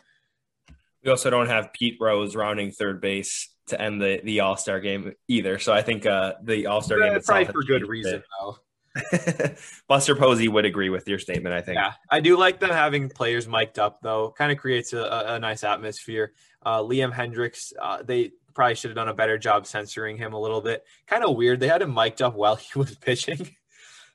We 1.03 1.09
also 1.09 1.29
don't 1.29 1.47
have 1.47 1.73
Pete 1.73 1.97
Rose 1.99 2.35
rounding 2.35 2.71
third 2.71 3.01
base 3.01 3.49
to 3.67 3.81
end 3.81 4.01
the, 4.01 4.21
the 4.23 4.41
All 4.41 4.57
Star 4.57 4.79
game 4.79 5.13
either. 5.27 5.59
So 5.59 5.73
I 5.73 5.81
think 5.81 6.05
uh, 6.05 6.33
the 6.43 6.67
All 6.67 6.81
Star 6.81 6.99
game 6.99 7.13
itself 7.13 7.45
probably 7.45 7.53
for 7.53 7.63
good 7.63 7.87
reason 7.87 8.23
though. 8.39 8.57
Buster 9.87 10.15
Posey 10.15 10.47
would 10.47 10.65
agree 10.65 10.89
with 10.89 11.07
your 11.07 11.19
statement. 11.19 11.55
I 11.55 11.61
think. 11.61 11.75
Yeah, 11.75 11.93
I 12.09 12.19
do 12.19 12.37
like 12.37 12.59
them 12.59 12.69
having 12.69 13.09
players 13.09 13.47
mic'd 13.47 13.79
up 13.79 13.99
though. 14.01 14.33
Kind 14.37 14.51
of 14.51 14.57
creates 14.57 14.93
a, 14.93 15.25
a, 15.27 15.39
nice 15.39 15.63
atmosphere. 15.63 16.33
Uh, 16.63 16.79
Liam 16.79 17.13
Hendriks, 17.13 17.73
uh, 17.81 18.03
they 18.03 18.31
probably 18.53 18.75
should 18.75 18.89
have 18.89 18.95
done 18.95 19.07
a 19.07 19.13
better 19.13 19.37
job 19.37 19.65
censoring 19.65 20.17
him 20.17 20.33
a 20.33 20.39
little 20.39 20.61
bit. 20.61 20.83
Kind 21.07 21.23
of 21.23 21.35
weird. 21.35 21.59
They 21.59 21.67
had 21.67 21.81
him 21.81 21.93
mic'd 21.93 22.21
up 22.21 22.35
while 22.35 22.55
he 22.73 22.77
was 22.77 22.95
pitching. 22.95 23.55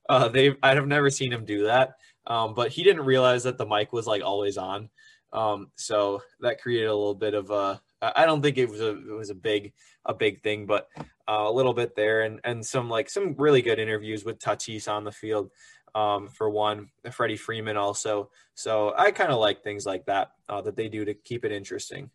Uh, 0.09 0.29
they 0.29 0.55
I've 0.63 0.87
never 0.87 1.11
seen 1.11 1.33
him 1.33 1.45
do 1.45 1.65
that. 1.65 1.97
Um, 2.29 2.55
but 2.55 2.71
he 2.71 2.85
didn't 2.85 3.05
realize 3.05 3.43
that 3.43 3.59
the 3.59 3.67
mic 3.67 3.93
was 3.93 4.07
like 4.07 4.23
always 4.23 4.57
on. 4.57 4.89
Um, 5.33 5.73
so 5.75 6.23
that 6.39 6.61
created 6.61 6.87
a 6.87 6.95
little 6.95 7.17
bit 7.17 7.35
of 7.35 7.51
a. 7.51 7.81
I 8.01 8.25
don't 8.25 8.41
think 8.41 8.57
it 8.57 8.69
was 8.69 8.81
a 8.81 8.91
it 8.91 9.17
was 9.17 9.31
a 9.31 9.35
big 9.35 9.73
a 10.05 10.15
big 10.15 10.43
thing, 10.43 10.65
but 10.67 10.89
a 11.29 11.51
little 11.51 11.75
bit 11.75 11.97
there, 11.97 12.23
and 12.23 12.41
and 12.45 12.65
some 12.65 12.89
like 12.89 13.11
some 13.11 13.35
really 13.39 13.63
good 13.63 13.79
interviews 13.79 14.25
with 14.25 14.39
Tatis 14.39 14.91
on 14.91 15.05
the 15.05 15.13
field. 15.13 15.51
Um, 15.95 16.29
for 16.29 16.51
one, 16.51 16.91
Freddie 17.11 17.39
Freeman 17.39 17.79
also. 17.79 18.31
So 18.55 18.93
I 18.95 19.13
kind 19.13 19.33
of 19.33 19.39
like 19.39 19.65
things 19.65 19.87
like 19.87 20.05
that 20.07 20.33
uh, 20.47 20.61
that 20.61 20.77
they 20.77 20.91
do 20.91 21.07
to 21.07 21.15
keep 21.15 21.43
it 21.43 21.53
interesting. 21.53 22.11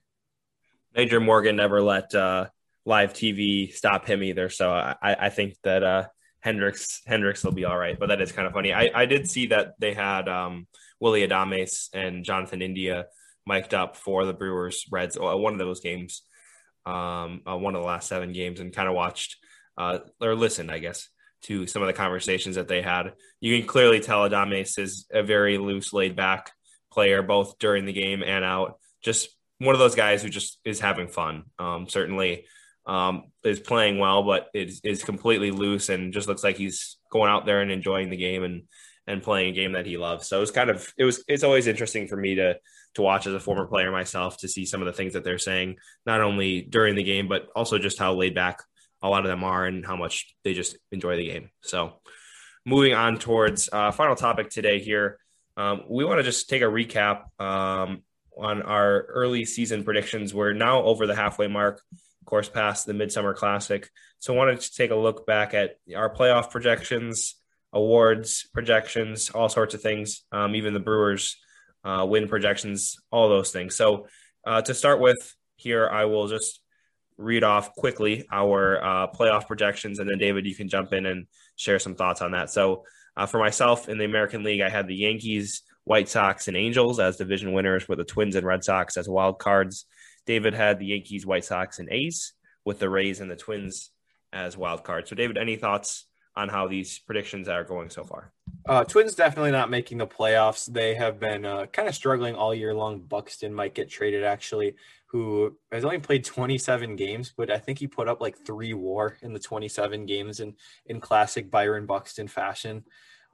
Major 0.96 1.20
Morgan 1.20 1.56
never 1.56 1.82
let 1.82 2.14
uh, 2.14 2.50
live 2.86 3.14
TV 3.14 3.74
stop 3.74 4.06
him 4.06 4.22
either. 4.22 4.50
So 4.50 4.72
I, 4.72 4.96
I 5.02 5.30
think 5.30 5.56
that 5.64 5.84
uh, 5.84 6.06
Hendriks 6.46 7.00
Hendriks 7.08 7.44
will 7.44 7.54
be 7.54 7.66
all 7.66 7.78
right. 7.78 7.98
But 7.98 8.10
that 8.10 8.22
is 8.22 8.32
kind 8.32 8.48
of 8.48 8.54
funny. 8.54 8.74
I, 8.74 8.92
I 8.94 9.06
did 9.06 9.30
see 9.30 9.48
that 9.48 9.76
they 9.80 9.94
had 9.94 10.28
um, 10.28 10.68
Willy 11.00 11.28
Adames 11.28 11.90
and 11.94 12.24
Jonathan 12.24 12.62
India 12.62 13.08
mic'd 13.46 13.74
up 13.74 13.96
for 13.96 14.26
the 14.26 14.34
Brewers 14.34 14.86
Reds 14.92 15.18
uh, 15.18 15.38
one 15.38 15.54
of 15.54 15.60
those 15.60 15.80
games, 15.80 16.24
um, 16.86 17.42
uh, 17.46 17.58
one 17.58 17.76
of 17.76 17.82
the 17.82 17.88
last 17.88 18.08
seven 18.08 18.32
games, 18.32 18.60
and 18.60 18.74
kind 18.74 18.90
of 18.90 18.96
watched 18.96 19.38
uh, 19.78 20.00
or 20.22 20.36
listened, 20.36 20.72
I 20.72 20.80
guess, 20.80 21.10
to 21.44 21.68
some 21.68 21.82
of 21.82 21.88
the 21.88 21.94
conversations 21.94 22.56
that 22.56 22.68
they 22.68 22.82
had. 22.82 23.14
You 23.40 23.58
can 23.58 23.68
clearly 23.68 24.00
tell 24.00 24.30
Adames 24.30 24.78
is 24.80 25.08
a 25.12 25.24
very 25.24 25.58
loose, 25.58 25.94
laid 25.94 26.16
back 26.16 26.52
player, 26.92 27.22
both 27.22 27.58
during 27.60 27.86
the 27.86 27.94
game 27.94 28.24
and 28.24 28.44
out. 28.44 28.78
Just 29.04 29.30
one 29.60 29.76
of 29.76 29.80
those 29.80 29.96
guys 29.96 30.22
who 30.22 30.30
just 30.30 30.60
is 30.66 30.80
having 30.80 31.08
fun. 31.08 31.44
Um, 31.60 31.88
certainly 31.88 32.46
um, 32.86 33.26
is 33.44 33.60
playing 33.60 34.00
well, 34.00 34.24
but 34.24 34.48
is, 34.54 34.82
is 34.84 35.04
completely 35.04 35.52
loose 35.52 35.90
and 35.90 36.14
just 36.14 36.28
looks 36.28 36.44
like 36.44 36.58
he's 36.58 36.98
going 37.12 37.30
out 37.30 37.46
there 37.46 37.62
and 37.62 37.72
enjoying 37.72 38.10
the 38.10 38.18
game 38.18 38.44
and 38.44 38.64
and 39.08 39.24
playing 39.24 39.50
a 39.50 39.56
game 39.56 39.74
that 39.74 39.86
he 39.86 39.98
loves. 39.98 40.28
So 40.28 40.42
it's 40.42 40.52
kind 40.52 40.70
of 40.70 40.94
it 40.98 41.04
was 41.04 41.24
it's 41.28 41.44
always 41.44 41.68
interesting 41.68 42.08
for 42.08 42.18
me 42.18 42.36
to 42.36 42.58
to 42.96 43.02
watch 43.02 43.28
as 43.28 43.34
a 43.34 43.40
former 43.40 43.66
player 43.66 43.92
myself 43.92 44.38
to 44.38 44.48
see 44.48 44.66
some 44.66 44.82
of 44.82 44.86
the 44.86 44.94
things 44.94 45.14
that 45.14 45.24
they're 45.24 45.38
saying, 45.38 45.78
not 46.06 46.22
only 46.22 46.62
during 46.62 46.96
the 46.96 47.04
game 47.04 47.28
but 47.28 47.48
also 47.56 47.78
just 47.78 48.00
how 48.00 48.14
laid 48.14 48.36
back 48.36 48.64
a 49.02 49.10
lot 49.10 49.26
of 49.26 49.30
them 49.30 49.44
are 49.44 49.66
and 49.66 49.86
how 49.86 49.96
much 49.96 50.36
they 50.44 50.54
just 50.54 50.78
enjoy 50.92 51.18
the 51.18 51.28
game. 51.28 51.50
So 51.62 51.94
moving 52.66 52.94
on 52.94 53.18
towards 53.18 53.70
uh, 53.72 53.92
final 53.92 54.16
topic 54.16 54.50
today 54.50 54.80
here, 54.80 55.18
um, 55.58 55.84
we 55.90 56.06
want 56.06 56.20
to 56.20 56.24
just 56.24 56.50
take 56.50 56.62
a 56.62 56.66
recap 56.66 57.24
um, 57.40 58.04
on 58.38 58.62
our 58.62 59.02
early 59.02 59.46
season 59.46 59.84
predictions. 59.84 60.34
We're 60.34 60.54
now 60.54 60.84
over 60.84 61.08
the 61.08 61.16
halfway 61.16 61.48
mark 61.48 61.82
of 62.22 62.26
course, 62.26 62.50
past 62.50 62.86
the 62.86 62.94
Midsummer 62.94 63.34
Classic. 63.34 63.90
So 64.20 64.34
I 64.34 64.38
wanted 64.38 64.62
to 64.62 64.74
take 64.74 64.92
a 64.92 64.96
look 64.96 65.26
back 65.26 65.54
at 65.54 65.78
our 65.96 66.14
playoff 66.14 66.52
projections, 66.52 67.36
awards 67.74 68.48
projections, 68.54 69.32
all 69.32 69.50
sorts 69.50 69.74
of 69.74 69.82
things, 69.82 70.24
um, 70.32 70.56
even 70.56 70.74
the 70.74 70.80
Brewers 70.80 71.38
uh, 71.84 72.06
win 72.08 72.28
projections, 72.28 72.98
all 73.12 73.30
those 73.30 73.52
things. 73.52 73.76
So 73.76 74.08
uh, 74.46 74.62
to 74.64 74.74
start 74.74 75.00
with 75.00 75.36
here, 75.56 75.88
I 75.88 76.06
will 76.06 76.28
just 76.28 76.62
read 77.18 77.44
off 77.44 77.74
quickly 77.76 78.26
our 78.32 78.84
uh, 78.84 79.08
playoff 79.08 79.48
projections, 79.48 80.00
and 80.00 80.10
then 80.10 80.18
David, 80.18 80.46
you 80.46 80.56
can 80.56 80.70
jump 80.70 80.94
in 80.94 81.06
and 81.06 81.28
share 81.56 81.80
some 81.80 81.96
thoughts 81.96 82.22
on 82.22 82.32
that. 82.32 82.50
So 82.50 82.84
uh, 83.16 83.26
for 83.26 83.40
myself 83.40 83.90
in 83.90 83.98
the 83.98 84.06
American 84.06 84.44
League, 84.44 84.62
I 84.62 84.70
had 84.70 84.88
the 84.88 84.96
Yankees, 84.96 85.64
White 85.84 86.10
Sox, 86.10 86.48
and 86.48 86.58
Angels 86.58 87.00
as 87.00 87.18
division 87.18 87.54
winners, 87.54 87.88
with 87.88 88.00
the 88.00 88.06
Twins 88.06 88.36
and 88.36 88.46
Red 88.46 88.64
Sox 88.64 88.98
as 88.98 89.08
wild 89.10 89.40
cards. 89.40 89.86
David 90.26 90.54
had 90.54 90.80
the 90.80 90.88
Yankees, 90.88 91.26
White 91.26 91.46
Sox, 91.46 91.80
and 91.80 91.90
A's 91.92 92.34
with 92.66 92.80
the 92.80 92.90
Rays 92.90 93.20
and 93.20 93.30
the 93.30 93.36
Twins 93.36 93.92
as 94.32 94.56
wild 94.56 94.84
cards. 94.84 95.10
So, 95.10 95.16
David, 95.16 95.38
any 95.38 95.56
thoughts 95.56 96.06
on 96.36 96.50
how 96.50 96.68
these 96.68 97.00
predictions 97.00 97.50
are 97.50 97.64
going 97.64 97.90
so 97.90 98.04
far? 98.04 98.32
Uh, 98.68 98.84
Twins 98.84 99.16
definitely 99.16 99.52
not 99.52 99.70
making 99.70 99.98
the 99.98 100.08
playoffs. 100.08 100.72
They 100.72 100.94
have 100.96 101.20
been 101.20 101.46
uh, 101.46 101.66
kind 101.68 101.88
of 101.88 101.96
struggling 101.96 102.36
all 102.36 102.54
year 102.54 102.74
long. 102.74 103.00
Buxton 103.00 103.54
might 103.54 103.74
get 103.74 103.90
traded, 103.90 104.24
actually, 104.24 104.76
who 105.08 105.58
has 105.72 105.84
only 105.84 106.00
played 106.00 106.24
27 106.24 106.96
games, 106.96 107.34
but 107.36 107.50
I 107.50 107.58
think 107.58 107.80
he 107.80 107.88
put 107.88 108.08
up 108.08 108.22
like 108.22 108.38
three 108.46 108.74
WAR 108.74 109.18
in 109.22 109.34
the 109.34 109.40
27 109.40 110.06
games 110.06 110.40
in 110.40 110.56
in 110.86 111.00
classic 111.00 111.50
Byron 111.50 111.86
Buxton 111.86 112.28
fashion. 112.28 112.84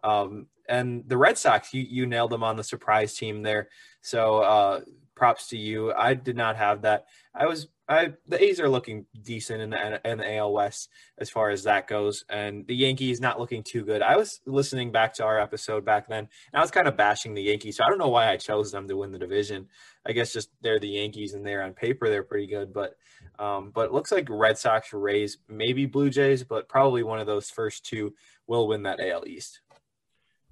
Um, 0.04 0.48
and 0.70 1.04
the 1.08 1.18
Red 1.18 1.38
Sox, 1.38 1.74
you 1.74 1.82
you 1.82 2.06
nailed 2.06 2.32
them 2.32 2.44
on 2.44 2.56
the 2.56 2.64
surprise 2.64 3.16
team 3.16 3.44
there. 3.44 3.70
So 4.02 4.40
uh, 4.40 4.82
props 5.16 5.48
to 5.50 5.58
you. 5.58 5.94
I 5.94 6.14
did 6.14 6.38
not 6.38 6.56
have 6.56 6.84
that. 6.84 7.08
I 7.36 7.48
was 7.48 7.68
I 7.90 8.14
the 8.28 8.44
A's 8.44 8.60
are 8.60 8.68
looking 8.68 9.06
decent 9.22 9.62
in 9.62 9.70
the 9.70 10.10
in 10.10 10.18
the 10.18 10.36
AL 10.36 10.52
West 10.52 10.90
as 11.18 11.30
far 11.30 11.50
as 11.50 11.64
that 11.64 11.88
goes, 11.88 12.26
and 12.30 12.68
the 12.68 12.76
Yankees 12.76 13.22
not 13.22 13.40
looking 13.40 13.64
too 13.64 13.84
good. 13.84 14.02
I 14.02 14.18
was 14.18 14.42
listening 14.46 14.92
back 14.92 15.14
to 15.16 15.24
our 15.24 15.40
episode 15.40 15.86
back 15.86 16.10
then, 16.10 16.28
and 16.52 16.60
I 16.60 16.62
was 16.62 16.72
kind 16.72 16.88
of 16.88 16.98
bashing 16.98 17.34
the 17.34 17.44
Yankees. 17.44 17.78
So 17.78 17.86
I 17.86 17.90
don't 17.90 17.98
know 17.98 18.10
why 18.10 18.30
I 18.30 18.38
chose 18.38 18.72
them 18.72 18.88
to 18.90 18.98
win 18.98 19.12
the 19.12 19.20
division. 19.20 19.68
I 20.06 20.12
guess 20.12 20.34
just 20.34 20.50
they're 20.62 20.80
the 20.80 20.90
Yankees, 20.90 21.34
and 21.34 21.46
they're 21.46 21.64
on 21.64 21.74
paper 21.74 22.10
they're 22.10 22.24
pretty 22.24 22.48
good, 22.48 22.74
but 22.74 22.96
um, 23.40 23.72
but 23.74 23.86
it 23.86 23.94
looks 23.94 24.12
like 24.12 24.28
Red 24.30 24.58
Sox, 24.58 24.92
Rays, 24.92 25.38
maybe 25.48 25.86
Blue 25.86 26.10
Jays, 26.10 26.44
but 26.44 26.68
probably 26.68 27.04
one 27.04 27.20
of 27.20 27.28
those 27.28 27.50
first 27.50 27.86
two 27.86 28.14
will 28.48 28.68
win 28.68 28.84
that 28.84 29.00
AL 29.00 29.28
East. 29.28 29.62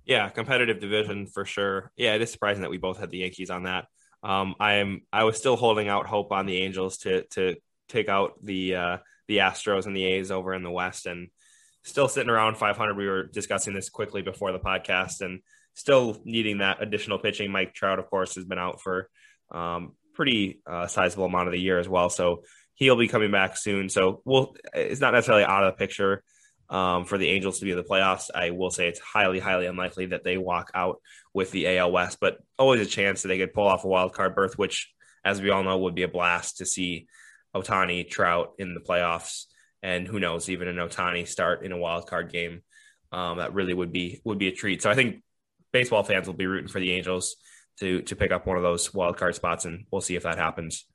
Yeah, 0.05 0.29
competitive 0.29 0.79
division 0.79 1.25
for 1.25 1.45
sure. 1.45 1.91
Yeah, 1.97 2.13
it 2.13 2.21
is 2.21 2.31
surprising 2.31 2.61
that 2.61 2.69
we 2.69 2.77
both 2.77 2.99
had 2.99 3.09
the 3.09 3.19
Yankees 3.19 3.49
on 3.49 3.63
that. 3.63 3.87
Um, 4.25 4.55
I 4.59 4.73
am 4.75 5.01
I 5.13 5.23
was 5.23 5.37
still 5.37 5.55
holding 5.55 5.87
out 5.87 6.07
hope 6.07 6.31
on 6.31 6.47
the 6.47 6.57
Angels 6.57 6.97
to 6.99 7.23
to 7.31 7.55
take 7.89 8.09
out 8.09 8.43
the 8.43 8.75
uh, 8.75 8.97
the 9.27 9.37
Astros 9.37 9.85
and 9.85 9.95
the 9.95 10.03
A's 10.03 10.31
over 10.31 10.55
in 10.55 10.63
the 10.63 10.71
West, 10.71 11.05
and 11.05 11.29
still 11.83 12.07
sitting 12.07 12.31
around 12.31 12.57
500. 12.57 12.97
We 12.97 13.07
were 13.07 13.23
discussing 13.23 13.75
this 13.75 13.89
quickly 13.89 14.23
before 14.23 14.51
the 14.51 14.59
podcast, 14.59 15.21
and 15.21 15.41
still 15.75 16.19
needing 16.25 16.57
that 16.57 16.81
additional 16.81 17.19
pitching. 17.19 17.51
Mike 17.51 17.75
Trout, 17.75 17.99
of 17.99 18.09
course, 18.09 18.33
has 18.33 18.45
been 18.45 18.57
out 18.57 18.81
for 18.81 19.09
um, 19.51 19.93
pretty 20.15 20.59
uh, 20.65 20.87
sizable 20.87 21.25
amount 21.25 21.47
of 21.47 21.53
the 21.53 21.61
year 21.61 21.77
as 21.77 21.87
well, 21.87 22.09
so 22.09 22.41
he'll 22.73 22.97
be 22.97 23.07
coming 23.07 23.31
back 23.31 23.57
soon. 23.57 23.89
So 23.89 24.23
we'll 24.25 24.55
it's 24.73 25.01
not 25.01 25.13
necessarily 25.13 25.43
out 25.43 25.65
of 25.65 25.73
the 25.73 25.77
picture 25.77 26.23
um, 26.67 27.05
for 27.05 27.19
the 27.19 27.29
Angels 27.29 27.59
to 27.59 27.65
be 27.65 27.71
in 27.71 27.77
the 27.77 27.83
playoffs. 27.83 28.31
I 28.33 28.49
will 28.49 28.71
say 28.71 28.87
it's 28.87 28.99
highly, 28.99 29.39
highly 29.39 29.67
unlikely 29.67 30.07
that 30.07 30.23
they 30.23 30.39
walk 30.39 30.71
out 30.73 30.99
with 31.35 31.51
the 31.51 31.77
AL 31.77 31.91
West, 31.91 32.17
but 32.21 32.37
always 32.57 32.79
a 32.79 32.85
chance 32.89 33.21
that 33.21 33.27
they 33.27 33.37
could 33.37 33.53
pull 33.53 33.67
off 33.67 33.83
a 33.83 33.87
wild 33.89 34.13
card 34.13 34.33
berth, 34.33 34.57
which, 34.57 34.89
as 35.25 35.41
we 35.41 35.49
all 35.49 35.63
know, 35.63 35.77
would 35.77 35.93
be 35.93 36.03
a 36.03 36.07
blast 36.07 36.57
to 36.57 36.65
see 36.65 37.07
Ohtani, 37.53 38.09
Trout 38.09 38.53
in 38.57 38.73
the 38.73 38.79
playoffs, 38.79 39.43
and 39.83 40.07
who 40.07 40.17
knows, 40.17 40.49
even 40.49 40.69
an 40.69 40.77
Ohtani 40.77 41.27
start 41.27 41.65
in 41.65 41.73
a 41.73 41.77
wild 41.77 42.07
card 42.07 42.31
game. 42.31 42.61
Um, 43.11 43.37
that 43.37 43.53
really 43.53 43.73
would 43.73 43.91
be 43.91 44.21
would 44.23 44.39
be 44.39 44.47
a 44.47 44.53
treat. 44.53 44.81
So 44.81 44.89
I 44.89 44.95
think 44.95 45.23
baseball 45.73 46.03
fans 46.03 46.25
will 46.25 46.33
be 46.35 46.47
rooting 46.47 46.69
for 46.69 46.79
the 46.79 46.93
Angels 46.93 47.35
to 47.79 48.01
to 48.03 48.15
pick 48.15 48.31
up 48.31 48.47
one 48.47 48.55
of 48.55 48.63
those 48.63 48.93
wild 48.93 49.17
card 49.17 49.35
spots, 49.35 49.65
and 49.65 49.85
we'll 49.91 50.01
see 50.01 50.15
if 50.15 50.23
that 50.23 50.37
happens. 50.37 50.85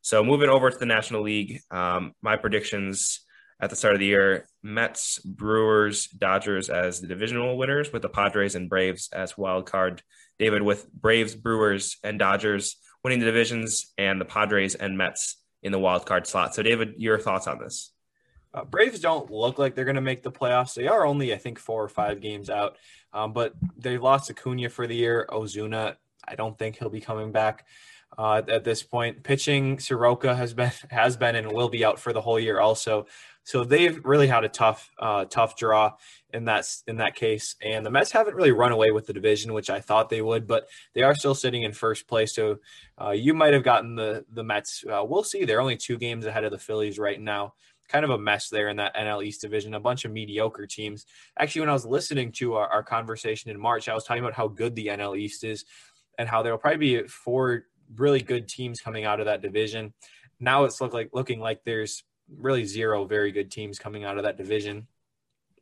So 0.00 0.24
moving 0.24 0.48
over 0.48 0.70
to 0.70 0.78
the 0.78 0.86
National 0.86 1.22
League, 1.22 1.60
um, 1.70 2.12
my 2.22 2.36
predictions 2.36 3.20
at 3.62 3.70
the 3.70 3.76
start 3.76 3.94
of 3.94 4.00
the 4.00 4.06
year 4.06 4.48
Mets, 4.62 5.18
Brewers, 5.20 6.08
Dodgers 6.08 6.68
as 6.68 7.00
the 7.00 7.06
divisional 7.06 7.56
winners, 7.56 7.92
with 7.92 8.02
the 8.02 8.08
Padres 8.08 8.56
and 8.56 8.68
Braves 8.68 9.08
as 9.12 9.38
wild 9.38 9.66
card. 9.66 10.02
David 10.38 10.62
with 10.62 10.92
Braves, 10.92 11.36
Brewers, 11.36 11.96
and 12.02 12.18
Dodgers 12.18 12.76
winning 13.04 13.20
the 13.20 13.26
divisions, 13.26 13.92
and 13.96 14.20
the 14.20 14.24
Padres 14.24 14.74
and 14.74 14.98
Mets 14.98 15.36
in 15.62 15.72
the 15.72 15.78
wild 15.78 16.06
card 16.06 16.26
slot. 16.26 16.54
So, 16.54 16.62
David, 16.62 16.94
your 16.98 17.18
thoughts 17.18 17.46
on 17.46 17.58
this? 17.58 17.92
Uh, 18.54 18.64
Braves 18.64 19.00
don't 19.00 19.30
look 19.30 19.58
like 19.58 19.74
they're 19.74 19.84
going 19.84 19.94
to 19.94 20.00
make 20.00 20.22
the 20.22 20.30
playoffs. 20.30 20.74
They 20.74 20.86
are 20.86 21.06
only, 21.06 21.32
I 21.32 21.38
think, 21.38 21.58
four 21.58 21.82
or 21.82 21.88
five 21.88 22.20
games 22.20 22.50
out, 22.50 22.76
um, 23.12 23.32
but 23.32 23.54
they've 23.76 24.02
lost 24.02 24.30
Acuna 24.30 24.68
for 24.68 24.86
the 24.86 24.94
year. 24.96 25.26
Ozuna, 25.30 25.96
I 26.26 26.34
don't 26.34 26.58
think 26.58 26.78
he'll 26.78 26.90
be 26.90 27.00
coming 27.00 27.32
back 27.32 27.64
uh, 28.18 28.42
at 28.46 28.64
this 28.64 28.82
point. 28.82 29.22
Pitching, 29.22 29.78
Soroka 29.78 30.34
has 30.34 30.54
been 30.54 30.72
has 30.90 31.16
been 31.16 31.36
and 31.36 31.52
will 31.52 31.68
be 31.68 31.84
out 31.84 31.98
for 31.98 32.12
the 32.12 32.20
whole 32.20 32.38
year 32.38 32.60
also. 32.60 33.06
So 33.44 33.64
they've 33.64 34.00
really 34.04 34.28
had 34.28 34.44
a 34.44 34.48
tough, 34.48 34.90
uh, 34.98 35.24
tough 35.24 35.56
draw 35.56 35.94
in 36.32 36.44
that 36.44 36.66
in 36.86 36.96
that 36.96 37.16
case. 37.16 37.56
And 37.60 37.84
the 37.84 37.90
Mets 37.90 38.12
haven't 38.12 38.36
really 38.36 38.52
run 38.52 38.72
away 38.72 38.92
with 38.92 39.06
the 39.06 39.12
division, 39.12 39.52
which 39.52 39.70
I 39.70 39.80
thought 39.80 40.08
they 40.08 40.22
would, 40.22 40.46
but 40.46 40.68
they 40.94 41.02
are 41.02 41.14
still 41.14 41.34
sitting 41.34 41.64
in 41.64 41.72
first 41.72 42.06
place. 42.06 42.34
So 42.34 42.58
uh, 43.00 43.10
you 43.10 43.34
might 43.34 43.52
have 43.52 43.64
gotten 43.64 43.96
the 43.96 44.24
the 44.32 44.44
Mets. 44.44 44.84
Uh, 44.88 45.04
we'll 45.04 45.24
see. 45.24 45.44
They're 45.44 45.60
only 45.60 45.76
two 45.76 45.98
games 45.98 46.24
ahead 46.24 46.44
of 46.44 46.52
the 46.52 46.58
Phillies 46.58 46.98
right 46.98 47.20
now, 47.20 47.54
kind 47.88 48.04
of 48.04 48.10
a 48.10 48.18
mess 48.18 48.48
there 48.48 48.68
in 48.68 48.76
that 48.76 48.94
NL 48.94 49.24
East 49.24 49.40
division, 49.40 49.74
a 49.74 49.80
bunch 49.80 50.04
of 50.04 50.12
mediocre 50.12 50.66
teams. 50.66 51.06
Actually, 51.36 51.62
when 51.62 51.70
I 51.70 51.74
was 51.74 51.86
listening 51.86 52.32
to 52.32 52.54
our, 52.54 52.68
our 52.68 52.82
conversation 52.82 53.50
in 53.50 53.60
March, 53.60 53.88
I 53.88 53.94
was 53.94 54.04
talking 54.04 54.22
about 54.22 54.34
how 54.34 54.48
good 54.48 54.74
the 54.74 54.86
NL 54.86 55.18
East 55.18 55.42
is 55.42 55.64
and 56.18 56.28
how 56.28 56.42
there 56.42 56.52
will 56.52 56.58
probably 56.58 57.00
be 57.00 57.08
four 57.08 57.64
really 57.96 58.20
good 58.20 58.48
teams 58.48 58.80
coming 58.80 59.04
out 59.04 59.20
of 59.20 59.26
that 59.26 59.42
division. 59.42 59.92
Now 60.40 60.64
it's 60.64 60.80
look 60.80 60.92
like 60.92 61.10
looking 61.12 61.40
like 61.40 61.62
there's 61.64 62.04
really 62.38 62.64
zero 62.64 63.04
very 63.04 63.32
good 63.32 63.50
teams 63.50 63.78
coming 63.78 64.04
out 64.04 64.18
of 64.18 64.24
that 64.24 64.36
division. 64.36 64.86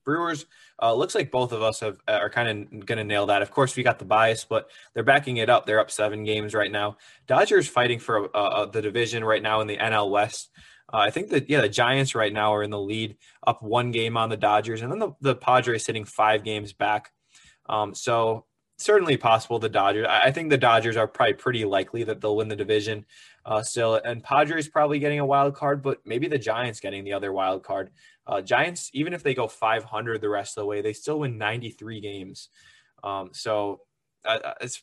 Brewers 0.05 0.47
uh, 0.83 0.95
looks 0.95 1.15
like 1.15 1.31
both 1.31 1.53
of 1.53 1.63
us 1.63 1.81
have 1.81 1.99
are 2.09 2.31
kind 2.31 2.49
of 2.49 2.87
going 2.87 2.99
to 2.99 3.05
nail 3.05 3.27
that. 3.27 3.43
Of 3.43 3.51
course, 3.51 3.77
we 3.77 3.83
got 3.83 3.99
the 3.99 4.05
bias, 4.05 4.45
but 4.45 4.71
they're 4.95 5.03
backing 5.03 5.37
it 5.37 5.51
up. 5.51 5.67
They're 5.67 5.81
up 5.81 5.91
seven 5.91 6.25
games 6.25 6.55
right 6.55 6.73
now. 6.73 6.97
Dodgers 7.27 7.69
fighting 7.69 7.99
for 7.99 8.35
uh, 8.35 8.41
uh 8.41 8.67
the 8.67 8.83
division 8.83 9.25
right 9.25 9.43
now 9.43 9.61
in 9.61 9.67
the 9.67 9.77
NL 9.77 10.11
West. 10.11 10.51
Uh, 10.93 10.99
I 10.99 11.11
think 11.11 11.31
that 11.31 11.49
yeah, 11.49 11.61
the 11.61 11.69
Giants 11.69 12.15
right 12.15 12.33
now 12.33 12.55
are 12.55 12.63
in 12.63 12.71
the 12.71 12.81
lead, 12.81 13.17
up 13.47 13.63
one 13.63 13.91
game 13.91 14.17
on 14.17 14.29
the 14.29 14.37
Dodgers, 14.37 14.83
and 14.83 14.91
then 14.91 14.99
the, 14.99 15.13
the 15.21 15.35
Padres 15.37 15.85
sitting 15.85 16.05
five 16.05 16.43
games 16.43 16.73
back. 16.73 17.13
Um, 17.69 17.95
so 17.95 18.47
certainly 18.79 19.17
possible 19.17 19.59
the 19.59 19.69
Dodgers. 19.69 20.07
I 20.09 20.31
think 20.31 20.51
the 20.51 20.59
Dodgers 20.59 20.97
are 20.97 21.07
probably 21.07 21.35
pretty 21.35 21.65
likely 21.65 22.03
that 22.05 22.21
they'll 22.21 22.37
win 22.37 22.49
the 22.49 22.57
division 22.57 23.05
uh, 23.45 23.63
still, 23.63 23.95
and 23.95 24.23
Padres 24.23 24.69
probably 24.69 24.99
getting 24.99 25.19
a 25.19 25.27
wild 25.27 25.55
card, 25.55 25.83
but 25.83 25.99
maybe 26.05 26.29
the 26.29 26.39
Giants 26.39 26.81
getting 26.81 27.05
the 27.05 27.13
other 27.13 27.33
wild 27.33 27.63
card. 27.63 27.91
Uh, 28.27 28.41
Giants, 28.41 28.91
even 28.93 29.13
if 29.13 29.23
they 29.23 29.35
go 29.35 29.49
500 29.49 30.21
the 30.21 30.29
rest 30.29 30.57
of 30.57 30.63
the 30.63 30.67
way, 30.67 30.83
they 30.83 30.93
still 30.93 31.21
win 31.21 31.39
93 31.39 32.01
games. 32.01 32.49
Um, 33.03 33.31
so 33.33 33.81
uh, 34.25 34.39
uh, 34.45 34.55
it's 34.61 34.83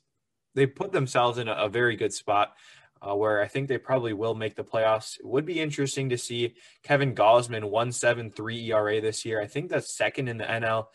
they 0.56 0.66
put 0.66 0.92
themselves 0.92 1.38
in 1.38 1.48
a, 1.48 1.54
a 1.54 1.70
very 1.70 1.96
good 1.96 2.14
spot. 2.14 2.54
Uh, 3.00 3.14
where 3.14 3.44
I 3.44 3.48
think 3.48 3.68
they 3.68 3.78
probably 3.78 4.14
will 4.14 4.34
make 4.34 4.56
the 4.56 4.64
playoffs. 4.64 5.20
It 5.20 5.26
would 5.28 5.46
be 5.46 5.60
interesting 5.60 6.10
to 6.10 6.18
see 6.18 6.56
Kevin 6.82 7.14
Gausman 7.14 7.70
1.73 7.70 8.70
ERA 8.70 9.00
this 9.00 9.24
year. 9.24 9.40
I 9.40 9.46
think 9.46 9.70
that's 9.70 9.96
second 9.96 10.28
in 10.28 10.38
the 10.38 10.46
NL 10.46 10.88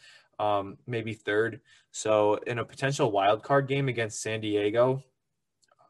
um, 0.42 0.78
maybe 0.86 1.14
third. 1.14 1.60
So 1.92 2.34
in 2.46 2.58
a 2.58 2.64
potential 2.64 3.12
wild 3.12 3.42
card 3.42 3.68
game 3.68 3.88
against 3.88 4.20
San 4.20 4.40
Diego, 4.40 5.02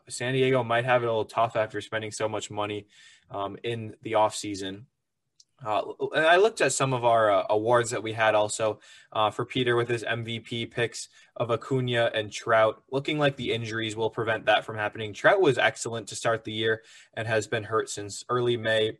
San 0.09 0.35
Diego 0.35 0.63
might 0.63 0.85
have 0.85 1.03
it 1.03 1.07
a 1.07 1.09
little 1.09 1.25
tough 1.25 1.57
after 1.57 1.81
spending 1.81 2.11
so 2.11 2.29
much 2.29 2.51
money 2.51 2.87
um, 3.31 3.57
in 3.63 3.95
the 4.03 4.13
offseason. 4.13 4.85
Uh, 5.65 5.83
I 6.15 6.37
looked 6.37 6.61
at 6.61 6.73
some 6.73 6.93
of 6.93 7.05
our 7.05 7.31
uh, 7.31 7.45
awards 7.49 7.91
that 7.91 8.03
we 8.03 8.13
had 8.13 8.35
also 8.35 8.81
uh, 9.13 9.31
for 9.31 9.45
Peter 9.45 9.77
with 9.77 9.89
his 9.89 10.03
MVP 10.03 10.71
picks 10.71 11.09
of 11.37 11.51
Acuna 11.51 12.11
and 12.15 12.33
Trout. 12.33 12.83
Looking 12.91 13.19
like 13.19 13.37
the 13.37 13.53
injuries 13.53 13.95
will 13.95 14.11
prevent 14.11 14.47
that 14.47 14.65
from 14.65 14.77
happening. 14.77 15.13
Trout 15.13 15.41
was 15.41 15.59
excellent 15.59 16.09
to 16.09 16.17
start 16.17 16.43
the 16.45 16.53
year 16.53 16.83
and 17.15 17.29
has 17.29 17.47
been 17.47 17.65
hurt 17.65 17.89
since 17.91 18.25
early 18.29 18.57
May, 18.57 18.99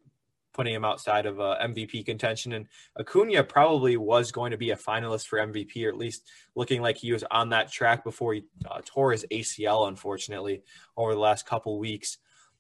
putting 0.53 0.75
him 0.75 0.85
outside 0.85 1.27
of 1.27 1.41
uh, 1.41 1.57
MVP 1.63 2.05
contention. 2.05 2.53
And 2.53 2.67
Acuna 2.99 3.43
probably 3.45 3.97
was 3.97 4.33
going 4.33 4.51
to 4.51 4.57
be 4.57 4.71
a 4.71 4.77
finalist 4.77 5.27
for 5.27 5.39
MVP, 5.39 5.85
or 5.85 5.89
at 5.89 5.97
least 5.97 6.29
looking 6.55 6.83
like 6.83 6.97
he 6.97 7.13
was 7.13 7.25
on 7.31 7.51
that 7.51 7.71
track 7.71 8.05
before 8.05 8.35
he 8.35 8.45
uh, 8.71 8.81
tore 8.85 9.13
his 9.13 9.27
ACL, 9.31 9.89
unfortunately, 9.89 10.63
over 10.97 11.15
the 11.15 11.21
last 11.21 11.47
couple 11.47 11.79
weeks. 11.79 12.19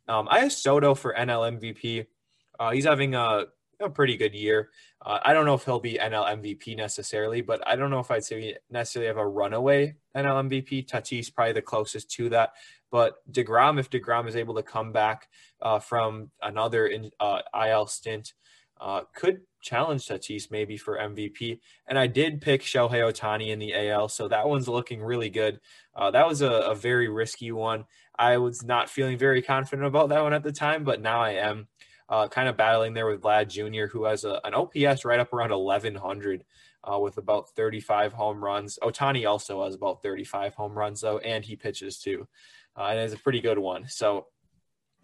Um, 0.09 0.27
I 0.31 0.41
have 0.41 0.53
Soto 0.53 0.95
for 0.95 1.15
NL 1.15 1.59
MVP. 1.59 2.07
Uh, 2.59 2.71
he's 2.71 2.85
having 2.85 3.15
a, 3.15 3.45
a, 3.81 3.89
pretty 3.89 4.17
good 4.17 4.35
year. 4.35 4.71
Uh, 5.05 5.19
I 5.25 5.33
don't 5.33 5.47
know 5.47 5.55
if 5.55 5.65
he'll 5.65 5.81
be 5.81 5.99
NL 6.01 6.27
MVP 6.41 6.77
necessarily, 6.77 7.41
but 7.41 7.67
I 7.67 7.77
don't 7.77 7.91
know 7.91 8.01
if 8.01 8.11
I'd 8.11 8.25
say 8.25 8.57
necessarily 8.71 9.09
have 9.09 9.17
a 9.17 9.27
runaway 9.27 9.95
NL 10.17 10.49
MVP. 10.49 10.87
Tatis 10.87 11.33
probably 11.33 11.55
the 11.55 11.63
closest 11.63 12.11
to 12.13 12.29
that. 12.31 12.53
But 12.93 13.15
deGrom, 13.33 13.81
if 13.81 13.91
deGrom 13.91 14.29
is 14.29 14.37
able 14.37 14.55
to 14.55 14.63
come 14.63 14.93
back 14.93 15.27
uh, 15.63 15.81
from 15.81 16.31
another 16.43 16.87
in, 16.87 17.11
uh, 17.19 17.41
IL 17.67 17.87
stint, 17.87 18.35
uh, 18.79 19.01
could 19.15 19.41
challenge 19.63 20.07
Tatis 20.07 20.51
maybe 20.51 20.77
for 20.77 20.99
MVP. 20.99 21.59
And 21.87 21.99
I 21.99 22.07
did 22.07 22.43
pick 22.43 22.61
Shohei 22.61 23.01
Ohtani 23.01 23.49
in 23.49 23.59
the 23.59 23.75
AL, 23.75 24.09
so 24.09 24.29
that 24.29 24.47
one's 24.47 24.69
looking 24.69 25.03
really 25.03 25.31
good. 25.31 25.59
Uh, 25.97 26.11
that 26.11 26.29
was 26.29 26.43
a, 26.43 26.51
a, 26.51 26.75
very 26.75 27.09
risky 27.09 27.53
one. 27.53 27.85
I 28.19 28.37
was 28.39 28.63
not 28.63 28.91
feeling 28.91 29.17
very 29.17 29.41
confident 29.41 29.87
about 29.87 30.11
that 30.11 30.23
one 30.23 30.33
at 30.35 30.43
the 30.43 30.53
time, 30.53 30.85
but 30.85 31.01
now 31.01 31.21
I 31.21 31.31
am. 31.31 31.69
Uh, 32.09 32.29
kind 32.29 32.47
of 32.47 32.59
battling 32.59 32.93
there 32.93 33.07
with 33.07 33.23
Vlad 33.23 33.49
Jr., 33.49 33.91
who 33.91 34.05
has 34.05 34.25
a, 34.25 34.39
an 34.45 34.53
OPS 34.53 35.07
right 35.07 35.21
up 35.21 35.33
around 35.33 35.51
1100 35.51 36.45
uh, 36.85 36.99
with 36.99 37.17
about 37.17 37.49
35 37.51 38.13
home 38.13 38.45
runs. 38.45 38.79
Ohtani 38.83 39.27
also 39.27 39.65
has 39.65 39.75
about 39.75 40.03
35 40.03 40.55
home 40.55 40.77
runs, 40.77 41.01
though, 41.01 41.19
and 41.19 41.43
he 41.43 41.57
pitches 41.57 41.99
too 41.99 42.27
uh, 42.77 42.85
and 42.85 43.01
it's 43.01 43.15
a 43.15 43.19
pretty 43.19 43.41
good 43.41 43.59
one. 43.59 43.89
So 43.89 44.27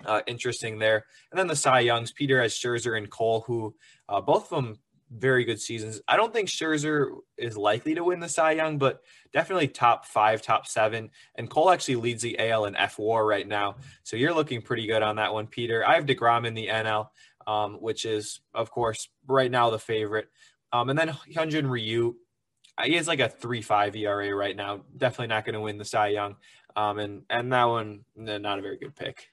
uh, 0.05 0.21
interesting 0.27 0.79
there. 0.79 1.05
And 1.31 1.39
then 1.39 1.47
the 1.47 1.57
Cy 1.57 1.81
Youngs, 1.81 2.12
Peter 2.12 2.41
has 2.41 2.55
Scherzer 2.55 2.97
and 2.97 3.11
Cole, 3.11 3.43
who 3.47 3.75
uh, 4.09 4.21
both 4.21 4.53
of 4.53 4.64
them 4.64 4.79
very 5.11 5.45
good 5.45 5.61
seasons. 5.61 6.01
I 6.07 6.16
don't 6.16 6.33
think 6.33 6.49
Scherzer 6.49 7.11
is 7.37 7.57
likely 7.57 7.95
to 7.95 8.05
win 8.05 8.21
the 8.21 8.29
Cy 8.29 8.53
Young, 8.53 8.79
but 8.79 9.01
definitely 9.33 9.69
top 9.69 10.07
five, 10.07 10.43
top 10.43 10.66
seven. 10.66 11.11
And 11.35 11.49
Cole 11.49 11.71
actually 11.71 11.97
leads 11.97 12.23
the 12.23 12.39
AL 12.39 12.66
and 12.66 12.77
F 12.77 12.99
WAR 12.99 13.27
right 13.27 13.47
now, 13.47 13.77
so 14.03 14.16
you're 14.16 14.35
looking 14.35 14.62
pretty 14.62 14.87
good 14.87 15.03
on 15.03 15.16
that 15.16 15.33
one, 15.33 15.47
Peter. 15.47 15.87
I 15.87 15.95
have 15.95 16.07
deGrom 16.07 16.47
in 16.47 16.55
the 16.55 16.69
NL, 16.69 17.09
um, 17.47 17.75
which 17.77 18.05
is 18.05 18.41
of 18.55 18.71
course 18.71 19.09
right 19.27 19.51
now 19.51 19.71
the 19.71 19.79
favorite. 19.79 20.29
Um, 20.73 20.91
and 20.91 20.99
then 20.99 21.09
Hyunjin 21.09 21.71
Ryu, 21.71 22.14
he 22.85 22.95
has 22.95 23.09
like 23.09 23.21
a 23.21 23.29
three 23.29 23.62
five 23.62 23.97
ERA 23.97 24.35
right 24.35 24.57
now. 24.57 24.83
Definitely 24.97 25.29
not 25.29 25.47
going 25.47 25.55
to 25.55 25.61
win 25.61 25.79
the 25.79 25.85
Cy 25.85 26.09
Young. 26.09 26.37
Um, 26.79 27.01
and 27.01 27.22
and 27.29 27.53
that 27.53 27.64
one, 27.64 28.05
not 28.14 28.61
a 28.61 28.62
very 28.62 28.79
good 28.79 28.95
pick. 28.95 29.26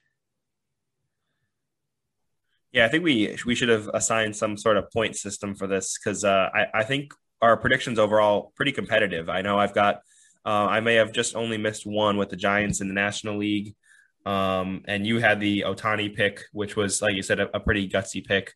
Yeah, 2.72 2.86
I 2.86 2.88
think 2.88 3.04
we 3.04 3.38
we 3.46 3.54
should 3.54 3.68
have 3.68 3.88
assigned 3.94 4.34
some 4.34 4.56
sort 4.56 4.76
of 4.76 4.90
point 4.90 5.14
system 5.16 5.54
for 5.54 5.68
this 5.68 5.96
because 5.96 6.24
uh, 6.24 6.50
I 6.52 6.66
I 6.74 6.82
think 6.82 7.14
our 7.40 7.56
predictions 7.56 8.00
overall 8.00 8.52
pretty 8.56 8.72
competitive. 8.72 9.28
I 9.28 9.42
know 9.42 9.60
I've 9.60 9.74
got 9.74 10.00
uh, 10.44 10.66
I 10.66 10.80
may 10.80 10.96
have 10.96 11.12
just 11.12 11.36
only 11.36 11.56
missed 11.56 11.86
one 11.86 12.16
with 12.16 12.30
the 12.30 12.36
Giants 12.36 12.80
in 12.80 12.88
the 12.88 12.94
National 12.94 13.38
League, 13.38 13.76
um, 14.24 14.82
and 14.88 15.06
you 15.06 15.20
had 15.20 15.38
the 15.38 15.60
Ohtani 15.68 16.16
pick, 16.16 16.42
which 16.52 16.74
was 16.74 17.00
like 17.00 17.14
you 17.14 17.22
said 17.22 17.38
a, 17.38 17.56
a 17.56 17.60
pretty 17.60 17.88
gutsy 17.88 18.26
pick 18.26 18.54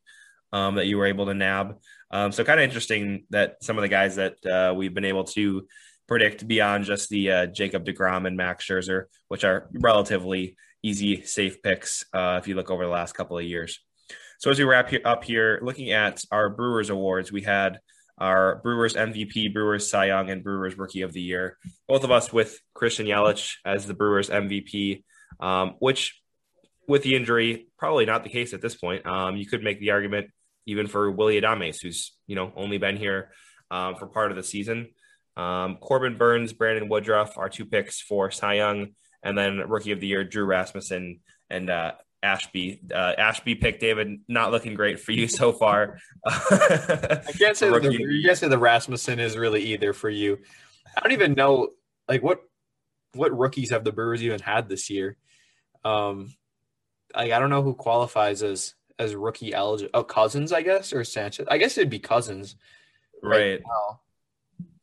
um, 0.53 0.74
that 0.74 0.88
you 0.88 0.99
were 0.99 1.07
able 1.07 1.26
to 1.26 1.34
nab. 1.34 1.78
Um, 2.11 2.32
so 2.32 2.43
kind 2.43 2.59
of 2.59 2.64
interesting 2.64 3.24
that 3.30 3.62
some 3.62 3.78
of 3.78 3.82
the 3.82 3.88
guys 3.88 4.16
that 4.16 4.34
uh, 4.45 4.74
we've 4.74 4.95
been 4.95 5.05
able 5.05 5.24
to 5.38 5.68
predict 6.11 6.49
beyond 6.49 6.85
just 6.85 7.09
the 7.09 7.31
uh, 7.31 7.47
Jacob 7.47 7.87
deGrom 7.87 8.27
and 8.27 8.37
Max 8.37 8.67
Scherzer, 8.67 9.05
which 9.29 9.45
are 9.45 9.71
relatively 9.73 10.57
easy, 10.83 11.23
safe 11.23 11.63
picks 11.63 12.05
uh, 12.13 12.41
if 12.43 12.49
you 12.49 12.57
look 12.57 12.69
over 12.69 12.85
the 12.85 12.91
last 12.91 13.13
couple 13.13 13.39
of 13.39 13.45
years. 13.45 13.79
So 14.41 14.51
as 14.51 14.59
we 14.59 14.65
wrap 14.65 14.91
here, 14.91 15.03
up 15.05 15.23
here, 15.23 15.61
looking 15.63 15.93
at 15.93 16.21
our 16.33 16.51
Brewers 16.51 16.91
awards, 16.91 17.31
we 17.31 17.43
had 17.43 17.79
our 18.19 18.57
Brewers 18.57 18.95
MVP, 18.95 19.55
Brewers 19.55 19.89
Cy 19.89 20.07
Young, 20.07 20.31
and 20.31 20.43
Brewers 20.43 20.77
Rookie 20.77 21.03
of 21.03 21.13
the 21.13 21.23
Year. 21.23 21.57
Both 21.87 22.03
of 22.03 22.11
us 22.11 22.33
with 22.33 22.59
Christian 22.75 23.07
Yelich 23.07 23.59
as 23.65 23.87
the 23.87 23.95
Brewers 23.95 24.31
MVP, 24.31 25.05
um, 25.39 25.77
which 25.79 26.21
with 26.89 27.05
the 27.05 27.15
injury, 27.15 27.69
probably 27.79 28.05
not 28.05 28.25
the 28.25 28.31
case 28.31 28.53
at 28.53 28.61
this 28.61 28.75
point. 28.75 29.07
Um, 29.07 29.37
you 29.37 29.47
could 29.47 29.63
make 29.63 29.79
the 29.79 29.93
argument 29.93 30.31
even 30.67 30.89
for 30.89 31.09
Willy 31.09 31.41
Adames, 31.41 31.81
who's 31.81 32.13
you 32.27 32.35
know 32.35 32.53
only 32.57 32.79
been 32.79 32.97
here 32.97 33.31
um, 33.71 33.95
for 33.95 34.09
part 34.09 34.33
of 34.33 34.37
the 34.37 34.43
season. 34.43 34.89
Um, 35.37 35.76
Corbin 35.76 36.16
Burnes, 36.16 36.53
Brandon 36.53 36.89
Woodruff 36.89 37.39
are 37.39 37.49
two 37.49 37.64
picks 37.64 38.01
for 38.01 38.31
Cy 38.31 38.55
Young, 38.55 38.89
and 39.22 39.37
then 39.37 39.59
Rookie 39.68 39.93
of 39.93 40.01
the 40.01 40.07
Year 40.07 40.24
Drew 40.24 40.45
Rasmussen 40.45 41.20
and 41.49 41.70
uh, 41.70 41.93
Ashby. 42.22 42.81
Uh, 42.93 43.14
Ashby 43.16 43.55
pick, 43.55 43.81
David, 43.81 44.20
not 44.28 44.51
looking 44.51 44.74
great 44.74 45.01
for 45.01 45.12
you 45.12 45.28
so 45.28 45.53
far. 45.53 45.99
I 46.26 47.33
can't 47.39 47.57
say 47.57 47.70
the, 47.70 47.97
you 47.99 48.22
can't 48.24 48.39
say 48.39 48.49
the 48.49 48.59
Rasmussen 48.59 49.20
is 49.20 49.37
really 49.37 49.62
either 49.62 49.93
for 49.93 50.11
you. 50.11 50.39
I 50.97 51.01
don't 51.01 51.12
even 51.12 51.35
know 51.35 51.68
like 52.09 52.22
what 52.22 52.41
what 53.14 53.37
rookies 53.37 53.70
have 53.70 53.85
the 53.85 53.93
Brewers 53.93 54.22
even 54.22 54.41
had 54.41 54.68
this 54.68 54.91
year. 54.91 55.16
Um, 55.85 56.35
like 57.14 57.33
I 57.33 57.39
don't 57.39 57.51
know 57.51 57.62
who 57.62 57.74
qualifies 57.74 58.43
as 58.43 58.74
as 58.99 59.14
rookie 59.14 59.55
eligible. 59.55 59.91
Oh, 59.95 60.05
Cousins, 60.05 60.53
I 60.53 60.62
guess, 60.62 60.93
or 60.93 61.05
Sanchez. 61.05 61.47
I 61.51 61.59
guess 61.59 61.78
it'd 61.78 61.89
be 61.89 61.99
Cousins, 61.99 62.57
right? 63.22 63.53
right 63.53 63.61
now 63.64 64.01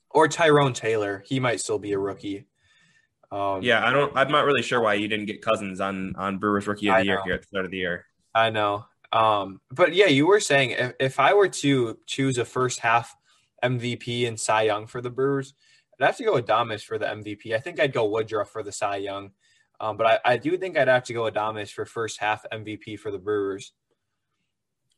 or 0.09 0.27
Tyrone 0.27 0.73
Taylor. 0.73 1.23
He 1.25 1.39
might 1.39 1.59
still 1.59 1.79
be 1.79 1.93
a 1.93 1.99
rookie. 1.99 2.45
Um, 3.31 3.61
yeah, 3.61 3.85
I 3.85 3.91
don't. 3.91 4.15
I'm 4.15 4.31
not 4.31 4.45
really 4.45 4.61
sure 4.61 4.79
why 4.79 4.93
you 4.93 5.07
didn't 5.07 5.25
get 5.25 5.41
Cousins 5.41 5.81
on 5.81 6.15
on 6.15 6.37
Brewers 6.37 6.67
Rookie 6.67 6.87
of 6.87 6.95
the 6.95 6.99
I 6.99 7.01
Year 7.01 7.15
know. 7.17 7.23
here 7.23 7.33
at 7.33 7.41
the 7.41 7.47
start 7.47 7.65
of 7.65 7.71
the 7.71 7.77
year. 7.77 8.05
I 8.33 8.49
know, 8.49 8.85
um, 9.11 9.59
but 9.71 9.93
yeah, 9.93 10.05
you 10.05 10.27
were 10.27 10.39
saying 10.39 10.71
if, 10.71 10.93
if 10.99 11.19
I 11.19 11.33
were 11.33 11.49
to 11.49 11.97
choose 12.05 12.37
a 12.37 12.45
first 12.45 12.79
half 12.79 13.15
MVP 13.63 14.27
and 14.27 14.39
Cy 14.39 14.63
Young 14.63 14.87
for 14.87 15.01
the 15.01 15.09
Brewers, 15.09 15.53
I'd 15.99 16.05
have 16.05 16.17
to 16.17 16.23
go 16.23 16.41
Adames 16.41 16.83
for 16.83 16.97
the 16.97 17.05
MVP. 17.05 17.53
I 17.53 17.59
think 17.59 17.79
I'd 17.79 17.93
go 17.93 18.07
Woodruff 18.07 18.49
for 18.49 18.63
the 18.63 18.71
Cy 18.71 18.97
Young, 18.97 19.31
um, 19.81 19.97
but 19.97 20.07
I, 20.07 20.33
I 20.33 20.37
do 20.37 20.57
think 20.57 20.77
I'd 20.77 20.87
have 20.87 21.03
to 21.05 21.13
go 21.13 21.29
Adames 21.29 21.71
for 21.71 21.85
first 21.85 22.19
half 22.19 22.45
MVP 22.53 22.97
for 22.97 23.11
the 23.11 23.19
Brewers. 23.19 23.73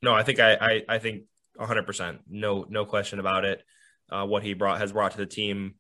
No, 0.03 0.14
I 0.14 0.22
think 0.22 0.39
I 0.39 0.53
I, 0.53 0.84
I 0.88 0.99
think 0.99 1.24
100. 1.55 1.84
percent 1.84 2.20
No 2.30 2.66
no 2.70 2.86
question 2.86 3.20
about 3.20 3.43
it 3.43 3.64
uh, 4.12 4.26
what 4.26 4.43
he 4.43 4.53
brought 4.53 4.80
has 4.80 4.91
brought 4.91 5.12
to 5.12 5.18
the 5.18 5.26
team, 5.26 5.76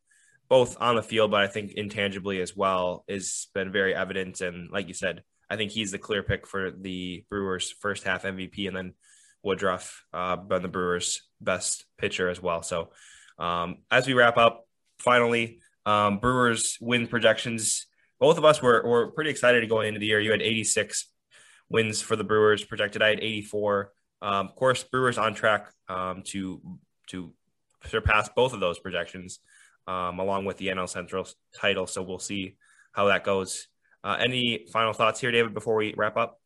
both 0.49 0.77
on 0.79 0.95
the 0.95 1.03
field, 1.03 1.31
but 1.31 1.41
I 1.41 1.47
think 1.47 1.73
intangibly 1.73 2.41
as 2.41 2.55
well, 2.55 3.03
has 3.09 3.47
been 3.53 3.71
very 3.71 3.93
evident. 3.93 4.41
And 4.41 4.69
like 4.71 4.87
you 4.87 4.93
said, 4.93 5.23
I 5.49 5.55
think 5.55 5.71
he's 5.71 5.91
the 5.91 5.97
clear 5.97 6.23
pick 6.23 6.47
for 6.47 6.71
the 6.71 7.23
Brewers' 7.29 7.71
first 7.71 8.03
half 8.03 8.23
MVP. 8.23 8.67
And 8.67 8.75
then 8.75 8.93
Woodruff, 9.43 10.05
uh, 10.13 10.35
been 10.35 10.61
the 10.61 10.67
Brewers' 10.67 11.21
best 11.41 11.85
pitcher 11.97 12.29
as 12.29 12.41
well. 12.41 12.61
So 12.61 12.89
um, 13.37 13.77
as 13.89 14.05
we 14.05 14.13
wrap 14.13 14.37
up, 14.37 14.67
finally, 14.99 15.59
um, 15.85 16.19
Brewers 16.19 16.77
win 16.81 17.07
projections. 17.07 17.87
Both 18.19 18.37
of 18.37 18.45
us 18.45 18.61
were, 18.61 18.85
were 18.85 19.11
pretty 19.11 19.29
excited 19.29 19.61
to 19.61 19.67
go 19.67 19.81
into 19.81 19.99
the 19.99 20.05
year. 20.05 20.19
You 20.19 20.31
had 20.31 20.41
86 20.41 21.09
wins 21.69 22.01
for 22.01 22.15
the 22.15 22.23
Brewers 22.23 22.63
projected. 22.63 23.01
I 23.01 23.09
had 23.09 23.19
84. 23.21 23.91
Um, 24.21 24.47
of 24.47 24.55
course, 24.55 24.83
Brewers 24.83 25.17
on 25.17 25.33
track 25.33 25.71
um, 25.87 26.23
to 26.27 26.61
to 27.07 27.33
surpass 27.85 28.29
both 28.35 28.53
of 28.53 28.59
those 28.59 28.79
projections, 28.79 29.39
um, 29.87 30.19
along 30.19 30.45
with 30.45 30.57
the 30.57 30.67
NL 30.67 30.89
Central 30.89 31.27
title. 31.55 31.87
So 31.87 32.01
we'll 32.01 32.19
see 32.19 32.57
how 32.91 33.05
that 33.07 33.23
goes. 33.23 33.67
Uh, 34.03 34.17
any 34.19 34.65
final 34.71 34.93
thoughts 34.93 35.19
here, 35.19 35.31
David, 35.31 35.53
before 35.53 35.75
we 35.75 35.93
wrap 35.95 36.17
up? 36.17 36.39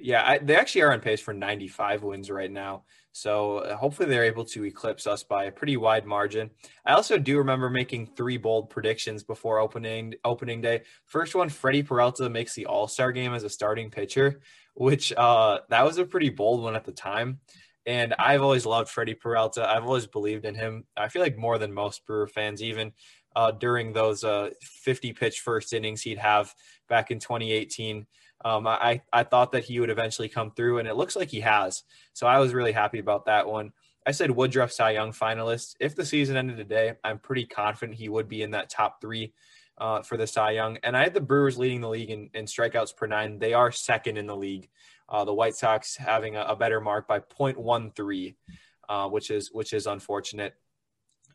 Yeah, 0.00 0.22
I, 0.24 0.38
they 0.38 0.54
actually 0.54 0.82
are 0.82 0.92
on 0.92 1.00
pace 1.00 1.20
for 1.20 1.34
95 1.34 2.04
wins 2.04 2.30
right 2.30 2.50
now. 2.50 2.84
So 3.12 3.58
uh, 3.58 3.76
hopefully 3.76 4.08
they're 4.08 4.24
able 4.24 4.44
to 4.46 4.64
eclipse 4.64 5.06
us 5.08 5.24
by 5.24 5.44
a 5.44 5.52
pretty 5.52 5.76
wide 5.76 6.06
margin. 6.06 6.50
I 6.86 6.92
also 6.92 7.18
do 7.18 7.38
remember 7.38 7.68
making 7.68 8.06
three 8.06 8.36
bold 8.36 8.70
predictions 8.70 9.24
before 9.24 9.58
opening 9.58 10.14
opening 10.24 10.60
day. 10.60 10.82
First 11.04 11.34
one, 11.34 11.48
Freddie 11.48 11.82
Peralta 11.82 12.30
makes 12.30 12.54
the 12.54 12.66
All 12.66 12.86
Star 12.86 13.10
game 13.10 13.34
as 13.34 13.42
a 13.42 13.50
starting 13.50 13.90
pitcher, 13.90 14.40
which 14.74 15.12
uh, 15.14 15.58
that 15.68 15.84
was 15.84 15.98
a 15.98 16.04
pretty 16.04 16.30
bold 16.30 16.62
one 16.62 16.76
at 16.76 16.84
the 16.84 16.92
time. 16.92 17.40
And 17.88 18.14
I've 18.18 18.42
always 18.42 18.66
loved 18.66 18.90
Freddie 18.90 19.14
Peralta. 19.14 19.66
I've 19.66 19.86
always 19.86 20.06
believed 20.06 20.44
in 20.44 20.54
him. 20.54 20.84
I 20.94 21.08
feel 21.08 21.22
like 21.22 21.38
more 21.38 21.56
than 21.56 21.72
most 21.72 22.04
Brewer 22.04 22.26
fans, 22.26 22.62
even 22.62 22.92
uh, 23.34 23.50
during 23.52 23.94
those 23.94 24.24
uh, 24.24 24.50
50 24.60 25.14
pitch 25.14 25.40
first 25.40 25.72
innings 25.72 26.02
he'd 26.02 26.18
have 26.18 26.54
back 26.90 27.10
in 27.10 27.18
2018. 27.18 28.06
Um, 28.44 28.66
I, 28.66 29.00
I 29.10 29.22
thought 29.22 29.52
that 29.52 29.64
he 29.64 29.80
would 29.80 29.88
eventually 29.88 30.28
come 30.28 30.50
through, 30.50 30.80
and 30.80 30.86
it 30.86 30.96
looks 30.96 31.16
like 31.16 31.30
he 31.30 31.40
has. 31.40 31.82
So 32.12 32.26
I 32.26 32.38
was 32.38 32.52
really 32.52 32.72
happy 32.72 32.98
about 32.98 33.24
that 33.24 33.48
one. 33.48 33.72
I 34.06 34.10
said 34.10 34.30
Woodruff 34.30 34.70
Cy 34.70 34.90
Young 34.90 35.12
finalist. 35.12 35.74
If 35.80 35.96
the 35.96 36.04
season 36.04 36.36
ended 36.36 36.58
today, 36.58 36.92
I'm 37.02 37.18
pretty 37.18 37.46
confident 37.46 37.96
he 37.96 38.10
would 38.10 38.28
be 38.28 38.42
in 38.42 38.50
that 38.50 38.68
top 38.68 39.00
three 39.00 39.32
uh, 39.80 40.02
for 40.02 40.16
the 40.16 40.26
Cy 40.26 40.52
Young. 40.52 40.78
And 40.82 40.96
I 40.96 41.02
had 41.02 41.14
the 41.14 41.20
Brewers 41.20 41.58
leading 41.58 41.80
the 41.80 41.88
league 41.88 42.10
in, 42.10 42.30
in 42.34 42.44
strikeouts 42.44 42.96
per 42.96 43.06
nine. 43.06 43.38
They 43.38 43.54
are 43.54 43.72
second 43.72 44.16
in 44.16 44.26
the 44.26 44.36
league. 44.36 44.68
Uh, 45.08 45.24
the 45.24 45.34
White 45.34 45.54
Sox 45.54 45.96
having 45.96 46.36
a, 46.36 46.42
a, 46.42 46.56
better 46.56 46.80
mark 46.80 47.08
by 47.08 47.20
0.13, 47.20 48.34
uh, 48.88 49.08
which 49.08 49.30
is 49.30 49.50
which 49.52 49.72
is 49.72 49.86
unfortunate. 49.86 50.54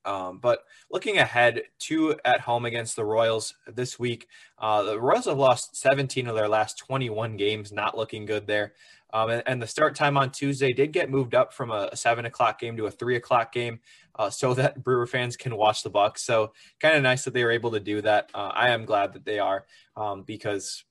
Um, 0.06 0.40
but 0.40 0.60
looking 0.92 1.18
ahead 1.18 1.64
to 1.80 2.16
at 2.26 2.42
home 2.42 2.66
against 2.66 2.96
the 2.96 3.06
Royals 3.06 3.56
this 3.68 3.98
week, 3.98 4.28
uh, 4.60 4.84
the 4.84 5.00
Royals 5.00 5.26
have 5.26 5.38
lost 5.38 5.76
17 5.78 6.28
of 6.28 6.36
their 6.36 6.50
last 6.50 6.78
21 6.78 7.38
games, 7.38 7.72
not 7.72 7.98
looking 7.98 8.26
good 8.26 8.46
there. 8.46 8.74
Um, 9.14 9.30
and, 9.30 9.44
and, 9.46 9.62
the 9.62 9.68
start 9.68 9.96
time 9.96 10.18
on 10.18 10.32
Tuesday 10.32 10.74
did 10.74 10.92
get 10.92 11.10
moved 11.10 11.36
up 11.36 11.54
from 11.54 11.70
a, 11.70 11.96
seven 11.96 12.26
o'clock 12.26 12.60
game 12.60 12.76
to 12.78 12.88
a 12.88 12.92
three 12.92 13.16
o'clock 13.16 13.54
game, 13.54 13.80
uh, 14.16 14.30
so 14.30 14.54
that 14.56 14.84
Brewer 14.84 15.06
fans 15.06 15.38
can 15.38 15.56
watch 15.56 15.84
the 15.84 15.90
Bucks. 15.90 16.24
So 16.24 16.54
kind 16.80 16.96
of 16.96 17.04
nice 17.04 17.24
that 17.26 17.34
they 17.34 17.44
were 17.44 17.52
able 17.52 17.72
to 17.72 17.80
do 17.80 18.02
that. 18.02 18.30
Uh, 18.34 18.52
I 18.54 18.70
am 18.70 18.86
glad 18.86 19.14
that 19.14 19.24
they 19.24 19.40
are 19.40 19.66
um, 19.96 20.24
because 20.24 20.84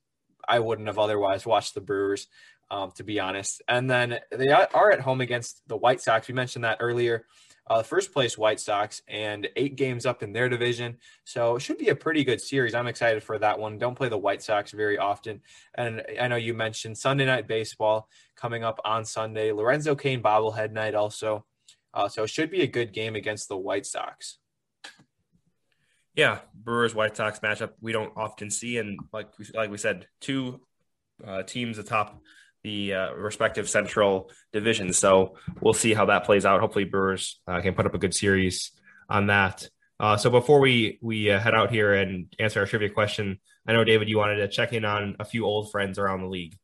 I 0.49 0.61
wouldn't 0.61 0.87
have 0.89 0.99
otherwise 0.99 1.45
watched 1.45 1.75
the 1.75 1.81
Brewers. 1.81 2.29
Um, 2.71 2.91
to 2.93 3.05
be 3.05 3.21
honest, 3.21 3.61
and 3.69 3.91
then 3.91 4.19
they 4.31 4.49
are 4.49 4.91
at 4.91 5.01
home 5.01 5.21
against 5.21 5.61
the 5.69 5.77
White 5.77 6.01
Sox. 6.01 6.27
We 6.27 6.33
mentioned 6.33 6.65
that 6.65 6.79
earlier 6.81 7.27
uh, 7.69 7.83
first 7.83 8.13
place 8.13 8.37
White 8.37 8.61
Sox 8.61 9.03
and 9.09 9.49
eight 9.57 9.77
games 9.77 10.05
up 10.05 10.23
in 10.23 10.33
their 10.33 10.49
division. 10.49 10.99
So 11.25 11.57
it 11.57 11.61
should 11.61 11.79
be 11.79 11.89
a 11.89 11.95
pretty 11.95 12.25
good 12.25 12.41
series. 12.41 12.75
I'm 12.75 12.89
excited 12.89 13.23
for 13.23 13.39
that 13.39 13.59
one. 13.59 13.79
Don't 13.79 13.95
play 13.95 14.09
the 14.09 14.19
White 14.19 14.43
Sox 14.43 14.73
very 14.73 14.99
often. 14.99 15.41
And 15.75 16.03
I 16.21 16.29
know 16.29 16.37
you 16.37 16.55
mentioned 16.55 16.99
Sunday 16.99 17.25
night 17.25 17.47
baseball 17.47 18.09
coming 18.37 18.65
up 18.65 18.81
on 18.85 19.05
Sunday. 19.05 19.53
Lorenzo 19.53 19.95
Cain 19.95 20.23
bobblehead 20.23 20.73
night 20.73 20.95
also. 20.95 21.45
Uh, 21.95 22.09
so 22.09 22.25
it 22.25 22.31
should 22.31 22.51
be 22.51 22.63
a 22.63 22.67
good 22.67 22.93
game 22.93 23.15
against 23.15 23.49
the 23.49 23.57
White 23.57 23.87
Sox. 23.87 24.39
Yeah, 26.15 26.41
Brewers 26.55 26.95
White 26.95 27.17
Sox 27.17 27.39
matchup 27.41 27.71
we 27.81 27.93
don't 27.93 28.13
often 28.17 28.51
see, 28.51 28.77
and 28.77 28.99
like 29.13 29.39
we, 29.39 29.47
like 29.55 29.71
we 29.71 29.79
said, 29.79 30.09
two 30.21 30.61
uh, 31.27 31.43
teams 31.43 31.79
atop 31.79 32.21
the 32.65 32.95
uh, 32.95 33.13
respective 33.15 33.69
central 33.69 34.31
divisions. 34.53 34.99
So 34.99 35.37
we'll 35.61 35.73
see 35.73 35.95
how 35.95 36.07
that 36.07 36.25
plays 36.25 36.45
out. 36.45 36.61
Hopefully, 36.61 36.85
Brewers 36.85 37.41
uh, 37.47 37.61
can 37.61 37.75
put 37.75 37.87
up 37.87 37.95
a 37.95 37.99
good 37.99 38.15
series 38.15 38.73
on 39.09 39.27
that. 39.27 39.69
Uh, 39.99 40.17
so 40.17 40.31
before 40.31 40.61
we 40.61 40.99
we 41.01 41.31
uh, 41.31 41.39
head 41.39 41.55
out 41.55 41.71
here 41.71 41.95
and 41.95 42.33
answer 42.39 42.61
our 42.61 42.67
trivia 42.67 42.89
question, 42.89 43.39
I 43.67 43.73
know 43.73 43.85
David, 43.85 44.09
you 44.09 44.19
wanted 44.19 44.37
to 44.37 44.49
check 44.49 44.73
in 44.73 44.85
on 44.85 45.17
a 45.21 45.25
few 45.25 45.45
old 45.45 45.71
friends 45.71 45.99
around 45.99 46.23
the 46.23 46.29
league. 46.29 46.57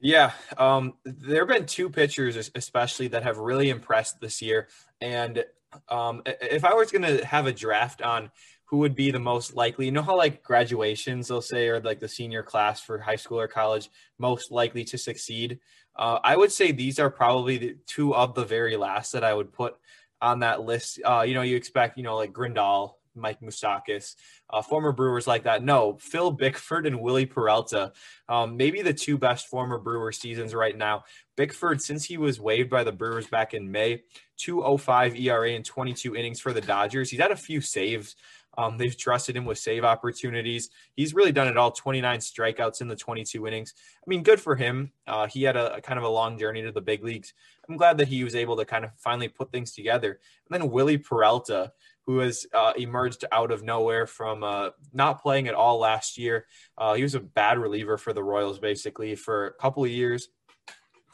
Yeah, 0.00 0.32
um, 0.58 0.94
there 1.04 1.40
have 1.40 1.48
been 1.48 1.66
two 1.66 1.88
pitchers, 1.88 2.50
especially 2.54 3.08
that 3.08 3.22
have 3.22 3.38
really 3.38 3.70
impressed 3.70 4.20
this 4.20 4.42
year. 4.42 4.68
And 5.00 5.44
um, 5.88 6.22
if 6.26 6.64
I 6.64 6.74
was 6.74 6.92
going 6.92 7.02
to 7.02 7.24
have 7.24 7.46
a 7.46 7.52
draft 7.52 8.02
on 8.02 8.30
who 8.66 8.78
would 8.78 8.94
be 8.94 9.10
the 9.10 9.18
most 9.18 9.54
likely 9.54 9.86
you 9.86 9.92
know 9.92 10.02
how 10.02 10.16
like 10.16 10.42
graduations 10.42 11.28
they'll 11.28 11.40
say 11.40 11.68
or 11.68 11.80
like 11.80 12.00
the 12.00 12.08
senior 12.08 12.42
class 12.42 12.80
for 12.80 12.98
high 12.98 13.16
school 13.16 13.40
or 13.40 13.48
college 13.48 13.90
most 14.18 14.50
likely 14.50 14.84
to 14.84 14.98
succeed 14.98 15.58
uh, 15.96 16.18
i 16.22 16.36
would 16.36 16.52
say 16.52 16.72
these 16.72 16.98
are 16.98 17.10
probably 17.10 17.58
the 17.58 17.76
two 17.86 18.14
of 18.14 18.34
the 18.34 18.44
very 18.44 18.76
last 18.76 19.12
that 19.12 19.24
i 19.24 19.32
would 19.32 19.52
put 19.52 19.76
on 20.20 20.40
that 20.40 20.62
list 20.62 21.00
uh, 21.04 21.22
you 21.22 21.34
know 21.34 21.42
you 21.42 21.56
expect 21.56 21.96
you 21.96 22.04
know 22.04 22.16
like 22.16 22.32
Grandal 22.32 22.94
Mike 23.16 23.40
Moustakas, 23.40 24.14
uh, 24.50 24.62
former 24.62 24.92
Brewers 24.92 25.26
like 25.26 25.44
that. 25.44 25.62
No, 25.62 25.96
Phil 26.00 26.30
Bickford 26.30 26.86
and 26.86 27.00
Wily 27.00 27.26
Peralta, 27.26 27.92
um, 28.28 28.56
maybe 28.56 28.82
the 28.82 28.94
two 28.94 29.18
best 29.18 29.48
former 29.48 29.78
Brewer 29.78 30.12
seasons 30.12 30.54
right 30.54 30.76
now. 30.76 31.04
Bickford, 31.36 31.80
since 31.80 32.04
he 32.04 32.18
was 32.18 32.40
waived 32.40 32.70
by 32.70 32.84
the 32.84 32.92
Brewers 32.92 33.26
back 33.26 33.54
in 33.54 33.70
May, 33.70 34.02
205 34.38 35.16
ERA 35.16 35.50
and 35.50 35.64
22 35.64 36.14
innings 36.14 36.40
for 36.40 36.52
the 36.52 36.60
Dodgers. 36.60 37.10
He's 37.10 37.20
had 37.20 37.30
a 37.30 37.36
few 37.36 37.60
saves 37.60 38.16
um, 38.56 38.78
they've 38.78 38.96
trusted 38.96 39.36
him 39.36 39.44
with 39.44 39.58
save 39.58 39.84
opportunities. 39.84 40.70
He's 40.96 41.14
really 41.14 41.32
done 41.32 41.48
it 41.48 41.56
all 41.56 41.70
29 41.70 42.18
strikeouts 42.20 42.80
in 42.80 42.88
the 42.88 42.96
22 42.96 43.46
innings. 43.46 43.74
I 43.76 44.04
mean, 44.08 44.22
good 44.22 44.40
for 44.40 44.56
him. 44.56 44.92
Uh, 45.06 45.26
he 45.26 45.42
had 45.42 45.56
a, 45.56 45.76
a, 45.76 45.80
kind 45.80 45.98
of 45.98 46.04
a 46.04 46.08
long 46.08 46.38
journey 46.38 46.62
to 46.62 46.72
the 46.72 46.80
big 46.80 47.04
leagues. 47.04 47.34
I'm 47.68 47.76
glad 47.76 47.98
that 47.98 48.08
he 48.08 48.24
was 48.24 48.34
able 48.34 48.56
to 48.56 48.64
kind 48.64 48.84
of 48.84 48.90
finally 48.98 49.28
put 49.28 49.50
things 49.50 49.72
together. 49.72 50.20
And 50.48 50.60
then 50.60 50.70
Wily 50.70 50.98
Peralta, 50.98 51.72
who 52.06 52.18
has 52.18 52.46
uh, 52.54 52.72
emerged 52.76 53.24
out 53.32 53.50
of 53.50 53.62
nowhere 53.62 54.06
from 54.06 54.44
uh, 54.44 54.70
not 54.92 55.20
playing 55.20 55.48
at 55.48 55.54
all 55.54 55.78
last 55.78 56.16
year. 56.16 56.46
Uh, 56.78 56.94
he 56.94 57.02
was 57.02 57.14
a 57.14 57.20
bad 57.20 57.58
reliever 57.58 57.98
for 57.98 58.12
the 58.12 58.22
Royals 58.22 58.58
basically 58.58 59.16
for 59.16 59.48
a 59.48 59.52
couple 59.54 59.84
of 59.84 59.90
years. 59.90 60.28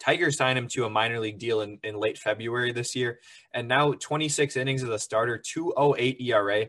Tigers 0.03 0.36
signed 0.36 0.59
him 0.59 0.66
to 0.68 0.84
a 0.84 0.90
minor 0.90 1.20
league 1.20 1.38
deal 1.38 1.61
in, 1.61 1.78
in 1.84 1.97
late 1.97 2.18
February 2.18 2.72
this 2.72 2.97
year, 2.97 3.20
and 3.55 3.68
now 3.68 3.93
26 3.93 4.57
innings 4.57 4.82
as 4.82 4.88
a 4.88 4.99
starter, 4.99 5.38
208 5.38 6.20
ERA. 6.20 6.66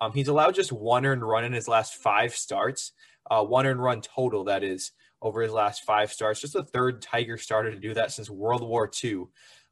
Um, 0.00 0.12
he's 0.12 0.28
allowed 0.28 0.54
just 0.54 0.72
one 0.72 1.06
earned 1.06 1.22
run 1.22 1.44
in 1.44 1.52
his 1.52 1.68
last 1.68 1.94
five 1.94 2.34
starts, 2.34 2.92
uh, 3.30 3.44
one 3.44 3.66
earned 3.66 3.82
run 3.82 4.00
total, 4.00 4.44
that 4.44 4.62
is, 4.64 4.92
over 5.22 5.40
his 5.42 5.52
last 5.52 5.84
five 5.84 6.12
starts. 6.12 6.40
Just 6.40 6.54
the 6.54 6.64
third 6.64 7.00
Tiger 7.00 7.38
starter 7.38 7.70
to 7.70 7.78
do 7.78 7.94
that 7.94 8.12
since 8.12 8.28
World 8.28 8.62
War 8.62 8.90
II. 9.02 9.24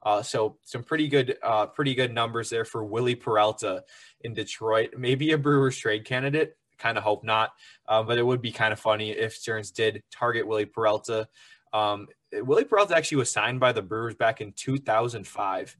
Uh, 0.02 0.22
so 0.22 0.58
some 0.64 0.82
pretty 0.82 1.08
good, 1.08 1.36
uh, 1.42 1.66
pretty 1.66 1.94
good 1.94 2.12
numbers 2.12 2.50
there 2.50 2.64
for 2.64 2.84
Wily 2.84 3.14
Peralta 3.14 3.84
in 4.22 4.34
Detroit. 4.34 4.94
Maybe 4.96 5.32
a 5.32 5.38
Brewers 5.38 5.76
trade 5.76 6.04
candidate. 6.04 6.56
Kind 6.78 6.98
of 6.98 7.04
hope 7.04 7.22
not, 7.22 7.52
uh, 7.86 8.02
but 8.02 8.18
it 8.18 8.26
would 8.26 8.42
be 8.42 8.50
kind 8.50 8.72
of 8.72 8.80
funny 8.80 9.12
if 9.12 9.34
Stearns 9.34 9.70
did 9.70 10.02
target 10.10 10.46
Wily 10.46 10.64
Peralta. 10.64 11.28
Um, 11.72 12.08
Wily 12.32 12.64
Peralta 12.64 12.96
actually 12.96 13.18
was 13.18 13.30
signed 13.30 13.60
by 13.60 13.70
the 13.72 13.82
Brewers 13.82 14.14
back 14.14 14.40
in 14.40 14.52
2005. 14.52 15.76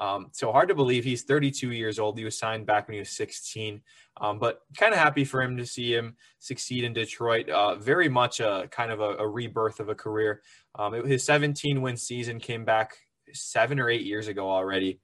Um, 0.00 0.28
so 0.32 0.50
hard 0.50 0.68
to 0.68 0.74
believe 0.74 1.04
he's 1.04 1.22
32 1.22 1.72
years 1.72 1.98
old. 1.98 2.18
He 2.18 2.24
was 2.24 2.36
signed 2.36 2.66
back 2.66 2.88
when 2.88 2.94
he 2.94 3.00
was 3.00 3.10
16, 3.10 3.82
um, 4.20 4.38
but 4.38 4.62
kind 4.76 4.92
of 4.92 4.98
happy 4.98 5.24
for 5.24 5.42
him 5.42 5.56
to 5.58 5.66
see 5.66 5.94
him 5.94 6.16
succeed 6.38 6.84
in 6.84 6.92
Detroit. 6.92 7.48
Uh, 7.48 7.76
very 7.76 8.08
much 8.08 8.40
a 8.40 8.66
kind 8.70 8.90
of 8.90 9.00
a, 9.00 9.16
a 9.18 9.28
rebirth 9.28 9.78
of 9.78 9.90
a 9.90 9.94
career. 9.94 10.42
Um, 10.74 10.94
it, 10.94 11.04
his 11.04 11.24
17 11.24 11.82
win 11.82 11.96
season 11.96 12.40
came 12.40 12.64
back 12.64 12.96
seven 13.32 13.78
or 13.78 13.90
eight 13.90 14.06
years 14.06 14.26
ago 14.26 14.50
already. 14.50 15.00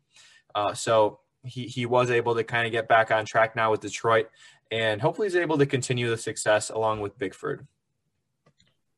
Uh, 0.55 0.73
so 0.73 1.21
he, 1.45 1.67
he 1.67 1.87
was 1.87 2.11
able 2.11 2.35
to 2.35 2.43
kind 2.43 2.67
of 2.67 2.73
get 2.73 2.89
back 2.89 3.11
on 3.13 3.25
track 3.27 3.55
now 3.55 3.71
with 3.71 3.81
Detroit 3.81 4.29
and 4.71 5.01
hopefully 5.01 5.27
he's 5.27 5.37
able 5.37 5.59
to 5.59 5.67
continue 5.67 6.11
the 6.11 6.17
success 6.17 6.71
along 6.71 7.01
with 7.01 7.19
Bickford. 7.19 7.67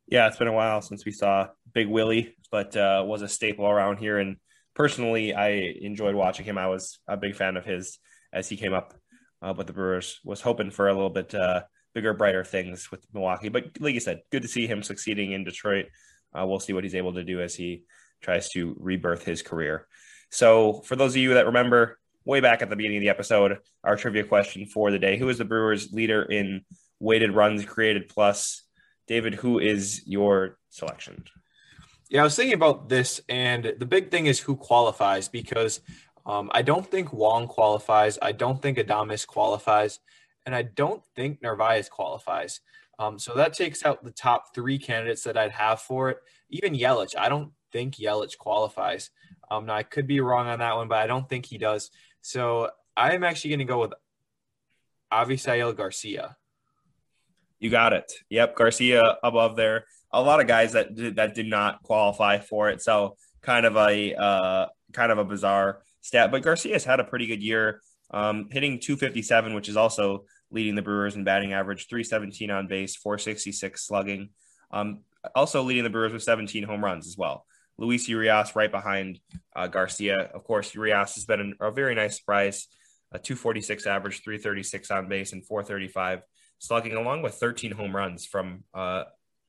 Yeah, 0.07 0.27
it's 0.27 0.39
been 0.39 0.49
a 0.49 0.53
while 0.53 0.81
since 0.81 1.05
we 1.05 1.13
saw 1.13 1.49
Big 1.75 1.89
Willie, 1.89 2.35
but 2.51 2.75
uh, 2.77 3.05
was 3.07 3.23
a 3.23 3.29
staple 3.29 3.67
around 3.67 3.99
here 3.99 4.19
and 4.19 4.37
personally, 4.79 5.35
I 5.35 5.75
enjoyed 5.81 6.15
watching 6.15 6.47
him. 6.47 6.57
I 6.57 6.69
was 6.69 7.01
a 7.09 7.17
big 7.17 7.35
fan 7.35 7.57
of 7.57 7.67
his 7.67 7.99
as 8.33 8.49
he 8.49 8.57
came 8.57 8.73
up 8.73 8.95
uh, 9.43 9.53
with 9.55 9.67
the 9.67 9.73
Brewers. 9.73 10.21
Was 10.25 10.41
hoping 10.41 10.71
for 10.71 10.89
a 10.89 10.95
little 10.95 11.11
bit 11.11 11.35
uh, 11.35 11.63
bigger, 11.95 12.15
brighter 12.15 12.45
things 12.45 12.91
with 12.91 13.05
Milwaukee. 13.13 13.49
But 13.49 13.65
like 13.81 13.95
you 13.95 14.01
said, 14.01 14.21
good 14.31 14.43
to 14.43 14.49
see 14.49 14.67
him 14.67 14.83
succeeding 14.83 15.33
in 15.33 15.45
Detroit. 15.45 15.87
Uh, 16.33 16.47
we'll 16.47 16.61
see 16.61 16.73
what 16.73 16.85
he's 16.85 16.95
able 16.95 17.13
to 17.15 17.25
do 17.25 17.41
as 17.41 17.55
he 17.55 17.83
tries 18.23 18.49
to 18.51 18.77
rebirth 18.79 19.25
his 19.25 19.43
career. 19.43 19.87
So, 20.31 20.83
for 20.85 20.95
those 20.95 21.13
of 21.13 21.17
you 21.17 21.35
that 21.35 21.47
remember, 21.47 21.99
way 22.25 22.41
back 22.41 22.63
at 22.63 22.71
the 22.71 22.77
beginning 22.77 22.99
of 22.99 23.03
the 23.03 23.09
episode, 23.09 23.59
our 23.83 23.97
trivia 23.97 24.25
question 24.25 24.67
for 24.67 24.91
the 24.91 24.99
day: 24.99 25.19
Who 25.19 25.29
is 25.29 25.39
the 25.39 25.45
Brewers' 25.45 25.93
leader 25.93 26.23
in 26.23 26.63
weighted 27.01 27.35
runs 27.35 27.65
created 27.65 28.09
plus? 28.09 28.63
David, 29.09 29.35
who 29.35 29.59
is 29.59 30.03
your 30.07 30.59
selection? 30.69 31.25
Yeah, 32.09 32.23
I 32.23 32.25
was 32.25 32.37
thinking 32.37 32.55
about 32.55 32.89
this, 32.89 33.21
and 33.29 33.75
the 33.79 33.87
big 33.87 34.11
thing 34.11 34.27
is 34.27 34.41
who 34.41 34.57
qualifies 34.57 35.29
because 35.29 35.81
um, 36.25 36.51
I 36.55 36.63
don't 36.63 36.91
think 36.91 37.13
Wong 37.13 37.47
qualifies. 37.47 38.19
I 38.23 38.33
don't 38.33 38.61
think 38.63 38.79
Adames 38.79 39.27
qualifies, 39.27 40.01
and 40.47 40.55
I 40.55 40.63
don't 40.63 41.03
think 41.15 41.43
Narvaez 41.43 41.89
qualifies. 41.89 42.61
Um, 42.99 43.19
so 43.19 43.35
that 43.35 43.53
takes 43.53 43.85
out 43.85 44.03
the 44.03 44.11
top 44.11 44.55
three 44.55 44.79
candidates 44.79 45.23
that 45.25 45.37
I'd 45.37 45.53
have 45.53 45.81
for 45.81 46.11
it. 46.11 46.19
Even 46.51 46.75
Yelich, 46.75 47.15
I 47.17 47.29
don't 47.29 47.53
think 47.73 47.97
Yelich 47.97 48.39
qualifies. 48.39 49.11
Um, 49.51 49.67
now 49.67 49.75
I 49.75 49.83
could 49.83 50.07
be 50.07 50.21
wrong 50.21 50.49
on 50.49 50.59
that 50.59 50.77
one, 50.77 50.89
but 50.89 50.99
I 50.99 51.07
don't 51.07 51.29
think 51.29 51.47
he 51.47 51.59
does. 51.59 51.91
So 52.23 52.71
I 52.97 53.13
am 53.13 53.23
actually 53.23 53.51
going 53.51 53.59
to 53.61 53.65
go 53.65 53.81
with 53.81 53.93
Avisail 55.13 55.77
Garcia. 55.77 56.37
You 57.61 57.71
got 57.71 57.93
it. 57.93 58.13
Yep, 58.31 58.57
Garcia 58.57 59.19
above 59.23 59.57
there. 59.57 59.85
A 60.13 60.23
lot 60.23 60.41
of 60.41 60.47
guys 60.47 60.73
that 60.73 60.95
did, 60.95 61.17
that 61.17 61.35
did 61.35 61.47
not 61.47 61.83
qualify 61.83 62.39
for 62.39 62.71
it, 62.71 62.81
so 62.81 63.17
kind 63.43 63.67
of 63.67 63.77
a 63.77 64.15
uh, 64.15 64.67
kind 64.93 65.13
of 65.13 65.19
a 65.19 65.25
bizarre 65.25 65.83
stat. 66.01 66.31
But 66.31 66.43
Garcia's 66.43 66.85
had 66.85 67.01
a 67.01 67.05
pretty 67.05 67.27
good 67.27 67.43
year, 67.43 67.81
um, 68.11 68.49
hitting 68.51 68.81
257, 68.81 69.55
which 69.55 69.69
is 69.69 69.77
also 69.77 70.25
leading 70.51 70.75
the 70.75 70.83
Brewers 70.83 71.15
in 71.15 71.25
batting 71.25 71.53
average, 71.53 71.89
317 71.89 72.51
on 72.51 72.67
base, 72.67 72.97
466 72.97 73.87
slugging. 73.87 74.31
Um, 74.71 75.01
also 75.35 75.63
leading 75.63 75.85
the 75.85 75.91
Brewers 75.91 76.13
with 76.13 76.23
17 76.23 76.63
home 76.65 76.85
runs 76.85 77.07
as 77.07 77.17
well. 77.17 77.45
Luis 77.77 78.09
Urias 78.09 78.57
right 78.57 78.71
behind 78.71 79.21
uh, 79.55 79.69
Garcia. 79.69 80.17
Of 80.35 80.45
course, 80.45 80.75
Urias 80.75 81.15
has 81.15 81.25
been 81.25 81.55
a 81.61 81.71
very 81.71 81.95
nice 81.95 82.19
surprise. 82.19 82.67
A 83.13 83.19
246 83.19 83.87
average, 83.87 84.23
336 84.23 84.91
on 84.91 85.09
base, 85.09 85.33
and 85.33 85.47
435 85.47 86.23
slugging, 86.59 86.95
along 86.95 87.23
with 87.23 87.35
13 87.35 87.71
home 87.71 87.95
runs 87.95 88.27
from, 88.27 88.65
uh, 88.75 89.05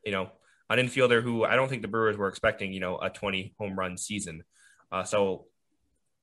you 0.05 0.11
know, 0.11 0.31
an 0.69 0.79
infielder 0.79 1.23
who 1.23 1.43
I 1.43 1.55
don't 1.55 1.69
think 1.69 1.81
the 1.81 1.87
Brewers 1.87 2.17
were 2.17 2.27
expecting, 2.27 2.73
you 2.73 2.79
know, 2.79 2.97
a 2.97 3.09
20 3.09 3.53
home 3.59 3.77
run 3.77 3.97
season. 3.97 4.43
Uh, 4.91 5.03
so 5.03 5.45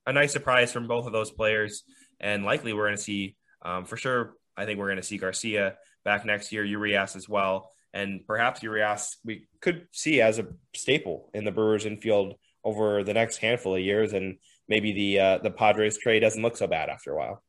a 0.07 0.13
nice 0.13 0.33
surprise 0.33 0.73
from 0.73 0.87
both 0.87 1.07
of 1.07 1.13
those 1.13 1.31
players. 1.31 1.83
And 2.21 2.45
likely 2.45 2.73
we're 2.73 2.87
going 2.87 2.97
to 2.97 3.03
see, 3.03 3.37
um, 3.63 3.85
for 3.85 3.97
sure, 3.97 4.35
I 4.57 4.65
think 4.65 4.79
we're 4.79 4.87
going 4.87 4.97
to 4.97 5.03
see 5.03 5.19
Garcia 5.19 5.77
back 6.05 6.25
next 6.25 6.53
year, 6.53 6.65
Urias 6.65 7.17
as 7.17 7.29
well. 7.29 7.71
And 7.93 8.27
perhaps 8.27 8.63
Urias 8.63 9.17
we 9.25 9.49
could 9.61 9.89
see 9.91 10.21
as 10.21 10.39
a 10.39 10.47
staple 10.75 11.31
in 11.35 11.45
the 11.45 11.51
Brewers 11.51 11.87
infield 11.87 12.35
over 12.63 13.03
the 13.05 13.15
next 13.15 13.39
handful 13.39 13.75
of 13.75 13.83
years. 13.83 14.13
And 14.13 14.39
maybe 14.69 14.93
the 14.93 15.21
uh, 15.21 15.39
the 15.39 15.51
Padres 15.51 15.99
trade 15.99 16.21
doesn't 16.21 16.43
look 16.43 16.57
so 16.57 16.67
bad 16.67 16.89
after 16.89 17.13
a 17.13 17.17
while. 17.17 17.43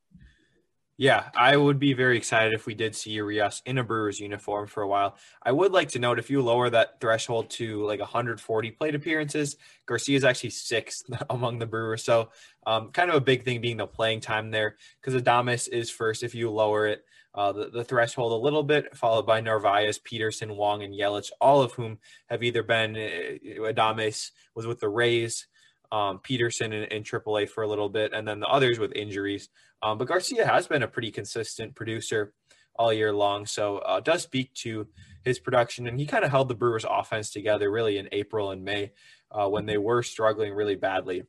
Yeah, 1.00 1.26
I 1.36 1.56
would 1.56 1.78
be 1.78 1.94
very 1.94 2.18
excited 2.18 2.54
if 2.54 2.66
we 2.66 2.74
did 2.74 2.96
see 2.96 3.12
Urias 3.12 3.62
in 3.68 3.78
a 3.78 3.84
Brewers 3.84 4.20
uniform 4.20 4.66
for 4.66 4.82
a 4.82 4.88
while. 4.88 5.16
I 5.44 5.52
would 5.52 5.72
like 5.72 5.90
to 5.90 6.00
note 6.00 6.18
if 6.18 6.32
you 6.32 6.42
lower 6.42 6.72
that 6.72 7.00
threshold 7.00 7.52
to 7.52 7.86
like 7.86 8.00
140 8.00 8.72
plate 8.72 8.96
appearances, 8.96 9.58
Garcia 9.86 10.18
is 10.18 10.24
actually 10.24 10.50
sixth 10.50 11.04
among 11.30 11.60
the 11.60 11.68
Brewers. 11.68 12.04
So, 12.04 12.30
um, 12.66 12.90
kind 12.90 13.12
of 13.12 13.16
a 13.16 13.22
big 13.22 13.44
thing 13.44 13.62
being 13.62 13.78
the 13.78 13.86
playing 13.86 14.22
time 14.22 14.50
there 14.50 14.78
because 15.00 15.22
Adames 15.22 15.70
is 15.70 15.92
first 15.92 16.24
if 16.24 16.34
you 16.34 16.50
lower 16.50 16.88
it. 16.88 17.06
Uh, 17.36 17.52
the, 17.52 17.70
the 17.70 17.84
threshold 17.84 18.32
a 18.32 18.36
little 18.36 18.64
bit, 18.64 18.98
followed 18.98 19.28
by 19.28 19.40
Narvaez, 19.40 20.00
Peterson, 20.00 20.56
Wong, 20.56 20.82
and 20.82 20.92
Yelich, 20.92 21.30
all 21.40 21.62
of 21.62 21.72
whom 21.74 22.00
have 22.26 22.42
either 22.42 22.64
been 22.64 22.96
uh, 22.96 23.70
Adames 23.72 24.32
was 24.56 24.66
with 24.66 24.80
the 24.80 24.90
Rays, 24.90 25.46
um, 25.92 26.18
Peterson 26.20 26.74
in 26.74 27.04
AAA 27.04 27.48
for 27.48 27.64
a 27.64 27.68
little 27.68 27.90
bit, 27.90 28.14
and 28.14 28.28
then 28.28 28.40
the 28.40 28.48
others 28.48 28.80
with 28.80 28.92
injuries. 28.96 29.50
Um, 29.82 29.98
but 29.98 30.08
Garcia 30.08 30.46
has 30.46 30.68
been 30.68 30.84
a 30.84 30.88
pretty 30.88 31.12
consistent 31.12 31.76
producer 31.76 32.34
all 32.76 32.94
year 32.94 33.12
long, 33.12 33.46
so 33.46 33.80
uh, 33.80 34.00
does 34.00 34.24
speak 34.24 34.54
to 34.54 34.88
his 35.24 35.40
production, 35.40 35.88
and 35.88 36.00
he 36.00 36.06
kind 36.06 36.24
of 36.24 36.32
held 36.32 36.48
the 36.48 36.56
Brewers' 36.56 36.86
offense 36.88 37.32
together 37.32 37.72
really 37.72 37.98
in 37.98 38.08
April 38.12 38.52
and 38.52 38.64
May 38.64 38.92
uh, 39.32 39.48
when 39.48 39.66
they 39.66 39.78
were 39.78 40.04
struggling 40.04 40.54
really 40.54 40.76
badly. 40.76 41.24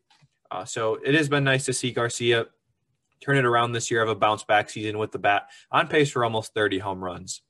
Uh, 0.51 0.64
so 0.64 0.99
it 1.05 1.14
has 1.14 1.28
been 1.28 1.44
nice 1.44 1.66
to 1.66 1.72
see 1.72 1.92
Garcia 1.92 2.46
turn 3.20 3.36
it 3.36 3.44
around 3.44 3.72
this 3.72 3.90
year, 3.90 4.01
have 4.01 4.09
a 4.09 4.14
bounce 4.14 4.44
back 4.44 4.70
season 4.70 4.99
with 4.99 5.12
the 5.12 5.18
bat, 5.18 5.49
on 5.70 5.88
pace 5.88 6.11
for 6.11 6.24
almost 6.24 6.55
30 6.55 6.78
home 6.78 7.03
runs. 7.03 7.42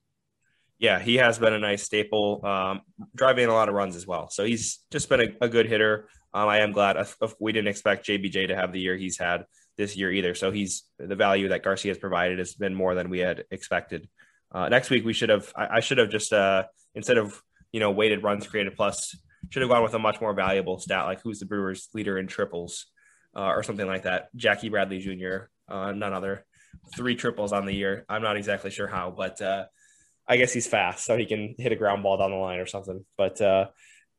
Yeah, 0.79 1.01
he 1.01 1.17
has 1.17 1.39
been 1.39 1.53
a 1.53 1.59
nice 1.59 1.83
staple, 1.83 2.45
um, 2.47 2.83
driving 3.15 3.49
a 3.49 3.53
lot 3.53 3.69
of 3.69 3.75
runs 3.75 3.97
as 3.97 4.07
well. 4.07 4.31
So 4.31 4.45
he's 4.45 4.79
just 4.91 5.09
been 5.09 5.21
a, 5.21 5.45
a 5.45 5.49
good 5.49 5.67
hitter. 5.67 6.09
Um, 6.33 6.49
I 6.49 6.59
am 6.59 6.73
glad. 6.73 6.97
If, 6.97 7.17
if 7.21 7.35
we 7.41 7.53
didn't 7.53 7.69
expect 7.69 8.07
JBJ 8.07 8.49
to 8.49 8.57
have 8.57 8.73
the 8.73 8.81
year 8.81 8.97
he's 8.97 9.19
had 9.19 9.45
this 9.79 9.97
year 9.97 10.13
either. 10.13 10.35
So 10.35 10.51
he's 10.51 10.83
the 10.99 11.17
value 11.17 11.49
that 11.49 11.63
Garcia 11.63 11.91
has 11.91 11.99
provided 11.99 12.39
has 12.39 12.55
been 12.55 12.75
more 12.75 12.95
than 12.95 13.09
we 13.09 13.21
had 13.21 13.45
expected. 13.51 14.09
Uh, 14.53 14.69
next 14.69 14.91
week 14.91 15.05
we 15.05 15.13
should 15.13 15.31
have. 15.31 15.51
I, 15.57 15.77
I 15.77 15.81
should 15.81 15.99
have 15.99 16.11
just 16.11 16.33
uh, 16.33 16.65
instead 16.95 17.17
of 17.17 17.41
you 17.73 17.81
know 17.81 17.93
weighted 17.93 18.23
runs 18.23 18.47
created 18.47 18.77
plus 18.77 19.17
should 19.51 19.63
have 19.63 19.71
gone 19.71 19.83
with 19.83 19.95
a 19.95 19.99
much 19.99 20.21
more 20.21 20.35
valuable 20.35 20.79
stat 20.79 21.07
like 21.07 21.23
who's 21.23 21.39
the 21.39 21.47
Brewers 21.47 21.89
leader 21.95 22.19
in 22.19 22.27
triples 22.27 22.87
uh, 23.37 23.47
or 23.47 23.63
something 23.63 23.87
like 23.87 24.03
that. 24.03 24.35
Jackie 24.37 24.69
Bradley 24.69 24.99
Jr. 24.99 25.49
Uh, 25.69 25.93
none 25.93 26.13
other. 26.13 26.45
Three 26.95 27.15
triples 27.15 27.53
on 27.53 27.65
the 27.65 27.73
year. 27.73 28.05
I'm 28.09 28.23
not 28.23 28.37
exactly 28.37 28.71
sure 28.71 28.87
how, 28.87 29.11
but 29.11 29.41
uh, 29.41 29.67
I 30.27 30.37
guess 30.37 30.53
he's 30.53 30.67
fast, 30.67 31.05
so 31.05 31.17
he 31.17 31.27
can 31.27 31.55
hit 31.59 31.73
a 31.73 31.77
ground 31.77 32.03
ball 32.03 32.19
down 32.19 32.31
the 32.31 32.37
line 32.37 32.59
or 32.59 32.67
something. 32.67 33.05
But 33.17 33.41
uh, 33.41 33.69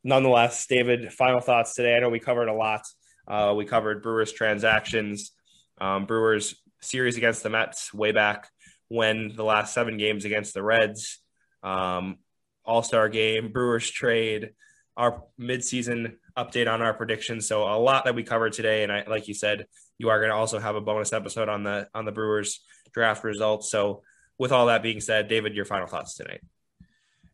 nonetheless, 0.03 0.65
David, 0.67 1.11
final 1.13 1.41
thoughts 1.41 1.75
today. 1.75 1.95
I 1.95 1.99
know 1.99 2.09
we 2.09 2.19
covered 2.19 2.47
a 2.47 2.53
lot. 2.53 2.81
Uh, 3.27 3.53
we 3.55 3.65
covered 3.65 4.01
Brewers 4.01 4.31
transactions, 4.31 5.31
um, 5.79 6.05
Brewers 6.05 6.55
series 6.81 7.17
against 7.17 7.43
the 7.43 7.49
Mets 7.49 7.93
way 7.93 8.11
back 8.11 8.47
when 8.87 9.33
the 9.35 9.43
last 9.43 9.73
seven 9.73 9.97
games 9.97 10.25
against 10.25 10.53
the 10.53 10.63
Reds, 10.63 11.19
um, 11.63 12.17
All 12.65 12.83
Star 12.83 13.09
game, 13.09 13.51
Brewers 13.51 13.89
trade, 13.89 14.51
our 14.97 15.23
midseason 15.39 16.15
update 16.37 16.71
on 16.71 16.81
our 16.81 16.93
predictions. 16.93 17.47
So 17.47 17.63
a 17.63 17.79
lot 17.79 18.05
that 18.05 18.15
we 18.15 18.23
covered 18.23 18.53
today, 18.53 18.83
and 18.83 18.91
I, 18.91 19.03
like 19.07 19.27
you 19.27 19.33
said, 19.33 19.65
you 19.97 20.09
are 20.09 20.19
going 20.19 20.29
to 20.29 20.35
also 20.35 20.59
have 20.59 20.75
a 20.75 20.81
bonus 20.81 21.13
episode 21.13 21.49
on 21.49 21.63
the 21.63 21.87
on 21.93 22.05
the 22.05 22.11
Brewers 22.11 22.61
draft 22.93 23.23
results. 23.23 23.69
So 23.69 24.03
with 24.37 24.51
all 24.51 24.67
that 24.67 24.83
being 24.83 25.01
said, 25.01 25.27
David, 25.27 25.55
your 25.55 25.65
final 25.65 25.87
thoughts 25.87 26.15
tonight. 26.15 26.41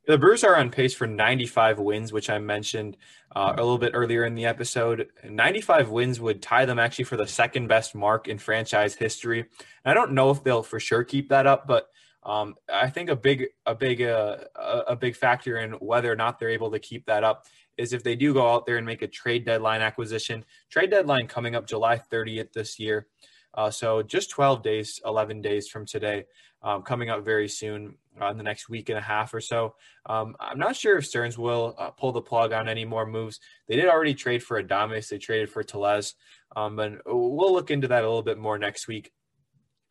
The 0.08 0.20
Brewers 0.20 0.44
are 0.44 0.56
on 0.56 0.70
pace 0.70 0.94
for 0.94 1.08
95 1.08 1.80
wins, 1.80 2.14
which 2.14 2.30
I 2.30 2.38
mentioned 2.38 2.96
uh, 3.36 3.54
a 3.58 3.62
little 3.62 3.80
bit 3.80 3.94
earlier 3.96 4.26
in 4.26 4.36
the 4.36 4.46
episode. 4.46 5.10
95 5.28 5.90
wins 5.90 6.22
would 6.22 6.44
tie 6.44 6.66
them 6.66 6.78
actually 6.78 7.06
for 7.06 7.18
the 7.18 7.26
second 7.26 7.68
best 7.68 7.96
mark 7.96 8.28
in 8.28 8.38
franchise 8.38 8.94
history. 8.94 9.40
And 9.40 9.48
I 9.92 9.96
don't 9.96 10.12
know 10.12 10.30
if 10.30 10.44
they'll 10.44 10.62
for 10.62 10.80
sure 10.80 11.04
keep 11.04 11.30
that 11.30 11.48
up, 11.48 11.66
but 11.66 11.90
um, 12.22 12.54
I 12.72 12.92
think 12.92 13.10
a 13.10 13.16
big, 13.16 13.48
a 13.66 13.74
big, 13.74 14.04
uh, 14.04 14.38
a 14.56 14.96
big 14.96 15.16
factor 15.16 15.58
in 15.58 15.72
whether 15.74 16.12
or 16.12 16.16
not 16.16 16.38
they're 16.38 16.50
able 16.50 16.70
to 16.72 16.80
keep 16.80 17.08
that 17.08 17.24
up 17.24 17.46
is 17.78 17.92
if 17.92 18.04
they 18.04 18.16
do 18.16 18.32
go 18.32 18.54
out 18.54 18.68
there 18.68 18.78
and 18.78 18.86
make 18.86 19.02
a 19.02 19.08
trade 19.08 19.44
deadline 19.44 19.82
acquisition. 19.82 20.46
Trade 20.70 20.92
deadline 20.92 21.26
coming 21.26 21.56
up 21.56 21.66
July 21.66 22.00
30th 22.12 22.54
this 22.54 22.78
year. 22.80 23.08
Uh, 23.56 23.72
so 23.72 24.04
just 24.04 24.30
12 24.30 24.62
days, 24.62 25.02
11 25.04 25.42
days 25.42 25.68
from 25.68 25.86
today, 25.86 26.26
um, 26.62 26.84
coming 26.84 27.10
up 27.10 27.26
very 27.26 27.48
soon 27.48 27.96
uh, 28.22 28.30
in 28.30 28.38
the 28.38 28.44
next 28.44 28.70
week 28.70 28.90
and 28.90 28.98
a 28.98 29.02
half 29.02 29.34
or 29.34 29.42
so. 29.42 29.76
Um, 30.06 30.36
I'm 30.40 30.60
not 30.60 30.76
sure 30.76 30.98
if 30.98 31.06
Stearns 31.06 31.38
will 31.38 31.76
uh, 31.78 31.92
pull 31.92 32.12
the 32.12 32.22
plug 32.22 32.54
on 32.54 32.68
any 32.68 32.86
more 32.86 33.06
moves. 33.06 33.40
They 33.68 33.76
did 33.76 33.88
already 33.88 34.14
trade 34.14 34.44
for 34.44 34.62
Adames. 34.62 35.10
They 35.10 35.18
traded 35.18 35.50
for 35.50 35.64
Tellez, 35.64 36.16
um, 36.56 36.80
and 36.80 37.00
we'll 37.06 37.54
look 37.54 37.72
into 37.72 37.88
that 37.90 38.04
a 38.04 38.08
little 38.08 38.24
bit 38.24 38.38
more 38.38 38.58
next 38.58 38.88
week. 38.88 39.12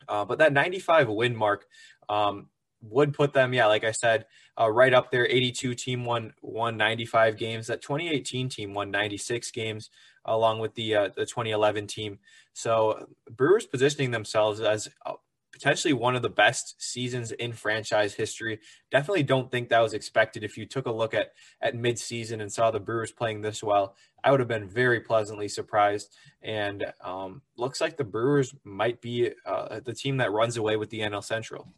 Uh, 0.09 0.25
but 0.25 0.39
that 0.39 0.53
95 0.53 1.09
win 1.09 1.35
mark 1.35 1.67
um, 2.09 2.49
would 2.83 3.15
put 3.15 3.33
them, 3.33 3.53
yeah, 3.55 3.67
like 3.67 3.85
I 3.85 3.93
said, 3.93 4.27
uh, 4.61 4.71
right 4.71 4.93
up 4.93 5.11
there. 5.11 5.27
82 5.27 5.75
team 5.75 6.05
won 6.05 6.33
won 6.43 6.77
95 6.77 7.37
games. 7.37 7.67
That 7.67 7.83
2018 7.83 8.49
team 8.49 8.75
won 8.75 8.91
96 8.91 9.51
games, 9.51 9.91
along 10.25 10.61
with 10.61 10.75
the 10.75 10.95
uh, 10.95 11.09
the 11.17 11.27
2011 11.27 11.87
team. 11.87 12.19
So 12.53 13.09
Brewers 13.31 13.67
positioning 13.67 14.11
themselves 14.11 14.61
as 14.61 14.89
uh, 15.07 15.15
potentially 15.55 15.95
one 15.95 16.17
of 16.17 16.23
the 16.23 16.29
best 16.29 16.75
seasons 16.83 17.31
in 17.31 17.53
franchise 17.53 18.13
history. 18.13 18.59
Definitely 18.91 19.23
don't 19.23 19.53
think 19.53 19.69
that 19.69 19.79
was 19.79 19.95
expected. 19.95 20.43
If 20.43 20.59
you 20.59 20.67
took 20.67 20.87
a 20.87 20.93
look 20.93 21.15
at 21.15 21.31
at 21.63 21.77
midseason 21.77 22.43
and 22.43 22.53
saw 22.53 22.73
the 22.73 22.81
Brewers 22.81 23.13
playing 23.13 23.41
this 23.41 23.63
well, 23.63 23.95
I 24.25 24.33
would 24.33 24.41
have 24.41 24.49
been 24.49 24.69
very 24.69 25.01
pleasantly 25.01 25.47
surprised. 25.47 26.13
And 26.43 26.93
um, 27.01 27.41
looks 27.57 27.81
like 27.81 27.97
the 27.97 28.05
Brewers 28.05 28.53
might 28.65 29.01
be 29.01 29.31
uh, 29.47 29.79
the 29.79 29.95
team 29.95 30.17
that 30.17 30.33
runs 30.33 30.57
away 30.57 30.77
with 30.77 30.91
the 30.91 31.01
NL 31.01 31.23
Central. 31.23 31.73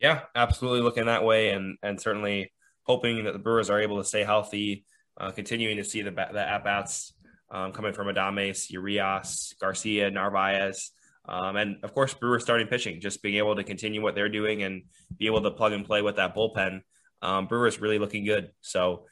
Yeah, 0.00 0.22
absolutely 0.34 0.80
looking 0.80 1.06
that 1.06 1.24
way, 1.24 1.50
and 1.50 1.78
and 1.84 2.00
certainly 2.00 2.52
hoping 2.82 3.22
that 3.24 3.32
the 3.32 3.38
Brewers 3.38 3.70
are 3.70 3.80
able 3.80 3.98
to 3.98 4.04
stay 4.04 4.24
healthy, 4.24 4.84
uh, 5.16 5.30
continuing 5.30 5.76
to 5.76 5.84
see 5.84 6.02
the 6.02 6.10
the 6.10 6.40
at 6.40 6.64
bats 6.64 7.12
um, 7.52 7.70
coming 7.70 7.92
from 7.92 8.08
Adames, 8.08 8.68
Urias, 8.68 9.54
Garcia, 9.60 10.10
Narvaez, 10.10 10.90
um, 11.30 11.56
and 11.56 11.76
of 11.84 11.94
course, 11.94 12.12
Brewers 12.12 12.42
starting 12.42 12.66
pitching, 12.66 13.00
just 13.00 13.22
being 13.22 13.36
able 13.36 13.54
to 13.54 13.62
continue 13.62 14.02
what 14.02 14.16
they're 14.16 14.28
doing 14.28 14.64
and 14.64 14.82
be 15.16 15.26
able 15.26 15.40
to 15.42 15.50
plug 15.52 15.72
and 15.72 15.86
play 15.86 16.02
with 16.02 16.16
that 16.16 16.34
bullpen. 16.34 16.82
Um, 17.22 17.46
Brewers 17.46 17.80
really 17.80 18.00
looking 18.00 18.24
good. 18.24 18.50
So, 18.60 19.06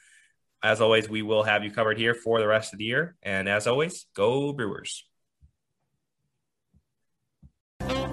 as 0.61 0.81
always, 0.81 1.09
we 1.09 1.23
will 1.23 1.45
have 1.45 1.63
you 1.63 1.71
covered 1.71 1.97
here 1.97 2.15
for 2.15 2.41
the 2.41 2.49
rest 2.49 2.73
of 2.73 2.81
the 2.81 2.85
year. 2.85 3.17
And 3.23 3.49
as 3.49 3.69
always, 3.69 4.07
go 4.17 4.53
Brewers. 4.53 5.05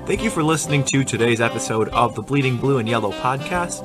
Thank 0.05 0.23
you 0.23 0.29
for 0.29 0.43
listening 0.43 0.83
to 0.85 1.03
today's 1.03 1.41
episode 1.41 1.89
of 1.89 2.13
the 2.13 2.21
Bleeding 2.21 2.57
Blue 2.57 2.77
and 2.77 2.87
Yellow 2.87 3.11
podcast. 3.11 3.81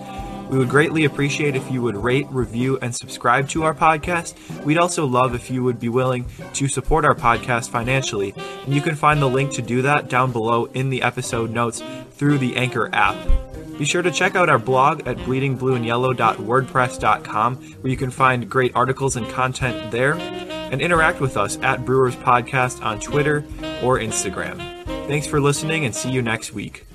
We 0.51 0.59
would 0.59 0.69
greatly 0.69 1.05
appreciate 1.05 1.55
if 1.55 1.71
you 1.71 1.81
would 1.83 1.97
rate, 1.97 2.27
review, 2.29 2.77
and 2.83 2.93
subscribe 2.93 3.49
to 3.51 3.63
our 3.63 3.75
podcast. 3.75 4.35
We'd 4.65 4.79
also 4.79 5.07
love 5.07 5.37
if 5.37 5.49
you 5.49 5.63
would 5.63 5.79
be 5.79 5.89
willing 5.89 6.27
to 6.55 6.67
support 6.67 7.05
our 7.05 7.15
podcast 7.15 7.71
financially, 7.71 8.35
and 8.65 8.75
you 8.75 8.81
can 8.81 8.97
find 8.97 9.23
the 9.23 9.29
link 9.29 9.53
to 9.53 9.63
do 9.63 9.83
that 9.83 10.09
down 10.09 10.33
below 10.33 10.65
in 10.67 10.91
the 10.91 11.03
episode 11.03 11.51
notes 11.51 11.85
through 12.15 12.39
the 12.39 12.57
Anchor 12.57 12.91
app. 12.93 13.17
Be 13.79 13.85
sure 13.85 14.03
to 14.03 14.11
check 14.11 14.35
out 14.35 14.49
our 14.49 14.59
blog 14.59 15.07
at 15.07 15.19
bleedingblueandyellow.wordpress.com, 15.19 17.57
where 17.57 17.91
you 17.91 17.97
can 17.97 18.11
find 18.11 18.51
great 18.51 18.73
articles 18.75 19.15
and 19.15 19.31
content 19.31 19.93
there, 19.93 20.15
and 20.15 20.83
interact 20.83 21.21
with 21.21 21.37
us 21.37 21.61
at 21.63 21.85
Brewers 21.85 22.17
Podcast 22.17 22.85
on 22.85 22.99
Twitter 22.99 23.45
or 23.83 23.99
Instagram. 23.99 24.57
Thanks 25.07 25.29
for 25.29 25.41
listening 25.41 25.85
and 25.85 25.95
see 25.95 26.11
you 26.11 26.23
next 26.23 26.53
week. 26.53 26.89